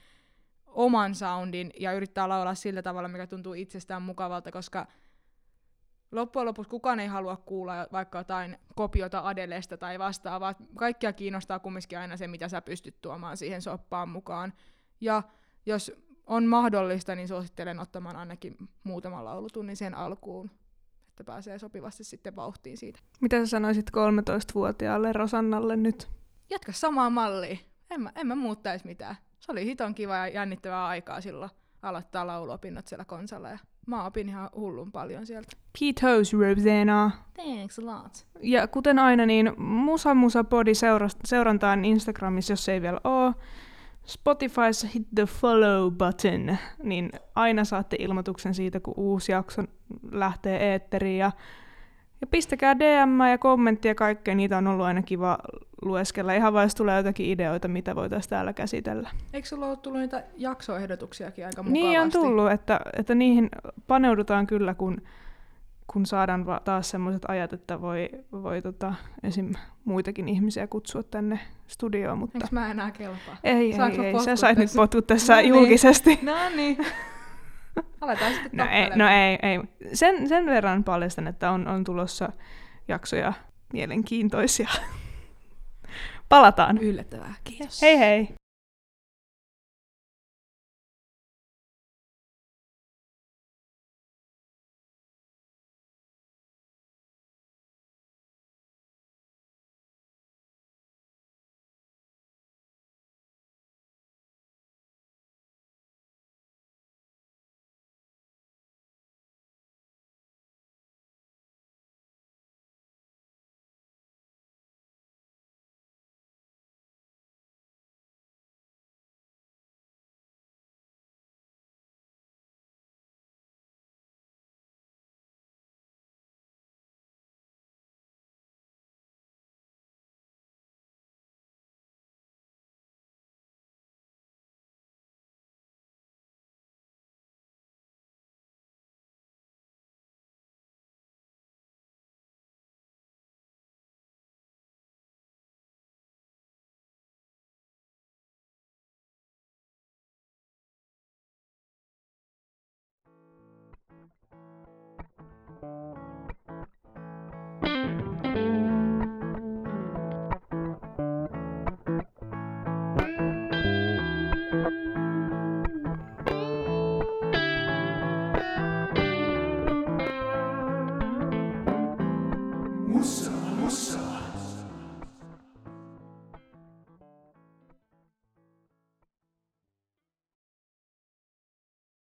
oman 0.65 1.15
soundin 1.15 1.71
ja 1.79 1.93
yrittää 1.93 2.29
laulaa 2.29 2.55
sillä 2.55 2.81
tavalla, 2.81 3.07
mikä 3.07 3.27
tuntuu 3.27 3.53
itsestään 3.53 4.01
mukavalta, 4.01 4.51
koska 4.51 4.87
loppujen 6.11 6.45
lopuksi 6.45 6.69
kukaan 6.69 6.99
ei 6.99 7.07
halua 7.07 7.37
kuulla 7.37 7.87
vaikka 7.91 8.17
jotain 8.17 8.57
kopiota 8.75 9.21
Adelesta 9.23 9.77
tai 9.77 9.99
vastaavaa. 9.99 10.55
Kaikkia 10.75 11.13
kiinnostaa 11.13 11.59
kumminkin 11.59 11.99
aina 11.99 12.17
se, 12.17 12.27
mitä 12.27 12.49
sä 12.49 12.61
pystyt 12.61 13.01
tuomaan 13.01 13.37
siihen 13.37 13.61
soppaan 13.61 14.09
mukaan. 14.09 14.53
Ja 15.01 15.23
jos 15.65 15.91
on 16.33 16.45
mahdollista, 16.45 17.15
niin 17.15 17.27
suosittelen 17.27 17.79
ottamaan 17.79 18.15
ainakin 18.15 18.55
muutaman 18.83 19.25
laulutunnin 19.25 19.77
sen 19.77 19.95
alkuun, 19.95 20.51
että 21.09 21.23
pääsee 21.23 21.59
sopivasti 21.59 22.03
sitten 22.03 22.35
vauhtiin 22.35 22.77
siitä. 22.77 22.99
Mitä 23.21 23.39
sä 23.39 23.45
sanoisit 23.45 23.89
13-vuotiaalle 23.89 25.13
Rosannalle 25.13 25.75
nyt? 25.75 26.07
Jatka 26.49 26.71
samaa 26.71 27.09
mallia. 27.09 27.57
En 27.91 28.01
mä, 28.01 28.11
en 28.15 28.27
mä 28.27 28.35
muuttaisi 28.35 28.85
mitään. 28.87 29.15
Se 29.39 29.51
oli 29.51 29.65
hiton 29.65 29.95
kiva 29.95 30.15
ja 30.17 30.27
jännittävää 30.27 30.85
aikaa 30.85 31.21
silloin 31.21 31.51
aloittaa 31.81 32.27
lauluopinnot 32.27 32.87
siellä 32.87 33.05
konsalla. 33.05 33.49
Ja 33.49 33.57
mä 33.87 34.05
opin 34.05 34.29
ihan 34.29 34.49
hullun 34.55 34.91
paljon 34.91 35.25
sieltä. 35.25 35.51
Kiitos 35.77 36.33
Rosanna. 36.33 37.11
Thanks 37.33 37.79
a 37.79 37.85
lot. 37.85 38.25
Ja 38.41 38.67
kuten 38.67 38.99
aina, 38.99 39.25
niin 39.25 39.61
Musa 39.61 40.13
Musa 40.13 40.43
Body 40.43 40.73
seura- 40.75 41.07
seurantaan 41.25 41.85
Instagramissa, 41.85 42.53
jos 42.53 42.69
ei 42.69 42.81
vielä 42.81 42.99
ole. 43.03 43.33
Spotifyssa 44.05 44.87
hit 44.95 45.07
the 45.15 45.25
follow 45.25 45.91
button, 45.91 46.57
niin 46.83 47.11
aina 47.35 47.63
saatte 47.63 47.95
ilmoituksen 47.99 48.53
siitä, 48.53 48.79
kun 48.79 48.93
uusi 48.97 49.31
jakso 49.31 49.63
lähtee 50.11 50.71
eetteriin. 50.71 51.17
Ja, 51.17 51.31
ja 52.21 52.27
pistäkää 52.27 52.79
DM 52.79 53.19
ja 53.31 53.37
kommenttia 53.37 53.95
kaikkea, 53.95 54.35
niitä 54.35 54.57
on 54.57 54.67
ollut 54.67 54.85
aina 54.85 55.01
kiva 55.01 55.37
lueskella. 55.81 56.33
Ihan 56.33 56.53
vaan 56.53 56.65
jos 56.65 56.75
tulee 56.75 56.97
jotakin 56.97 57.25
ideoita, 57.25 57.67
mitä 57.67 57.95
voitaisiin 57.95 58.29
täällä 58.29 58.53
käsitellä. 58.53 59.09
Eikö 59.33 59.47
sulla 59.47 59.67
ole 59.67 59.77
tullut 59.77 60.01
niitä 60.01 60.23
jaksoehdotuksiakin 60.37 61.45
aika 61.45 61.63
mukavasti? 61.63 61.87
Niin 61.87 62.01
on 62.01 62.11
tullut, 62.11 62.51
että, 62.51 62.79
että 62.97 63.15
niihin 63.15 63.49
paneudutaan 63.87 64.47
kyllä, 64.47 64.73
kun, 64.73 65.01
kun 65.93 66.05
saadaan 66.05 66.45
va- 66.45 66.59
taas 66.63 66.89
sellaiset 66.89 67.25
ajat, 67.27 67.53
että 67.53 67.81
voi, 67.81 68.09
voi 68.31 68.61
tota, 68.61 68.93
esim. 69.23 69.53
muitakin 69.85 70.29
ihmisiä 70.29 70.67
kutsua 70.67 71.03
tänne 71.03 71.39
studioon, 71.67 72.17
mutta 72.17 72.37
Eikö 72.37 72.47
mä 72.51 72.71
enää 72.71 72.91
kelpaa? 72.91 73.37
ei, 73.43 73.73
Saanko 73.73 74.01
ei, 74.03 74.07
ei. 74.13 74.19
Sä 74.19 74.35
sait 74.35 74.57
nyt 74.57 74.65
tässä? 74.65 74.77
potkut 74.77 75.07
tässä 75.07 75.33
No 75.35 75.41
niin. 75.41 75.49
julkisesti. 75.53 76.19
No 76.25 76.35
niin. 76.55 76.77
Aletaan 78.01 78.33
sitten 78.33 78.51
No 78.53 78.65
ei, 78.71 78.89
no 78.89 79.07
ei, 79.07 79.37
ei. 79.43 79.59
Sen, 79.93 80.27
sen 80.29 80.45
verran 80.45 80.83
paljastan, 80.83 81.27
että 81.27 81.51
on, 81.51 81.67
on 81.67 81.83
tulossa 81.83 82.29
jaksoja 82.87 83.33
mielenkiintoisia. 83.73 84.69
Palataan. 86.29 86.77
Yllättävää. 86.77 87.33
Kiitos. 87.43 87.81
Hei 87.81 87.99
hei! 87.99 88.33